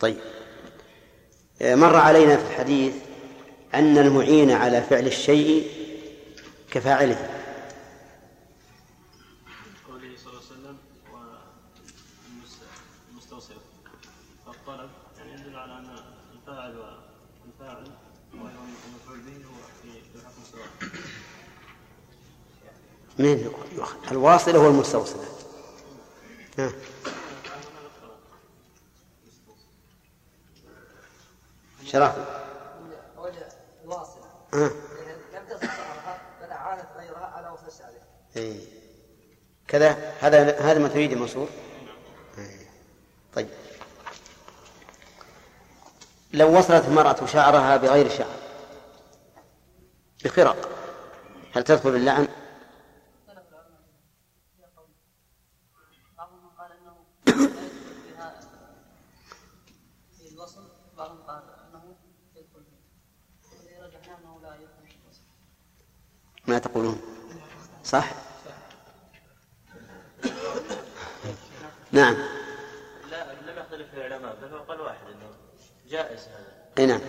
طيب 0.00 0.18
مر 1.62 1.96
علينا 1.96 2.36
في 2.36 2.42
الحديث 2.50 2.94
أن 3.74 3.98
المعين 3.98 4.50
على 4.50 4.82
فعل 4.82 5.06
الشيء 5.06 5.70
كفاعله. 6.70 7.30
قوله 9.88 10.16
صلى 10.24 10.32
الله 10.32 10.42
عليه 10.50 10.60
وسلم 10.60 10.76
والمستوصل 13.10 13.54
فالطلب 14.46 14.90
يعني 15.18 15.32
يدل 15.40 15.56
على 15.58 15.72
أن 15.78 15.86
الفاعل 16.36 16.76
والفاعل 17.44 17.84
والمفعول 18.34 19.18
به 19.26 19.32
هو 19.46 19.54
في 19.82 19.88
الحكم 20.18 20.42
سواء 20.52 20.68
من 23.18 23.50
الواصلة 24.10 24.58
والمستوصلة 24.58 25.24
ها. 26.58 26.72
شرف 31.92 32.14
وجه 33.16 33.48
الواصلة 33.84 34.24
ها. 34.54 34.70
لم 35.34 35.46
تصل 35.48 35.66
شعرها 35.66 36.20
بل 36.42 36.50
أعانت 36.50 36.86
غيرها 36.96 37.26
على 37.26 37.48
وصل 37.48 37.78
شعرها 37.78 38.06
إيه. 38.36 38.60
كذا 39.68 39.90
هذا 40.20 40.60
هذا 40.60 40.78
ما 40.78 40.88
تريد 40.88 41.14
منصور 41.14 41.48
إيه. 42.38 42.66
طيب 43.34 43.48
لو 46.32 46.58
وصلت 46.58 46.84
المرأة 46.84 47.26
شعرها 47.26 47.76
بغير 47.76 48.08
شعر 48.08 48.36
بخرق 50.24 50.68
هل 51.54 51.62
تدخل 51.62 51.88
اللعن؟ 51.88 52.28
بعضهم 56.18 56.48
قال 56.58 56.72
انه 56.72 57.04
لا 57.26 57.32
يدخل 57.32 57.68
فيها 58.02 58.40
في 60.18 60.34
الوصل 60.34 60.68
بعضهم 60.96 61.22
قال 61.22 61.42
انه 61.42 61.96
يدخل 62.36 62.64
فيه 62.64 62.82
والذي 63.50 63.78
رجحناه 63.78 64.18
انه 64.18 64.40
لا 64.40 64.41
يدخل 64.41 64.41
في 64.41 64.41
الوصل 64.41 64.41
ما 66.46 66.58
تقولون؟ 66.58 67.00
صح؟ 67.84 68.12
نعم. 71.92 72.14
لا 73.10 73.32
لم 73.32 73.58
يختلف 73.58 73.94
العلماء 73.94 74.36
بل 74.42 74.54
هو 74.54 74.58
قال 74.58 74.80
واحد 74.80 75.06
إنه 75.06 75.30
جائز 75.88 76.20
هذا. 76.20 76.52
إي 76.78 76.86
نعم. 76.86 77.00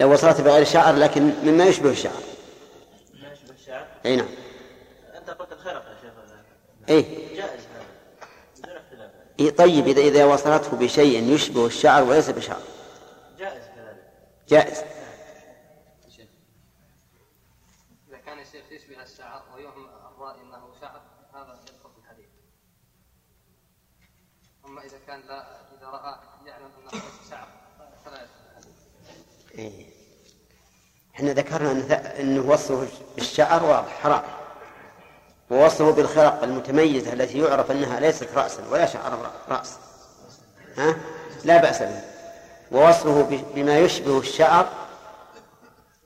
لو 0.00 0.12
وصلت 0.12 0.40
بغير 0.40 0.64
شعر 0.64 0.94
لكن 0.94 1.22
مما 1.22 1.64
يشبه 1.64 1.90
الشعر. 1.90 2.22
ما 3.22 3.32
يشبه 3.32 3.54
الشعر؟ 3.54 3.86
إي 4.06 4.16
نعم. 4.16 4.28
أنت 5.16 5.30
قلت 5.30 5.52
الخرق 5.52 5.84
يا 5.88 5.96
شيخ. 6.02 6.12
هذا 6.24 6.44
إي. 6.88 7.02
جائز 7.36 7.60
هذا. 7.60 7.86
إيه 9.40 9.50
طيب 9.50 9.88
إذا 9.88 10.00
إذا 10.00 10.24
وصلته 10.24 10.76
بشيء 10.76 11.22
يشبه 11.22 11.66
الشعر 11.66 12.02
وليس 12.02 12.30
بشعر 12.30 12.62
جائز 13.38 13.64
كذلك. 13.74 14.12
جائز 14.48 14.82
إذا 18.08 18.18
كان 18.26 18.38
الشيخ 18.38 18.72
يشبه 18.72 19.02
الشعر 19.02 19.42
ويوهم 19.54 19.88
الرأي 19.88 20.40
أنه 20.42 20.72
شعر 20.80 21.02
هذا 21.34 21.60
يدخل 21.62 21.90
في 21.90 21.98
الحديث 21.98 22.26
أما 24.66 24.84
إذا 24.84 24.95
كان 25.06 25.20
لا 25.28 25.42
إذا 25.78 25.86
رأى 25.86 26.14
يعلم 26.46 26.70
ليس 26.92 27.02
شعر 27.30 27.46
فلا 28.04 28.26
إيه. 29.58 29.86
إحنا 31.16 31.32
ذكرنا 31.32 31.80
ث- 31.80 32.20
انه 32.20 32.50
وصفه 32.50 32.86
بالشعر 33.16 33.64
واضح 33.64 33.88
حرام. 34.02 34.22
ووصفه 35.50 35.90
بالخرق 35.90 36.42
المتميزة 36.42 37.12
التي 37.12 37.38
يعرف 37.38 37.70
أنها 37.70 38.00
ليست 38.00 38.28
راسا 38.34 38.62
ولا 38.70 38.86
شعر 38.86 39.30
رأس. 39.48 39.72
ها؟ 40.78 40.96
لا 41.44 41.56
بأس 41.56 41.82
به. 41.82 42.00
ووصفه 42.72 43.42
بما 43.54 43.78
يشبه 43.78 44.18
الشعر 44.18 44.68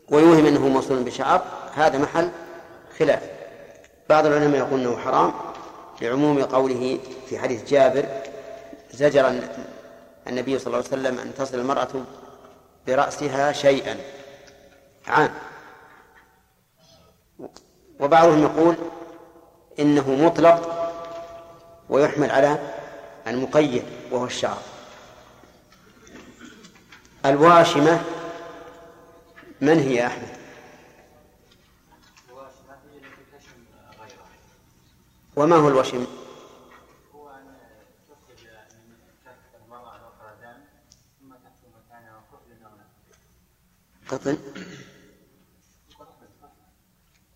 ويوهم 0.08 0.46
أنه 0.46 0.68
موصول 0.68 1.02
بشعر 1.02 1.42
هذا 1.74 1.98
محل 1.98 2.30
خلاف. 2.98 3.22
بعض 4.08 4.26
العلماء 4.26 4.58
يقول 4.58 4.80
إنه 4.80 4.96
حرام 4.98 5.32
لعموم 6.00 6.42
قوله 6.42 6.98
في 7.28 7.38
حديث 7.38 7.64
جابر 7.64 8.06
زجر 8.92 9.28
الن- 9.28 9.64
النبي 10.26 10.58
صلى 10.58 10.66
الله 10.66 10.76
عليه 10.78 10.88
وسلم 10.88 11.18
أن 11.18 11.34
تصل 11.34 11.58
المرأة 11.58 11.88
برأسها 12.86 13.52
شيئا 13.52 13.96
عام. 15.06 15.34
وبعضهم 18.00 18.42
يقول 18.42 18.76
إنه 19.78 20.10
مطلق 20.10 20.76
ويحمل 21.88 22.30
على 22.30 22.58
المقيد 23.26 23.84
وهو 24.10 24.24
الشعر. 24.24 24.58
الواشمة 27.26 28.02
من 29.60 29.78
هي 29.78 29.94
يا 29.94 30.06
أحمد؟ 30.06 30.28
وما 35.36 35.56
هو 35.56 35.68
الوشم 35.68 36.06
هو 37.14 37.28
أن 37.30 37.44
تخرج 38.08 38.46
من 38.88 38.96
كف 39.24 39.62
المرأة 39.64 39.96
الأخرى 39.96 40.32
دم 40.42 40.60
ثم 41.20 41.32
تحكم 41.34 41.70
مكانها 41.78 42.20
كحل 42.32 42.64
أو 42.64 42.70
نحو 42.70 42.90
قطن 44.10 44.36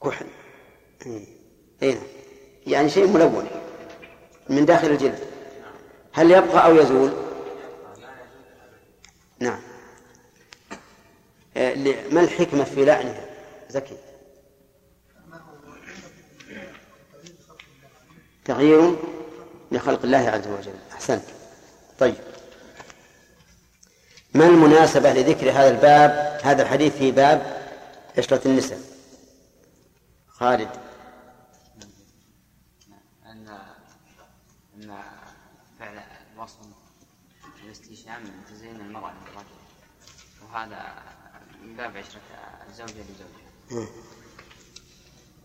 كحل. 0.05 0.27
إيه. 1.07 1.27
إيه. 1.83 1.99
يعني 2.67 2.89
شيء 2.91 3.07
ملون. 3.07 3.47
من 4.49 4.65
داخل 4.67 4.87
الجلد. 4.91 5.19
هل 6.13 6.31
يبقى 6.31 6.67
أو 6.67 6.77
يزول؟ 6.77 7.13
نعم. 9.39 9.61
ل- 11.57 12.15
ما 12.15 12.21
الحكمة 12.21 12.65
في 12.65 12.85
لعنها 12.85 13.27
زكي؟ 13.71 13.97
تغيير 18.45 18.97
لخلق 19.73 20.03
الله 20.05 20.19
عز 20.19 20.47
وجل. 20.49 20.75
أحسنت. 20.93 21.25
طيب. 21.99 22.15
ما 24.35 24.47
المناسبة 24.47 25.13
لذكر 25.13 25.51
هذا 25.51 25.71
الباب 25.71 26.41
هذا 26.45 26.63
الحديث 26.63 26.97
في 26.97 27.11
باب 27.11 27.65
عشرة 28.19 28.41
النساء؟ 28.47 28.79
خالد. 30.29 30.69
أن 33.27 33.49
أن 34.77 34.99
فعل 35.79 35.99
الوصم 36.35 36.73
والاستشهام 37.63 38.23
من 38.23 38.45
تزين 38.51 38.77
المرأة 38.77 39.13
للرجل. 39.13 39.47
وهذا 40.45 40.95
من 41.63 41.77
باب 41.77 41.97
عشرة 41.97 42.21
الزوجة 42.69 42.93
لزوجها. 42.93 43.89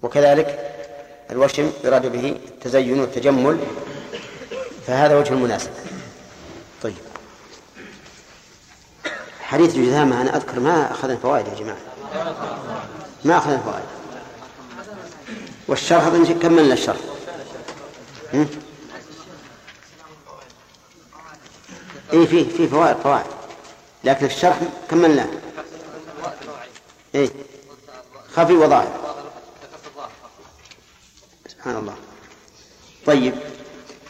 وكذلك 0.02 0.76
الوشم 1.32 1.72
يراد 1.84 2.06
به 2.11 2.30
التزين 2.30 2.99
والتجمل 2.99 3.60
فهذا 4.88 5.20
وجه 5.20 5.34
المناسبة 5.34 5.74
طيب 6.82 6.95
حديث 9.49 9.76
جذامة 9.76 10.21
أنا 10.21 10.38
أذكر 10.38 10.59
ما 10.59 10.91
أخذنا 10.91 11.15
فوائد 11.15 11.47
يا 11.47 11.55
جماعة. 11.55 11.77
ما 13.26 13.38
أخذنا 13.38 13.57
فوائد. 13.57 13.85
والشرح 15.67 16.05
أظن 16.05 16.39
كملنا 16.39 16.73
الشرح؟ 16.73 16.97
اي 22.13 22.27
فيه 22.27 22.49
فيه 22.49 22.67
فوائد 22.67 22.97
فوائد. 22.97 23.26
لكن 24.03 24.26
الشرح 24.26 24.59
كملناه 24.89 25.27
اي 27.15 27.30
خفي 28.35 28.53
وظاهر 28.53 28.91
سبحان 31.47 31.76
الله. 31.76 31.95
طيب. 33.05 33.34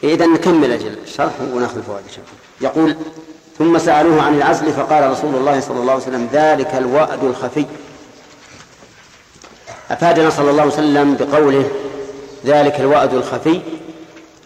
إذا 0.04 0.26
نكمل 0.26 0.72
أجل 0.72 0.98
الشرح 0.98 1.40
ونأخذ 1.40 1.76
الفوائد 1.76 2.04
يقول 2.60 2.96
ثم 3.60 3.78
سألوه 3.78 4.22
عن 4.22 4.34
العزل 4.34 4.72
فقال 4.72 5.10
رسول 5.10 5.34
الله 5.34 5.60
صلى 5.60 5.80
الله 5.80 5.92
عليه 5.92 6.02
وسلم 6.02 6.28
ذلك 6.32 6.74
الوأد 6.74 7.24
الخفي. 7.24 7.66
أفادنا 9.90 10.30
صلى 10.30 10.50
الله 10.50 10.62
عليه 10.62 10.72
وسلم 10.72 11.16
بقوله 11.16 11.70
ذلك 12.46 12.80
الوأد 12.80 13.14
الخفي. 13.14 13.60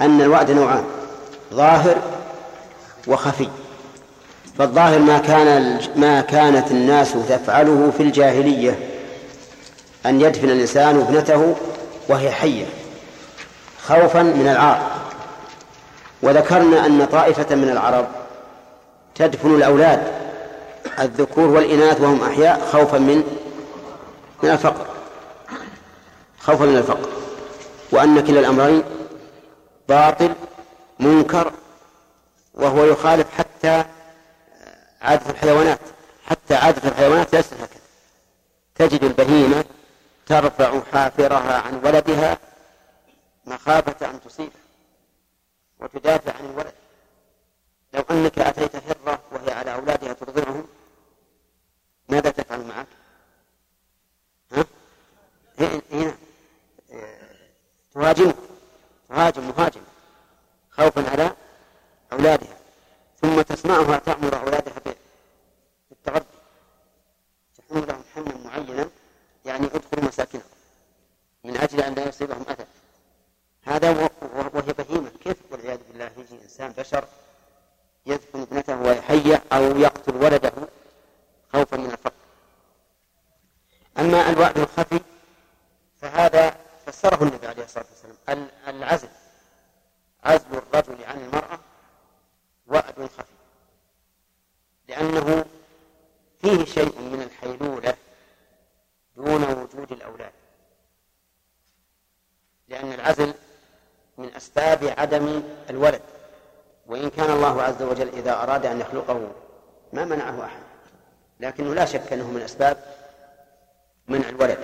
أن 0.00 0.20
الوأد 0.20 0.50
نوعان 0.50 0.84
ظاهر 1.54 1.96
وخفي. 3.06 3.48
فالظاهر 4.58 4.98
ما 4.98 5.18
كان 5.18 5.80
ما 5.96 6.20
كانت 6.20 6.70
الناس 6.70 7.12
تفعله 7.28 7.92
في 7.96 8.02
الجاهلية 8.02 8.78
أن 10.06 10.20
يدفن 10.20 10.50
الإنسان 10.50 11.00
ابنته 11.00 11.54
وهي 12.08 12.30
حية 12.30 12.66
خوفا 13.86 14.22
من 14.22 14.48
العار. 14.48 14.90
وذكرنا 16.22 16.86
أن 16.86 17.06
طائفة 17.12 17.54
من 17.54 17.68
العرب 17.68 18.06
تدفن 19.14 19.54
الأولاد. 19.54 20.24
الذكور 20.98 21.46
والإناث 21.46 22.00
وهم 22.00 22.22
أحياء 22.22 22.66
خوفا 22.72 22.98
من 22.98 23.38
من 24.42 24.50
الفقر. 24.50 24.86
خوفا 26.40 26.64
من 26.64 26.76
الفقر. 26.76 27.08
وأن 27.92 28.20
كلا 28.20 28.40
الأمرين 28.40 28.82
باطل 29.88 30.32
منكر 31.00 31.52
وهو 32.54 32.84
يخالف 32.84 33.26
حتى 33.38 33.84
عادة 35.02 35.30
الحيوانات. 35.30 35.80
حتى 36.24 36.54
عادة 36.54 36.88
الحيوانات 36.88 37.34
ليست 37.34 37.54
هكذا. 37.54 37.84
تجد 38.74 39.04
البهيمة 39.04 39.64
ترفع 40.26 40.80
حافرها 40.92 41.60
عن 41.60 41.80
ولدها 41.84 42.38
مخافة 43.46 44.10
أن 44.10 44.20
تصيبه 44.20 44.50
وتدافع 45.80 46.32
عن 46.32 46.44
الولد. 46.44 46.72
لو 47.94 48.04
أنك 48.10 48.38
أتيت 48.38 48.76
هرة 48.76 49.22
وهي 49.32 49.52
على 49.52 49.74
أولادها 49.74 50.12
ترضعهم 50.12 50.66
ماذا 52.08 52.30
تفعل 52.30 52.64
معك؟ 52.64 52.86
ها؟ 54.52 54.64
هنا 55.92 56.14
تهاجم 57.94 58.32
تهاجم 59.08 59.48
مهاجم. 59.48 59.82
خوفا 60.70 61.10
على 61.10 61.36
أولادها. 62.12 62.56
ثم 63.20 63.42
تسمعها 63.42 63.98
تأمر 63.98 64.40
أولادها 64.40 64.74
بالتغذي 65.90 66.24
تحمل 67.56 67.88
لهم 67.88 68.04
حملا 68.14 68.36
معينا 68.36 68.90
يعني 69.44 69.66
ادخلوا 69.66 70.04
مساكنهم. 70.04 70.44
من 71.44 71.56
أجل 71.56 71.80
أن 71.80 71.94
لا 71.94 72.08
يصيبهم 72.08 72.44
أذى. 72.50 72.66
هذا 73.62 73.90
وهي 74.54 74.72
بهيمة. 74.72 75.10
كيف 75.24 75.36
والعياذ 75.50 75.78
بالله 75.88 76.10
يجي 76.16 76.42
إنسان 76.42 76.72
بشر 76.72 77.04
يدفن 78.06 78.40
ابنته 78.40 78.80
وهي 78.80 79.02
حية 79.02 79.42
أو 79.52 79.62
يقتل 79.62 80.16
ولده 80.16 80.52
خوفا 81.52 81.76
من 81.76 81.90
الفقر. 81.90 82.12
أما 83.98 84.30
الوعد 84.30 84.58
الخفي 84.58 85.00
فهذا 86.00 86.56
فسره 86.86 87.22
النبي 87.22 87.46
عليه 87.46 87.64
الصلاة 87.64 87.86
والسلام. 87.90 88.48
العزل 88.68 89.08
عزل 90.24 90.46
الرجل 90.52 91.04
عن 91.04 91.18
المرأة 91.20 91.58
وعد 92.66 93.10
خفي. 93.18 93.34
لأنه 94.88 95.44
فيه 96.42 96.64
شيء 96.64 97.00
من 97.00 97.22
الحيلولة 97.22 97.96
دون 99.16 99.44
وجود 99.44 99.92
الأولاد. 99.92 100.32
لأن 102.68 102.92
العزل 102.92 103.34
من 104.18 104.34
أسباب 104.34 104.84
لعدم 104.84 105.42
الولد. 105.70 106.02
وإن 106.86 107.10
كان 107.10 107.30
الله 107.30 107.62
عز 107.62 107.82
وجل 107.82 108.08
إذا 108.08 108.32
أراد 108.42 108.66
أن 108.66 108.80
يخلقه 108.80 109.32
ما 109.92 110.04
منعه 110.04 110.44
أحد 110.44 110.62
لكنه 111.40 111.74
لا 111.74 111.84
شك 111.84 112.12
أنه 112.12 112.30
من 112.30 112.42
أسباب 112.42 112.76
منع 114.08 114.28
الولد 114.28 114.58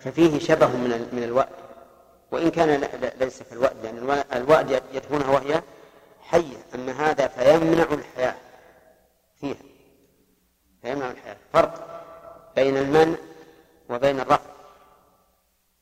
ففيه 0.00 0.38
شبه 0.38 0.66
من 0.66 1.08
من 1.12 1.22
الوأد. 1.22 1.48
وإن 2.30 2.50
كان 2.50 2.88
ليس 3.20 3.42
كالوأد 3.42 3.76
لأن 3.82 4.24
الوأد 4.32 4.82
يدفونها 4.92 5.30
وهي 5.30 5.62
حية 6.20 6.56
أما 6.74 6.92
هذا 6.92 7.28
فيمنع 7.28 7.82
الحياة 7.82 8.34
فيها 9.40 9.56
فيمنع 10.82 11.10
الحياة. 11.10 11.36
فرق 11.52 12.04
بين 12.56 12.76
المنع 12.76 13.16
وبين 13.90 14.20
الرفع. 14.20 14.50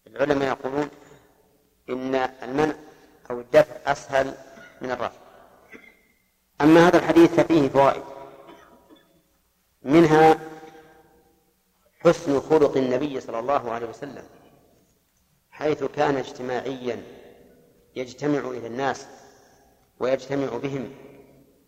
العلماء 0.07 0.49
يقولون 0.49 0.91
إن 1.91 2.15
المنع 2.43 2.75
أو 3.31 3.41
الدفع 3.41 3.93
أسهل 3.93 4.35
من 4.81 4.91
الرفع. 4.91 5.22
أما 6.63 6.89
هذا 6.89 6.97
الحديث 6.97 7.31
ففيه 7.31 7.69
فوائد. 7.69 8.03
منها 9.83 10.39
حسن 12.01 12.41
خلق 12.41 12.77
النبي 12.77 13.21
صلى 13.21 13.39
الله 13.39 13.71
عليه 13.71 13.87
وسلم 13.87 14.23
حيث 15.51 15.85
كان 15.85 16.17
اجتماعيا 16.17 17.03
يجتمع 17.97 18.39
إلى 18.39 18.67
الناس 18.67 19.07
ويجتمع 20.01 20.57
بهم 20.57 20.91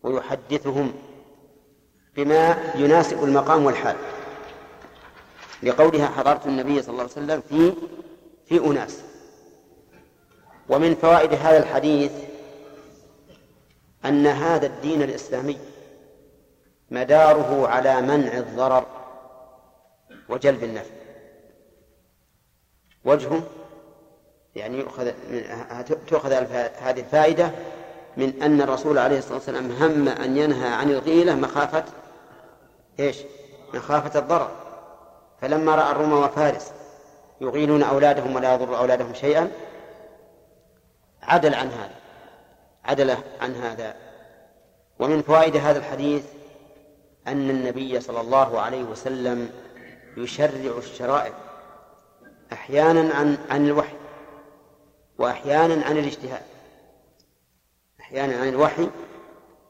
ويحدثهم 0.02 0.92
بما 2.16 2.72
يناسب 2.74 3.24
المقام 3.24 3.64
والحال. 3.64 3.96
لقولها 5.62 6.06
حضرت 6.06 6.46
النبي 6.46 6.82
صلى 6.82 6.90
الله 6.90 7.02
عليه 7.02 7.12
وسلم 7.12 7.40
في 7.40 7.72
في 8.46 8.66
أناس. 8.66 9.00
ومن 10.68 10.94
فوائد 10.94 11.32
هذا 11.32 11.58
الحديث 11.58 12.12
أن 14.04 14.26
هذا 14.26 14.66
الدين 14.66 15.02
الإسلامي 15.02 15.58
مداره 16.90 17.68
على 17.68 18.00
منع 18.00 18.38
الضرر 18.38 18.86
وجلب 20.28 20.64
النفع. 20.64 20.94
وجهه 23.04 23.42
يعني 24.54 24.78
يؤخذ 24.78 25.10
تؤخذ 26.08 26.32
هذه 26.32 27.00
الفائدة 27.00 27.50
من 28.16 28.42
أن 28.42 28.60
الرسول 28.60 28.98
عليه 28.98 29.18
الصلاة 29.18 29.34
والسلام 29.34 29.70
هم 29.72 30.08
أن 30.08 30.36
ينهى 30.36 30.68
عن 30.68 30.90
الغيلة 30.90 31.34
مخافة 31.34 31.84
إيش؟ 33.00 33.18
مخافة 33.74 34.18
الضرر. 34.18 34.50
فلما 35.40 35.74
رأى 35.74 35.92
الروم 35.92 36.12
وفارس 36.12 36.72
يغيلون 37.40 37.82
أولادهم 37.82 38.36
ولا 38.36 38.54
يضر 38.54 38.78
أولادهم 38.78 39.14
شيئا 39.14 39.50
عدل 41.22 41.54
عن 41.54 41.66
هذا. 41.66 42.03
عدل 42.84 43.16
عن 43.40 43.54
هذا. 43.54 43.96
ومن 44.98 45.22
فوائد 45.22 45.56
هذا 45.56 45.78
الحديث 45.78 46.24
أن 47.26 47.50
النبي 47.50 48.00
صلى 48.00 48.20
الله 48.20 48.60
عليه 48.60 48.82
وسلم 48.82 49.50
يشرع 50.16 50.78
الشرائع 50.78 51.32
أحيانا 52.52 53.14
عن 53.14 53.38
عن 53.50 53.66
الوحي 53.66 53.96
وأحيانا 55.18 55.86
عن 55.86 55.98
الاجتهاد. 55.98 56.42
أحيانا 58.00 58.36
عن 58.36 58.48
الوحي 58.48 58.90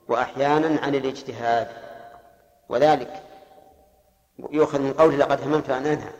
وأحيانا 0.09 0.81
عن 0.81 0.95
الاجتهاد. 0.95 1.69
وذلك 2.69 3.23
يؤخذ 4.51 4.81
من 4.81 4.93
قوله 4.93 5.16
لقد 5.16 5.43
هممت 5.43 5.70
أن 5.70 5.86
أنهى. 5.86 6.12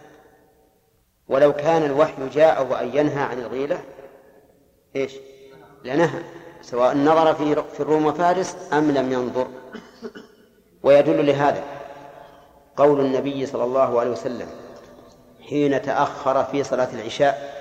ولو 1.29 1.53
كان 1.53 1.83
الوحي 1.83 2.29
جاء 2.29 2.67
وأن 2.67 2.97
ينهى 2.97 3.23
عن 3.23 3.39
الغيلة 3.39 3.85
إيش؟ 4.97 5.13
لنهى. 5.85 6.44
سواء 6.71 6.97
نظر 6.97 7.35
في 7.35 7.63
في 7.63 7.81
الروم 7.81 8.07
وفارس 8.07 8.57
أم 8.73 8.91
لم 8.91 9.13
ينظر. 9.13 9.49
ويدل 10.83 11.27
لهذا 11.27 11.65
قول 12.77 13.01
النبي 13.01 13.47
صلى 13.47 13.65
الله 13.65 14.01
عليه 14.01 14.11
وسلم 14.11 14.49
حين 15.49 15.83
تأخر 15.83 16.45
في 16.45 16.65
صلاة 16.65 16.89
العشاء 16.93 17.55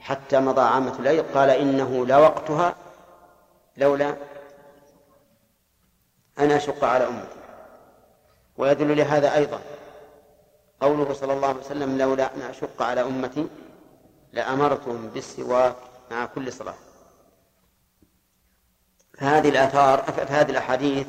حتى 0.00 0.40
مضى 0.40 0.60
عامة 0.60 0.98
الليل 0.98 1.22
قال 1.34 1.50
إنه 1.50 2.06
لوقتها 2.06 2.74
لولا 3.76 4.16
أن 6.38 6.50
أشق 6.50 6.84
على 6.84 7.06
أمتي. 7.06 7.36
ويدل 8.58 8.96
لهذا 8.96 9.34
أيضا 9.34 9.60
قوله 10.80 11.12
صلى 11.12 11.32
الله 11.32 11.48
عليه 11.48 11.60
وسلم 11.60 11.98
لولا 11.98 12.34
أن 12.34 12.42
أشق 12.42 12.82
على 12.82 13.00
أمتي 13.00 13.46
لأمرتهم 14.32 15.10
بالسواك 15.14 15.76
مع 16.10 16.26
كل 16.26 16.52
صلاة. 16.52 16.85
فهذه 19.18 19.48
الآثار 19.48 19.98
فهذه 19.98 20.50
الأحاديث 20.50 21.06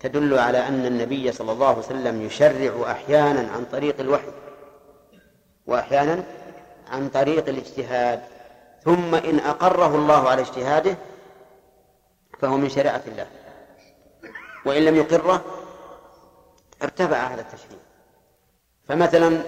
تدل 0.00 0.38
على 0.38 0.68
أن 0.68 0.86
النبي 0.86 1.32
صلى 1.32 1.52
الله 1.52 1.68
عليه 1.68 1.78
وسلم 1.78 2.22
يشرع 2.22 2.90
أحيانا 2.90 3.52
عن 3.52 3.64
طريق 3.72 4.00
الوحي 4.00 4.32
وأحيانا 5.66 6.24
عن 6.90 7.08
طريق 7.08 7.48
الاجتهاد 7.48 8.20
ثم 8.84 9.14
إن 9.14 9.38
أقره 9.38 9.96
الله 9.96 10.28
على 10.28 10.42
اجتهاده 10.42 10.96
فهو 12.40 12.56
من 12.56 12.68
شريعة 12.68 13.02
الله 13.06 13.26
وإن 14.64 14.82
لم 14.84 14.96
يقره 14.96 15.44
ارتفع 16.82 17.16
هذا 17.16 17.40
التشريع. 17.40 17.78
فمثلا 18.88 19.42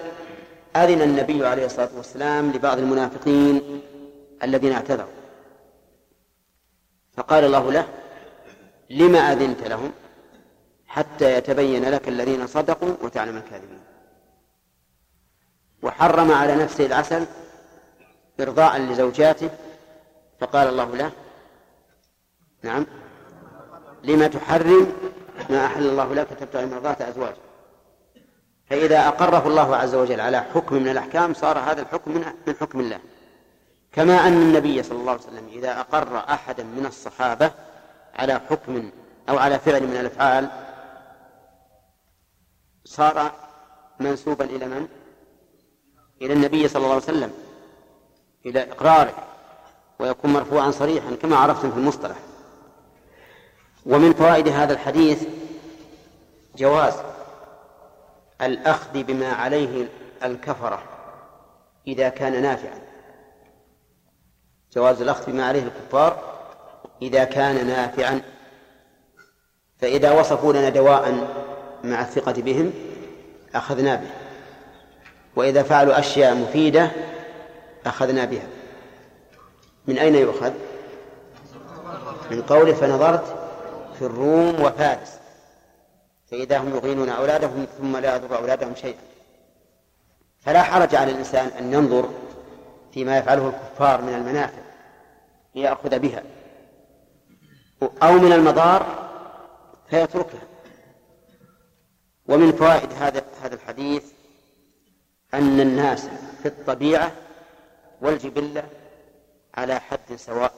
أذن 0.75 1.01
النبي 1.01 1.47
عليه 1.47 1.65
الصلاة 1.65 1.89
والسلام 1.97 2.51
لبعض 2.51 2.77
المنافقين 2.77 3.81
الذين 4.43 4.71
اعتذروا. 4.73 5.26
فقال 7.17 7.43
الله 7.43 7.71
له 7.71 7.87
لما 8.89 9.19
أذنت 9.19 9.67
لهم 9.67 9.91
حتى 10.87 11.37
يتبين 11.37 11.89
لك 11.89 12.07
الذين 12.07 12.47
صدقوا 12.47 12.93
وتعلم 13.01 13.37
الكاذبين. 13.37 13.79
وحرم 15.83 16.31
على 16.31 16.55
نفسه 16.55 16.85
العسل 16.85 17.25
إرضاء 18.39 18.77
لزوجاته 18.77 19.49
فقال 20.39 20.67
الله 20.67 20.95
له 20.95 21.11
نعم 22.63 22.85
لما 24.03 24.27
تحرم 24.27 24.93
ما 25.49 25.65
أحل 25.65 25.87
الله 25.87 26.13
لك 26.13 26.27
تبتغي 26.27 26.65
مرضات 26.65 27.01
أزواجك. 27.01 27.37
فإذا 28.69 29.07
أقره 29.07 29.47
الله 29.47 29.75
عز 29.75 29.95
وجل 29.95 30.21
على 30.21 30.41
حكم 30.41 30.75
من 30.75 30.87
الأحكام 30.87 31.33
صار 31.33 31.59
هذا 31.59 31.81
الحكم 31.81 32.11
من 32.47 32.55
حكم 32.61 32.79
الله. 32.79 32.99
كما 33.97 34.27
أن 34.27 34.33
النبي 34.33 34.83
صلى 34.83 34.99
الله 34.99 35.11
عليه 35.11 35.21
وسلم 35.21 35.47
إذا 35.47 35.79
أقر 35.79 36.17
أحدا 36.17 36.63
من 36.63 36.85
الصحابة 36.85 37.51
على 38.15 38.41
حكم 38.49 38.91
أو 39.29 39.37
على 39.37 39.59
فعل 39.59 39.87
من 39.87 39.97
الأفعال 39.97 40.49
صار 42.85 43.31
منسوبا 43.99 44.45
إلى 44.45 44.65
من؟ 44.65 44.87
إلى 46.21 46.33
النبي 46.33 46.67
صلى 46.67 46.81
الله 46.83 46.93
عليه 46.93 47.03
وسلم 47.03 47.31
إلى 48.45 48.71
إقراره 48.71 49.13
ويكون 49.99 50.33
مرفوعا 50.33 50.71
صريحا 50.71 51.15
كما 51.21 51.35
عرفتم 51.35 51.71
في 51.71 51.77
المصطلح 51.77 52.17
ومن 53.85 54.13
فوائد 54.13 54.47
هذا 54.47 54.73
الحديث 54.73 55.23
جواز 56.55 56.93
الأخذ 58.41 59.03
بما 59.03 59.33
عليه 59.33 59.87
الكفرة 60.23 60.83
إذا 61.87 62.09
كان 62.09 62.41
نافعا 62.41 62.86
جواز 64.75 65.01
الأخذ 65.01 65.31
بما 65.31 65.45
عليه 65.45 65.63
الكفار 65.63 66.37
إذا 67.01 67.23
كان 67.23 67.67
نافعا 67.67 68.21
فإذا 69.79 70.11
وصفوا 70.11 70.53
لنا 70.53 70.69
دواء 70.69 71.27
مع 71.83 72.01
الثقة 72.01 72.31
بهم 72.31 72.73
أخذنا 73.55 73.95
به. 73.95 74.09
وإذا 75.35 75.63
فعلوا 75.63 75.99
أشياء 75.99 76.35
مفيدة 76.35 76.91
أخذنا 77.85 78.25
بها. 78.25 78.47
من 79.87 79.97
أين 79.97 80.15
يؤخذ؟ 80.15 80.51
من 82.31 82.41
قوله 82.41 82.73
فنظرت 82.73 83.23
في 83.99 84.05
الروم 84.05 84.61
وفارس. 84.61 85.19
فإذا 86.31 86.57
هم 86.57 86.75
يغينون 86.75 87.09
أولادهم 87.09 87.67
ثم 87.77 87.97
لا 87.97 88.15
يضر 88.15 88.37
أولادهم 88.37 88.75
شيئا. 88.75 88.99
فلا 90.39 90.63
حرج 90.63 90.95
على 90.95 91.11
الإنسان 91.11 91.47
أن 91.47 91.73
ينظر 91.73 92.09
فيما 92.97 93.17
يفعله 93.17 93.49
الكفار 93.49 94.01
من 94.01 94.13
المنافع 94.13 94.61
ليأخذ 95.55 95.99
بها. 95.99 96.23
أو 98.03 98.11
من 98.11 98.33
المضار 98.33 99.09
فيتركها. 99.89 100.47
ومن 102.27 102.51
فوائد 102.51 102.93
هذا 102.93 103.25
هذا 103.43 103.55
الحديث 103.55 104.03
أن 105.33 105.59
الناس 105.59 106.09
في 106.41 106.45
الطبيعة 106.47 107.11
والجبلة 108.01 108.63
على 109.55 109.79
حد 109.79 110.15
سواء 110.15 110.53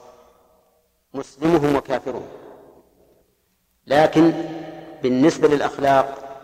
مسلمهم 1.14 1.76
وكافرهم. 1.76 2.28
لكن 3.86 4.32
بالنسبة 5.02 5.48
للأخلاق 5.48 6.38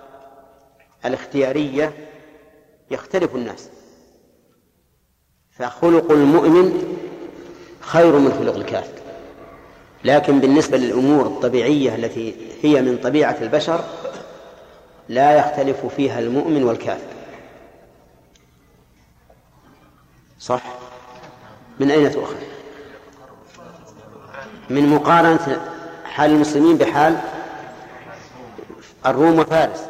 الاختيارية 1.04 1.92
يختلف 2.90 3.34
الناس. 3.34 3.75
فخلق 5.58 6.12
المؤمن 6.12 6.96
خير 7.80 8.18
من 8.18 8.32
خلق 8.32 8.54
الكافر. 8.56 8.96
لكن 10.04 10.40
بالنسبة 10.40 10.76
للأمور 10.78 11.26
الطبيعية 11.26 11.94
التي 11.94 12.34
هي 12.62 12.82
من 12.82 12.98
طبيعة 13.02 13.36
البشر 13.40 13.84
لا 15.08 15.38
يختلف 15.38 15.86
فيها 15.86 16.18
المؤمن 16.20 16.64
والكافر. 16.64 17.06
صح؟ 20.40 20.62
من 21.80 21.90
أين 21.90 22.10
تؤخذ؟ 22.10 22.34
من 24.70 24.88
مقارنة 24.88 25.60
حال 26.04 26.30
المسلمين 26.30 26.76
بحال 26.76 27.20
الروم 29.06 29.38
وفارس 29.38 29.80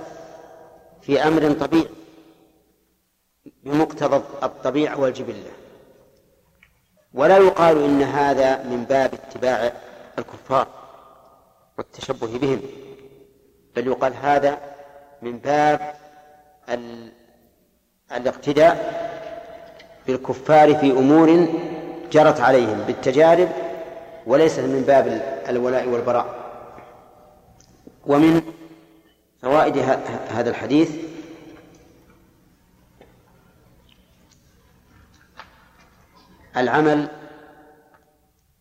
في 1.02 1.28
أمر 1.28 1.52
طبيعي. 1.52 1.95
بمقتضى 3.66 4.22
الطبيعة 4.42 5.00
والجبلة. 5.00 5.50
ولا 7.14 7.36
يقال 7.38 7.84
إن 7.84 8.02
هذا 8.02 8.62
من 8.62 8.84
باب 8.84 9.14
اتباع 9.14 9.72
الكفار 10.18 10.66
والتشبه 11.78 12.38
بهم 12.38 12.60
بل 13.76 13.86
يقال 13.86 14.14
هذا 14.22 14.58
من 15.22 15.38
باب 15.38 15.94
ال... 16.68 17.12
الاقتداء 18.12 19.06
بالكفار 20.06 20.74
في 20.74 20.90
أمور 20.90 21.48
جرت 22.12 22.40
عليهم 22.40 22.78
بالتجارب 22.86 23.48
وليس 24.26 24.58
من 24.58 24.82
باب 24.86 25.06
الولاء 25.48 25.88
والبراء. 25.88 26.34
ومن 28.06 28.42
فوائد 29.42 29.78
هذا 30.28 30.50
الحديث 30.50 30.90
العمل. 36.56 37.08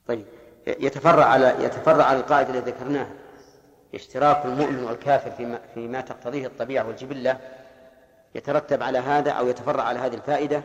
طيب 0.08 0.26
يتفرع 0.68 1.26
على 1.26 1.56
يتفرع 1.60 2.04
على 2.04 2.20
القاعدة 2.20 2.60
التي 2.60 2.72
ذكرناها. 2.72 3.10
اشتراك 3.96 4.46
المؤمن 4.46 4.84
والكافر 4.84 5.32
فيما, 5.32 5.60
فيما 5.74 6.02
تقتضيه 6.02 6.48
الطبيعة 6.48 6.88
والجبلة. 6.88 7.38
يترتب 8.36 8.84
على 8.84 9.00
هذا 9.00 9.32
أو 9.32 9.48
يتفرع 9.48 9.84
على 9.84 10.00
هذه 10.00 10.14
الفائدة. 10.14 10.62